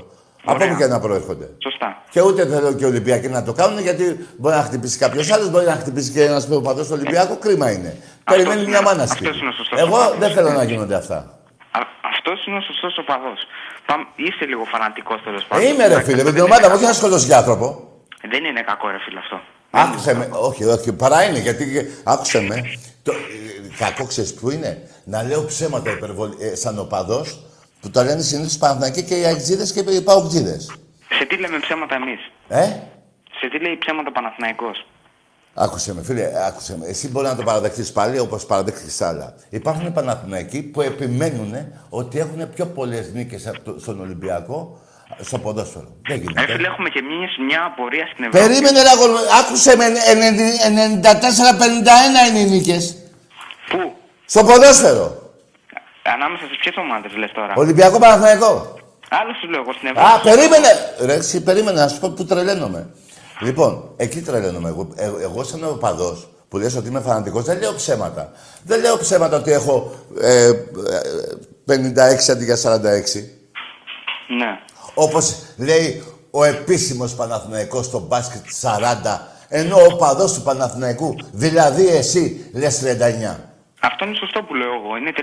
[0.50, 1.48] Από όπου και να προέρχονται.
[1.62, 2.02] Σωστά.
[2.10, 5.50] Και ούτε θέλω και οι Ολυμπιακοί να το κάνουν γιατί μπορεί να χτυπήσει κάποιος άλλος,
[5.50, 7.38] μπορεί να χτυπήσει και ένας οπαδό του Ολυμπιακού.
[7.38, 7.96] Κρίμα είναι.
[8.24, 9.38] Περιμένει είναι- μια μάνα αυτός σπίτι.
[9.38, 10.18] είναι ο σωστός Εγώ οπαδός.
[10.18, 11.38] δεν θέλω να γίνονται αυτά.
[12.14, 13.32] Αυτός είναι ο σωστός οπαδό.
[14.16, 15.66] Είσαι λίγο φανατικός τέλος Ε, πάντων.
[15.66, 17.66] είμαι ρε φίλε, με την ομάδα μου, όχι να σκοτώσει και άνθρωπο.
[18.30, 19.40] Δεν είναι κακό, ρε φίλε αυτό.
[19.70, 20.28] Άκουσε με.
[20.32, 21.64] Όχι, όχι, παρά είναι γιατί.
[22.04, 22.62] Άκουσε με.
[23.02, 23.16] Το, ε,
[23.78, 27.24] κακό ξέρεις που είναι; Να λέω ψέματα υπερβολ, ε, σαν οπαδό
[27.88, 30.70] που το λένε συνήθως Παναθηναϊκοί και οι Αγτζίδε και οι Παοκτζίδες.
[31.18, 32.64] Σε τι λέμε ψέματα εμείς; Ε,
[33.40, 34.86] Σε τι λέει ψέματα ο Παναθηναϊκός;
[35.54, 36.86] Άκουσε με, φίλε, άκουσε με.
[36.86, 39.34] Εσύ μπορεί να το παραδεχτεί πάλι όπως παραδέχτηκε άλλα.
[39.48, 41.54] Υπάρχουν Παναθηναϊκοί που επιμένουν
[41.88, 43.50] ότι έχουν πιο πολλές νίκες
[43.80, 44.78] στον Ολυμπιακό
[45.20, 45.88] στο ποδόσφαιρο.
[46.08, 46.52] Δεν Ρε γίνεται.
[46.52, 48.46] φίλε, έχουμε και μια, μια απορία στην Ευρώπη.
[48.46, 49.18] Περίμενε να αγόρι μου.
[49.40, 49.84] Άκουσε με.
[49.86, 49.90] 94-51
[52.28, 52.96] είναι οι νίκες.
[53.70, 53.92] Πού;
[54.24, 55.17] Στο ποδόσφαιρο.
[56.14, 58.78] Ανάμεσα σε ποιες ομάδες λες τώρα; Ολυμπιακό Παναθηναϊκό.
[59.08, 60.10] Άλλο σου λέω εγώ στην Ευρώπη.
[60.10, 60.68] Α, περίμενε!
[61.00, 62.90] Ρε, εσύ περίμενε να σου πω που τρελαίνομαι.
[63.40, 64.68] Λοιπόν, εκεί τρελαίνομαι.
[64.68, 68.32] Εγώ, ε, εγώ σαν οπαδός που λες ότι είμαι φανατικός, δεν λέω ψέματα.
[68.64, 70.52] Δεν λέω ψέματα ότι έχω ε, ε,
[71.66, 72.58] 56 αντί για 46.
[74.28, 74.58] Ναι.
[74.94, 79.18] Όπως λέει ο επίσημος Παναθηναϊκός στο μπάσκετ 40
[79.48, 83.47] Ενώ ο παδός του Παναθηναϊκού, δηλαδή εσύ, λες 39.
[83.80, 84.96] Αυτό είναι σωστό που λέω εγώ.
[84.96, 85.20] Είναι 39.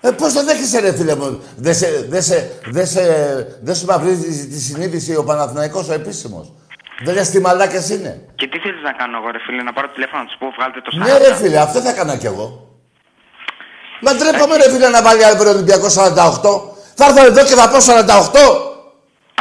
[0.00, 3.02] Ε, πώς το δέχεσαι ρε φίλε μου; Δεν σε, δε σε, δε σε,
[3.62, 6.52] δε σου μαυρίζει τη συνείδηση ο Παναθηναϊκός ο επίσημος;
[7.04, 9.88] Δεν λες τι μαλάκες είναι; Και τι θέλεις να κάνω εγώ, ρε φίλε, να πάρω
[9.88, 12.46] τηλέφωνο να τους πω, βγάλτε το Ναι ρε φίλε, αυτό θα έκανα κι εγώ.
[14.00, 15.90] Μα ντρέπαμε ρε φίλε να βάλει αύριο Ολυμπιακό 48.
[16.94, 18.65] Θα έρθω εδώ και θα πω 48.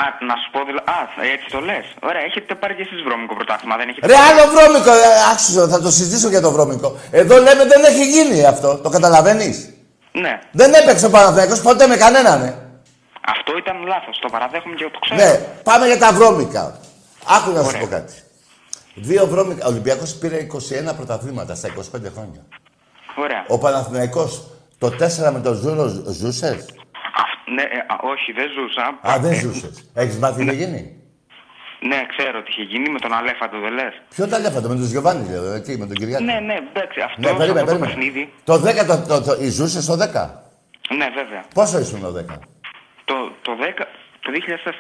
[0.04, 0.88] Α, να σου πω δηλαδή.
[0.96, 1.00] Α,
[1.34, 1.86] έτσι το λες.
[2.10, 4.08] Ωραία, έχετε πάρει και εσείς βρώμικο πρωτάθλημα, δεν έχετε.
[4.08, 6.90] Ρε άλλο βρώμικο, ε, άξιζε, θα το συζητήσω για το βρώμικο.
[7.22, 9.56] Εδώ λέμε δεν έχει γίνει αυτό, το καταλαβαίνεις;
[10.12, 10.34] Ναι.
[10.52, 12.40] Δεν έπαιξε ο Παναθηναϊκός ποτέ με κανέναν.
[12.44, 12.54] ε.
[13.36, 14.20] Αυτό ήταν λάθος.
[14.20, 15.20] Το παραδέχομαι και το ξέρω.
[15.22, 15.32] Ναι,
[15.64, 16.80] πάμε για τα βρώμικα.
[17.38, 18.14] Άκου να σου πω κάτι.
[18.96, 19.66] Δύο βρώμικα.
[19.66, 22.42] Ο Ολυμπιακός πήρε 21 πρωταθλήματα στα 25 χρόνια.
[23.16, 23.44] Ωραία.
[23.48, 24.44] Ο Παναθηναϊκός
[24.78, 25.88] το 4 με τον Ζούρο
[26.20, 26.66] ζούσες;
[27.56, 28.86] Ναι, ε, α, όχι, δεν ζούσα.
[29.10, 29.90] Α, δεν Ε, ζούσες.
[29.94, 30.82] Έχεις μάθει τι γίνει;
[31.90, 33.94] Ναι, ξέρω τι είχε γίνει με τον Αλέφαντο, δεν λες.
[34.16, 36.24] Ποιο τα λέφαντα, με τον Γιωβάνι, λέω, εκεί, με τον Κυριάκο.
[36.24, 37.86] Ναι, ναι, εντάξει, αυτό, Ναι, σε περίμενε, αυτό το περίμενε.
[37.86, 38.34] παιχνίδι.
[38.44, 39.98] Το 10, το, το, το, ζούσε στο 10.
[41.00, 41.44] Ναι, βέβαια.
[41.54, 42.24] Πόσο ήσουν το 10.
[43.06, 43.84] Το, το 10,
[44.24, 44.30] το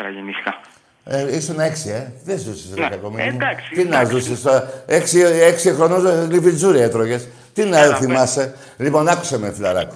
[0.09, 0.59] 2004 γεννήθηκα.
[1.07, 1.59] Ε, ήσουν 6,
[1.89, 2.11] ε.
[2.23, 3.21] Δεν ζούσες Ναι, 10 ακόμα.
[3.21, 4.19] εντάξει, Τι να εντάξει.
[4.19, 4.43] ζούσες.
[4.87, 7.27] 6, 6 χρονών ε, λιβιτζούρι έτρωγες.
[7.53, 8.55] Τι να Έλα, θυμάσαι.
[8.77, 9.95] Λοιπόν, άκουσε με, φιλαράκο.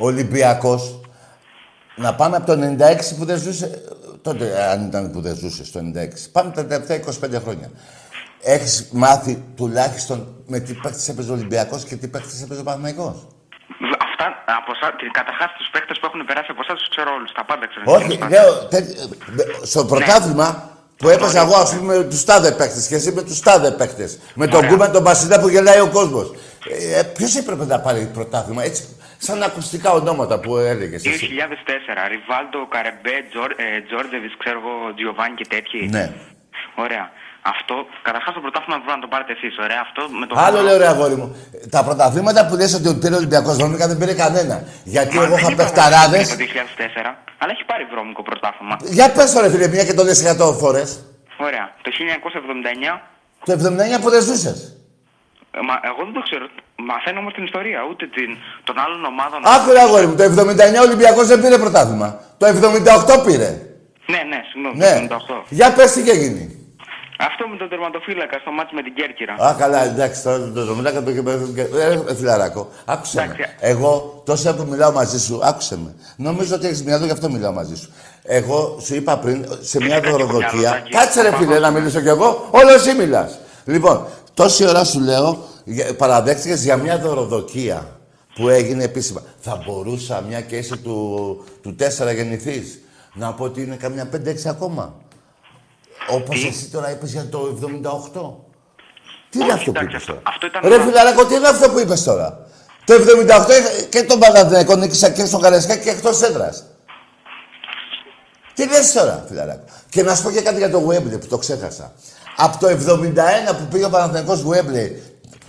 [0.00, 0.97] Ο Ολυμπιακός
[1.98, 3.64] να πάμε από το 96 που δεν ζούσε.
[3.64, 3.78] ε,
[4.22, 6.28] Τότε, ε, αν ήταν που δεν ζούσε το 96.
[6.32, 7.70] Πάμε τα τελευταία 25 χρόνια.
[8.42, 13.08] Έχεις μάθει τουλάχιστον με τι παίχτε έπαιζε ο Ολυμπιακός και τι παίχτε έπαιζε ο Παναγικό.
[14.08, 14.26] Αυτά,
[14.58, 17.32] από εσά, καταρχάς τους παίχτε που έχουν περάσει από εσά τους ξέρω όλους.
[17.32, 17.84] Τα πάντα ξέρω.
[17.96, 22.80] Όχι, λέω, τε- ε, στο πρωτάθλημα που έπαιζα εγώ, ας πούμε, με τους τάδε παίχτε
[22.88, 24.08] και εσύ με τους τάδε παίχτε.
[24.34, 24.70] Με τον Ωραία.
[24.70, 26.30] Κούμα τον Πασίδα που γελάει ο κόσμος.
[26.96, 28.84] Ε, Ποιος έπρεπε να πάρει πρωτάθλημα, έτσι,
[29.18, 31.26] σαν ακουστικά ονόματα που έλεγες 2004, εσύ.
[32.12, 35.88] Ριβάλτο, Καρεμπέ, Τζορ, ε, Τζόρτζεβις, ξέρω εγώ, Τζιοβάνι και τέτοιοι.
[35.96, 36.04] Ναι.
[36.74, 37.04] Ωραία.
[37.54, 37.74] Αυτό,
[38.08, 39.52] καταρχάς το πρωτάθλημα πρέπει να το πάρετε εσείς.
[39.64, 40.32] Ωραία, αυτό με το.
[40.46, 41.28] Άλλο λέω ρε αγόρι μου.
[41.74, 44.56] Τα πρωταθλήματα που λες ότι πήρε ο Ολυμπιακός Βρώμικα δεν πήρε κανένα.
[44.94, 46.28] Γιατί Μα εγώ δεν είχα είπα παιχταράδες.
[46.28, 48.76] Το 2004, αλλά έχει πάρει βρώμικο πρωτάθλημα.
[48.96, 50.88] Για πες τώρα, φίλε, μια και το λες 100 φορές.
[51.36, 51.64] Ωραία.
[51.82, 53.00] Το 1979,
[53.44, 54.77] Το 79 που δεν ζούσες.
[55.56, 56.44] Ε, μα εγώ δεν το ξέρω.
[56.90, 58.30] Μαθαίνω όμως την ιστορία, ούτε την,
[58.68, 59.38] των άλλων ομάδων.
[59.54, 62.08] Άκου ρε αγόρι μου, το 79 ο Ολυμπιακός δεν πήρε πρωτάθλημα.
[62.40, 63.50] Το 78 πήρε.
[64.12, 65.06] Ναι, ναι, συγγνώμη, Ναι.
[65.08, 65.44] το 78.
[65.48, 66.44] Για πες τι είχε γίνει.
[67.20, 69.34] Αυτό με τον τερματοφύλακα στο μάτι με την Κέρκυρα.
[69.46, 71.20] Α, καλά, εντάξει, τώρα το ζωμιλάκα το και
[72.10, 72.68] ε, φιλαράκο.
[72.84, 73.54] Άκουσε με.
[73.60, 75.94] Εγώ, τόσο που μιλάω μαζί σου, άκουσε με.
[76.16, 77.92] Νομίζω ότι έχεις μυαλό, γι' αυτό μιλάω μαζί σου.
[78.22, 80.82] Εγώ σου είπα πριν, σε μια δωροδοκία.
[80.90, 83.38] Κάτσε ρε φίλε να μιλήσω κι εγώ, όλο εσύ μιλάς.
[83.64, 84.06] Λοιπόν,
[84.38, 85.44] τόση ώρα σου λέω,
[85.96, 88.00] παραδέχτηκες για μια δωροδοκία
[88.34, 89.22] που έγινε επίσημα.
[89.40, 92.62] Θα μπορούσα, μια και είσαι του, του 4 γεννηθή,
[93.14, 94.94] να πω ότι είναι καμιά 5-6 ακόμα.
[96.10, 97.58] Όπως εσύ τώρα είπες για το
[98.12, 98.34] 78.
[99.30, 100.62] Τι είναι αυτό που είπες τώρα; Αυτό ήταν.
[100.64, 102.46] Ρε φιλαράκο, τι είναι αυτό που είπες τώρα;
[102.84, 102.98] Το 78
[103.88, 106.64] και τον Παναθηναϊκό νίκησα και στον Καρεσκάκη και εκτός έδρας.
[108.54, 111.38] Τι λες τώρα, φιλαράκο; Και να σου πω και κάτι για το Wembley που το
[111.38, 111.92] ξέχασα.
[112.40, 114.90] Από το 71 που πήγε ο Παναθηναϊκός Wembley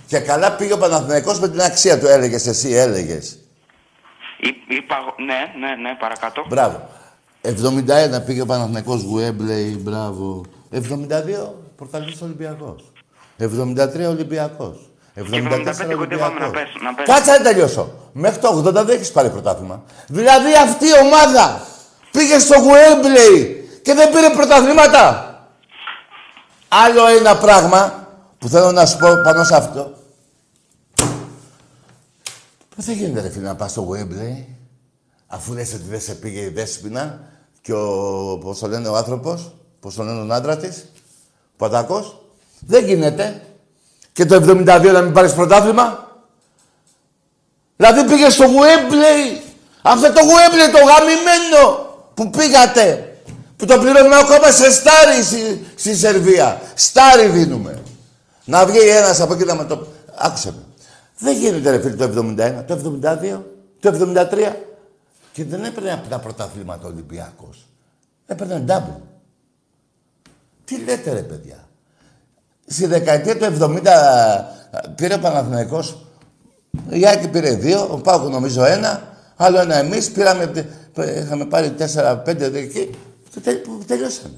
[0.06, 3.38] και καλά πήγε ο Παναθηναϊκός με την αξία του, έλεγες εσύ, έλεγες.
[4.40, 6.44] Εί- Είπα, εγώ- ναι, ναι, ναι, παρακάτω.
[6.48, 6.88] Μπράβο.
[7.42, 10.44] 71 πήγε ο Παναθηναϊκός Γουέμπλεϊ, μπράβο.
[10.70, 12.92] 72 πρωταθλητής Ολυμπιακός.
[13.38, 14.90] 73 Ολυμπιακός.
[15.14, 16.50] 74 75 κοντεύαμε να Ολυμπιακός.
[16.52, 16.84] πέσουμε.
[16.84, 17.14] Να πέσουμε.
[17.16, 17.92] Κάτσε να τελειώσω.
[18.12, 19.82] Μέχρι το 80 δεν έχεις πάρει πρωτάθλημα.
[20.06, 21.60] Δηλαδή αυτή η ομάδα
[22.10, 25.24] πήγε στο Γουέμπλεϊ και δεν πήρε πρωταθλήματα.
[26.72, 29.92] Άλλο ένα πράγμα που θέλω να σου πω πάνω σε αυτό.
[32.76, 34.60] Πώς δεν γίνεται ρε φίλε να πας στο Γουέμπλεϊ
[35.32, 37.20] Αφού λες ότι δεν σε πήγε η Δέσποινα
[37.62, 40.84] και ο, πώς το λένε ο άνθρωπος, πώς το λένε τον άντρας της,
[41.46, 42.20] ο Πατακός,
[42.60, 43.42] δεν γίνεται.
[44.12, 46.08] Και το 72 να μην πάρεις πρωτάθλημα.
[47.76, 49.42] Δηλαδή πήγες στο Γουέμπλεϊ,
[49.82, 53.09] αυτό το Γουέμπλεϊ το γαμημένο που πήγατε,
[53.60, 56.60] που το πληρώνουμε ακόμα σε στάρι στη, στη Σερβία.
[56.74, 57.82] Στάρι δίνουμε.
[58.44, 59.86] Να βγει ένας από εκεί να με το...
[60.16, 60.64] Άκουσε με.
[61.18, 63.40] Δεν γίνεται ρε φίλε το 71, το 72,
[63.80, 64.52] το 73.
[65.32, 67.66] Και δεν έπαιρνε από τα πρωταθλήματα ο Ολυμπιακός.
[68.26, 69.00] Έπαιρνε double.
[70.64, 71.68] Τι λέτε ρε παιδιά.
[72.66, 73.80] Στη δεκαετία του 70
[74.94, 76.06] πήρε ο Παναθηναϊκός.
[76.88, 79.02] Η Άκη πήρε δύο, ο Πάκου νομίζω ένα,
[79.36, 80.10] άλλο ένα εμείς.
[80.10, 80.68] Πήραμε,
[81.16, 83.09] είχαμε πάρει τέσσερα-πέντε εκεί και τε, που
[83.86, 84.34] τελειώσαμε.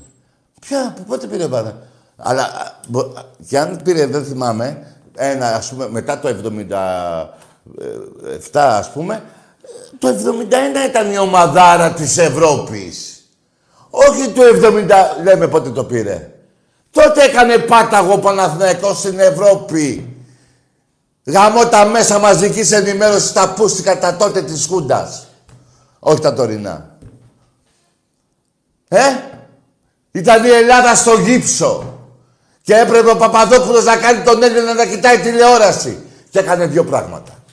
[0.61, 1.75] Ποια, που πότε πήρε ο Παναθηναϊκός.
[2.17, 3.13] Αλλά α, μπο-
[3.49, 7.25] και αν πήρε, δεν θυμάμαι, ένα ας πούμε μετά το 77
[8.53, 9.23] ας πούμε,
[9.99, 13.17] το 71 ήταν η ομαδάρα της Ευρώπης.
[13.91, 14.89] Όχι το 70,
[15.23, 16.33] λέμε πότε το πήρε.
[16.91, 20.17] Τότε έκανε πάταγο ο Παναθηναϊκός στην Ευρώπη.
[21.25, 25.27] Γαμώ τα μέσα μαζικής ενημέρωσης τα πούστηκα τα τότε της Χούντας.
[25.99, 26.92] Όχι τα τωρινά.
[28.93, 29.01] Ε,
[30.11, 31.99] ήταν η Ελλάδα στο γύψο.
[32.63, 36.07] Και έπρεπε ο Παπαδόπουλος να κάνει τον Έλληνα να κοιτάει τηλεόραση.
[36.31, 37.45] Και έκανε δύο πράγματα.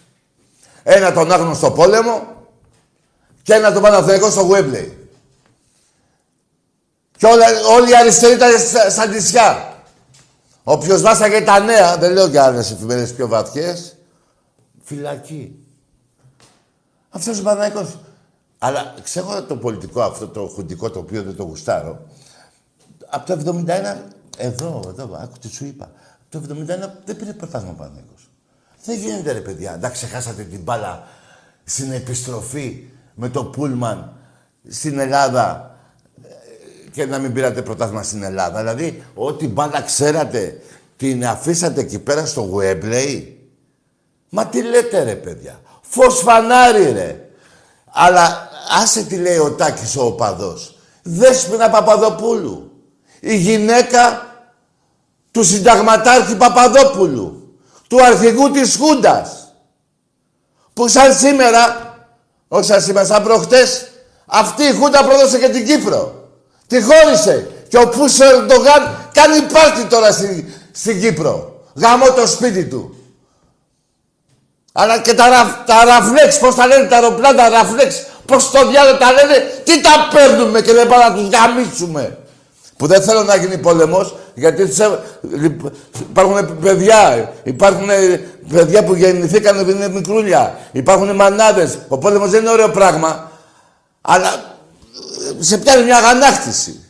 [0.83, 2.27] Ένα τον άγνωστο πόλεμο
[3.43, 5.09] και ένα τον Παναθηναϊκό στο Γουέμπλεϊ.
[7.17, 7.45] Και όλα,
[7.75, 9.73] όλοι οι αριστεροί ήταν στα, στα νησιά.
[10.63, 13.95] Όποιος βάσαγε τα νέα, δεν λέω για άλλες εφημερίδες πιο βαθιές,
[14.83, 15.55] φυλακή.
[17.09, 17.97] Αυτός ο Παναθηναϊκός.
[18.59, 21.99] Αλλά ξέρω το πολιτικό αυτό, το χουντικό το οποίο δεν το γουστάρω.
[23.09, 23.97] Από το 71,
[24.37, 25.91] εδώ, εδώ, άκου τι σου είπα.
[26.33, 26.65] Από το 71
[27.05, 28.29] δεν πήρε πρωτάθλημα ο Παναθηναϊκός.
[28.85, 31.07] Δεν γίνεται ρε παιδιά, να ξεχάσατε την μπάλα
[31.63, 34.13] στην επιστροφή με το Πούλμαν
[34.67, 35.75] στην Ελλάδα
[36.23, 38.59] ε, και να μην πήρατε πρωτάθλημα στην Ελλάδα.
[38.59, 40.61] Δηλαδή, ό,τι μπάλα ξέρατε,
[40.97, 43.49] την αφήσατε εκεί πέρα στο Γουέμπλεϊ.
[44.29, 45.59] Μα τι λέτε ρε παιδιά.
[45.81, 47.28] Φως φανάρι ρε.
[47.91, 48.49] Αλλά
[48.81, 50.75] άσε τι λέει ο Τάκης ο οπαδός.
[51.03, 52.71] Δέσποινα Παπαδοπούλου.
[53.19, 54.25] Η γυναίκα
[55.31, 57.57] του συνταγματάρχη Παπαδόπουλου.
[57.87, 59.53] Του αρχηγού της Χούντας.
[60.73, 61.93] Που σαν σήμερα,
[62.47, 63.87] όχι σαν σήμερα, σαν προχτές,
[64.25, 66.29] αυτή η Χούντα πρόδωσε και την Κύπρο.
[66.67, 67.51] Τη χώρισε.
[67.67, 71.61] Και ο Πούσο Ερντογάν κάνει πάρτι τώρα στη, στην Κύπρο.
[71.75, 72.98] Γαμώ το σπίτι του.
[74.71, 78.67] Αλλά και τα, ρα, τα ραφλέξ, πώς τα λένε τα αεροπλάνα, τα ραφλέξ, πώς το
[78.67, 82.17] διάλογο τα λένε, τι τα παίρνουμε και δεν πάμε να τους γαμίσουμε.
[82.77, 84.99] Που δεν θέλω να γίνει πόλεμος, γιατί σε,
[85.99, 87.89] υπάρχουν παιδιά, υπάρχουν
[88.51, 91.77] παιδιά που γεννηθήκαν επειδή είναι μικρούλια, υπάρχουν μανάδες.
[91.87, 93.31] Ο πόλεμος δεν είναι ωραίο πράγμα,
[94.01, 94.57] αλλά
[95.39, 96.83] σε πιάνει μια αγανάκτηση.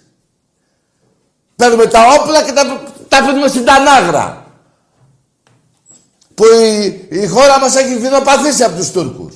[1.55, 4.45] Παίρνουμε τα όπλα και τα, τα αφήνουμε στην Τανάγρα.
[6.39, 9.35] Που η, η χώρα μας έχει δεινοπαθήσει από τους Τούρκους.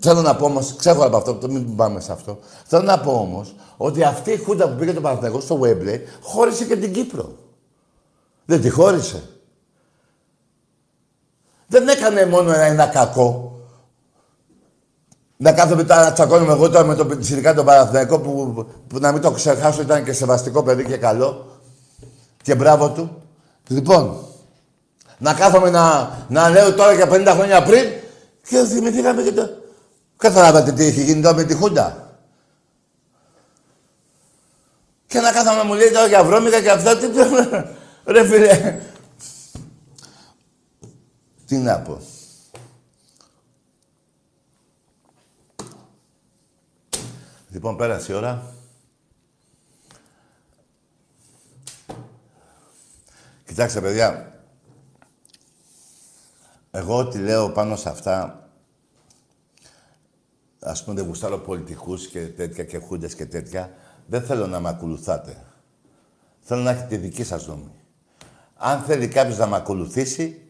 [0.00, 2.38] Θέλω να πω όμως, ξέρω από αυτό, το μην πάμε σε αυτό.
[2.66, 6.64] Θέλω να πω όμως ότι αυτή η χούντα που πήγε το Παναθηναϊκό στο Wembley χώρισε
[6.64, 7.32] και την Κύπρο.
[8.44, 9.22] Δεν τη χώρισε.
[11.66, 13.60] Δεν έκανε μόνο ένα, ένα κακό.
[15.36, 19.12] Να κάθομαι τώρα να τσακώνομαι εγώ τώρα με το πιτσιρικά τον Παναθηναϊκό που, που, να
[19.12, 21.46] μην το ξεχάσω ήταν και σεβαστικό παιδί και καλό.
[22.42, 23.22] Και μπράβο του.
[23.68, 24.26] Λοιπόν,
[25.18, 27.84] να κάθομαι να, να λέω τώρα για 50 χρόνια πριν
[28.48, 29.48] και θυμηθήκαμε και το...
[30.16, 32.06] Καταλάβατε τι έχει γίνει τώρα με τη Χούντα.
[35.06, 36.96] Και να κάθομαι να μου λέει τώρα για βρώμικα και αυτά.
[36.96, 37.06] Τι...
[38.04, 38.80] Ρε φίλε.
[41.46, 42.00] Τι να πω.
[47.48, 48.54] Λοιπόν, πέρασε η ώρα.
[53.46, 54.35] Κοιτάξτε, παιδιά.
[56.76, 58.48] Εγώ ό,τι λέω πάνω σε αυτά,
[60.60, 63.70] ας πούμε, δεν γουστάρω πολιτικούς και τέτοια και χούντες και τέτοια,
[64.06, 65.44] δεν θέλω να με ακολουθάτε.
[66.40, 67.70] Θέλω να έχετε τη δική σας νόμη.
[68.54, 70.42] Αν θέλει κάποιος να με ακολουθήσει,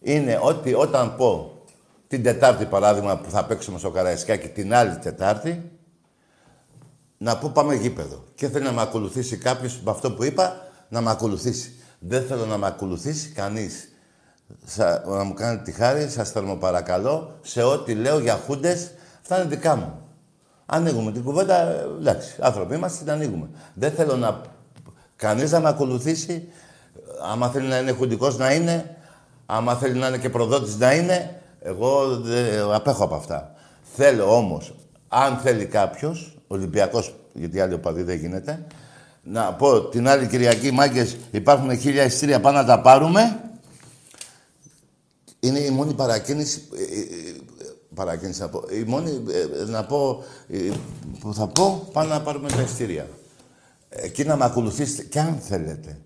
[0.00, 1.62] είναι ότι όταν πω
[2.08, 5.70] την Τετάρτη, παράδειγμα, που θα παίξουμε στο Καραϊσκάκι την άλλη Τετάρτη,
[7.18, 8.24] να πω πάμε γήπεδο.
[8.34, 10.56] Και θέλει να με ακολουθήσει κάποιος με αυτό που είπα,
[10.88, 11.74] να με ακολουθήσει.
[11.98, 13.91] Δεν θέλω να με ακολουθήσει κανείς.
[14.64, 19.48] Σα, να μου κάνετε τη χάρη, σας θερμοπαρακαλώ, σε ό,τι λέω για χούντες, αυτά είναι
[19.48, 19.92] δικά μου.
[20.66, 23.48] Ανοίγουμε την κουβέντα, εντάξει, άνθρωποι είμαστε, την ανοίγουμε.
[23.74, 24.40] Δεν θέλω να...
[25.16, 26.48] Κανείς να με ακολουθήσει,
[27.32, 28.96] άμα θέλει να είναι χουντικός να είναι,
[29.46, 33.54] άμα θέλει να είναι και προδότης να είναι, εγώ δεν απέχω από αυτά.
[33.94, 34.74] Θέλω όμως,
[35.08, 38.64] αν θέλει κάποιος, Ολυμπιακός, γιατί άλλοι οπαδοί δεν γίνεται,
[39.22, 43.40] να πω την άλλη Κυριακή, μάγκες, υπάρχουν χίλια ειστήρια, πάμε να τα πάρουμε.
[45.44, 50.24] Είναι η μόνη παρακίνηση, ε, ε, ε, παρακίνηση να πω, η μόνη, ε, να πω,
[50.48, 50.70] ε,
[51.20, 53.08] που θα πω, πάμε να πάρουμε τα ειστήρια.
[53.88, 55.98] Εκεί να με ακολουθήσετε, και αν θέλετε.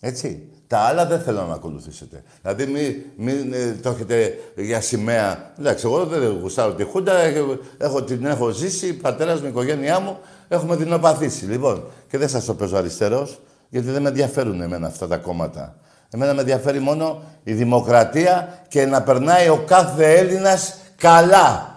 [0.00, 0.48] Έτσι.
[0.66, 2.22] Τα άλλα δεν θέλω να με ακολουθήσετε.
[2.42, 5.52] Δηλαδή, μην, μην ε, το έχετε για σημαία.
[5.58, 10.00] Εντάξει, εγώ δεν γουστάρω τη Χούντα, έχω, έχω, την έχω ζήσει, πατέρας μου, η οικογένειά
[10.00, 10.18] μου,
[10.48, 11.44] έχουμε δεινοπαθήσει.
[11.44, 15.76] Λοιπόν, και δεν σας το παίζω αριστερός, γιατί δεν με ενδιαφέρουν εμένα αυτά τα κόμματα.
[16.14, 21.74] Εμένα με ενδιαφέρει μόνο η δημοκρατία και να περνάει ο κάθε Έλληνας καλά.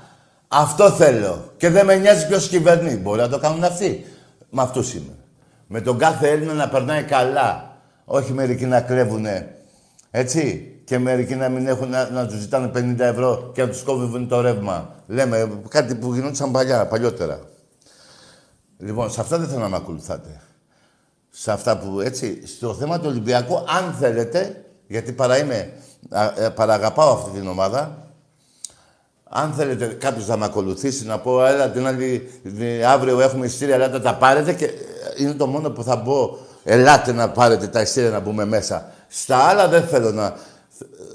[0.47, 1.53] Αυτό θέλω.
[1.57, 2.95] Και δεν με νοιάζει ποιος κυβερνεί.
[2.95, 4.05] Μπορεί να το κάνουν αυτοί.
[4.49, 5.14] Με αυτούς είμαι.
[5.68, 7.77] Με τον κάθε Έλληνα να περνάει καλά.
[8.05, 9.55] Όχι μερικοί να κλέβουνε.
[10.11, 10.72] Έτσι.
[10.85, 14.27] Και μερικοί να μην έχουν να, να τους ζητάνε 50 ευρώ και να τους κόβουν
[14.27, 14.95] το ρεύμα.
[15.07, 17.39] Λέμε κάτι που γινόταν παλιά, παλιότερα.
[18.77, 20.41] Λοιπόν, σε αυτά δεν θέλω να με ακολουθάτε.
[21.39, 25.72] Σε αυτά που έτσι, στο θέμα του Ολυμπιακού, αν θέλετε, γιατί παρά είμαι,
[26.09, 28.07] α, ε, παραγαπάω αυτή την ομάδα,
[29.30, 33.76] αν θέλετε κάποιος να με ακολουθήσει, να πω, έλα την άλλη, την- αύριο έχουμε ειστήρια,
[33.76, 34.72] ελάτε τα πάρετε και ε,
[35.18, 38.91] είναι το μόνο που θα μπω, ελάτε να πάρετε τα ειστήρια να μπούμε μέσα.
[39.07, 40.35] Στα άλλα δεν θέλω να,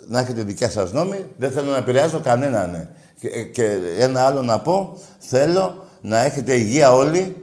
[0.08, 2.70] να έχετε δικιά σας νόμη, δεν θέλω να επηρεάζω κανέναν.
[2.70, 2.88] ναι.
[3.20, 7.41] Και, και ένα άλλο να πω, θέλω να έχετε υγεία όλοι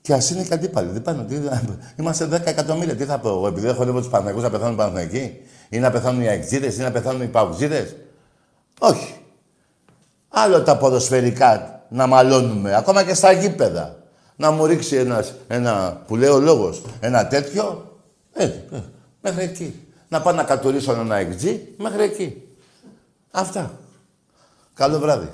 [0.00, 0.90] και ας είναι και αντίπαλοι.
[0.90, 1.36] Δεν πάνε, τι,
[1.96, 2.96] είμαστε 10 εκατομμύρια.
[2.96, 5.90] Τι θα πω εγώ, επειδή έχω λίγο τους Παναγικού να πεθάνουν οι Παναγικοί, ή να
[5.90, 7.96] πεθάνουν οι Αεξίδες, ή να πεθάνουν οι Παουτζίδε.
[8.78, 9.14] Όχι.
[10.28, 13.98] Άλλο τα ποδοσφαιρικά να μαλώνουμε, ακόμα και στα γήπεδα.
[14.36, 17.96] Να μου ρίξει ένας, ένα, που λέει ο λόγος, ένα τέτοιο,
[18.32, 18.52] ε, ε,
[19.20, 19.88] μέχρι εκεί.
[20.08, 22.42] Να πάω να κατουρίσω ένα εξή, μέχρι εκεί.
[23.30, 23.70] Αυτά.
[24.74, 25.28] Καλό βράδυ.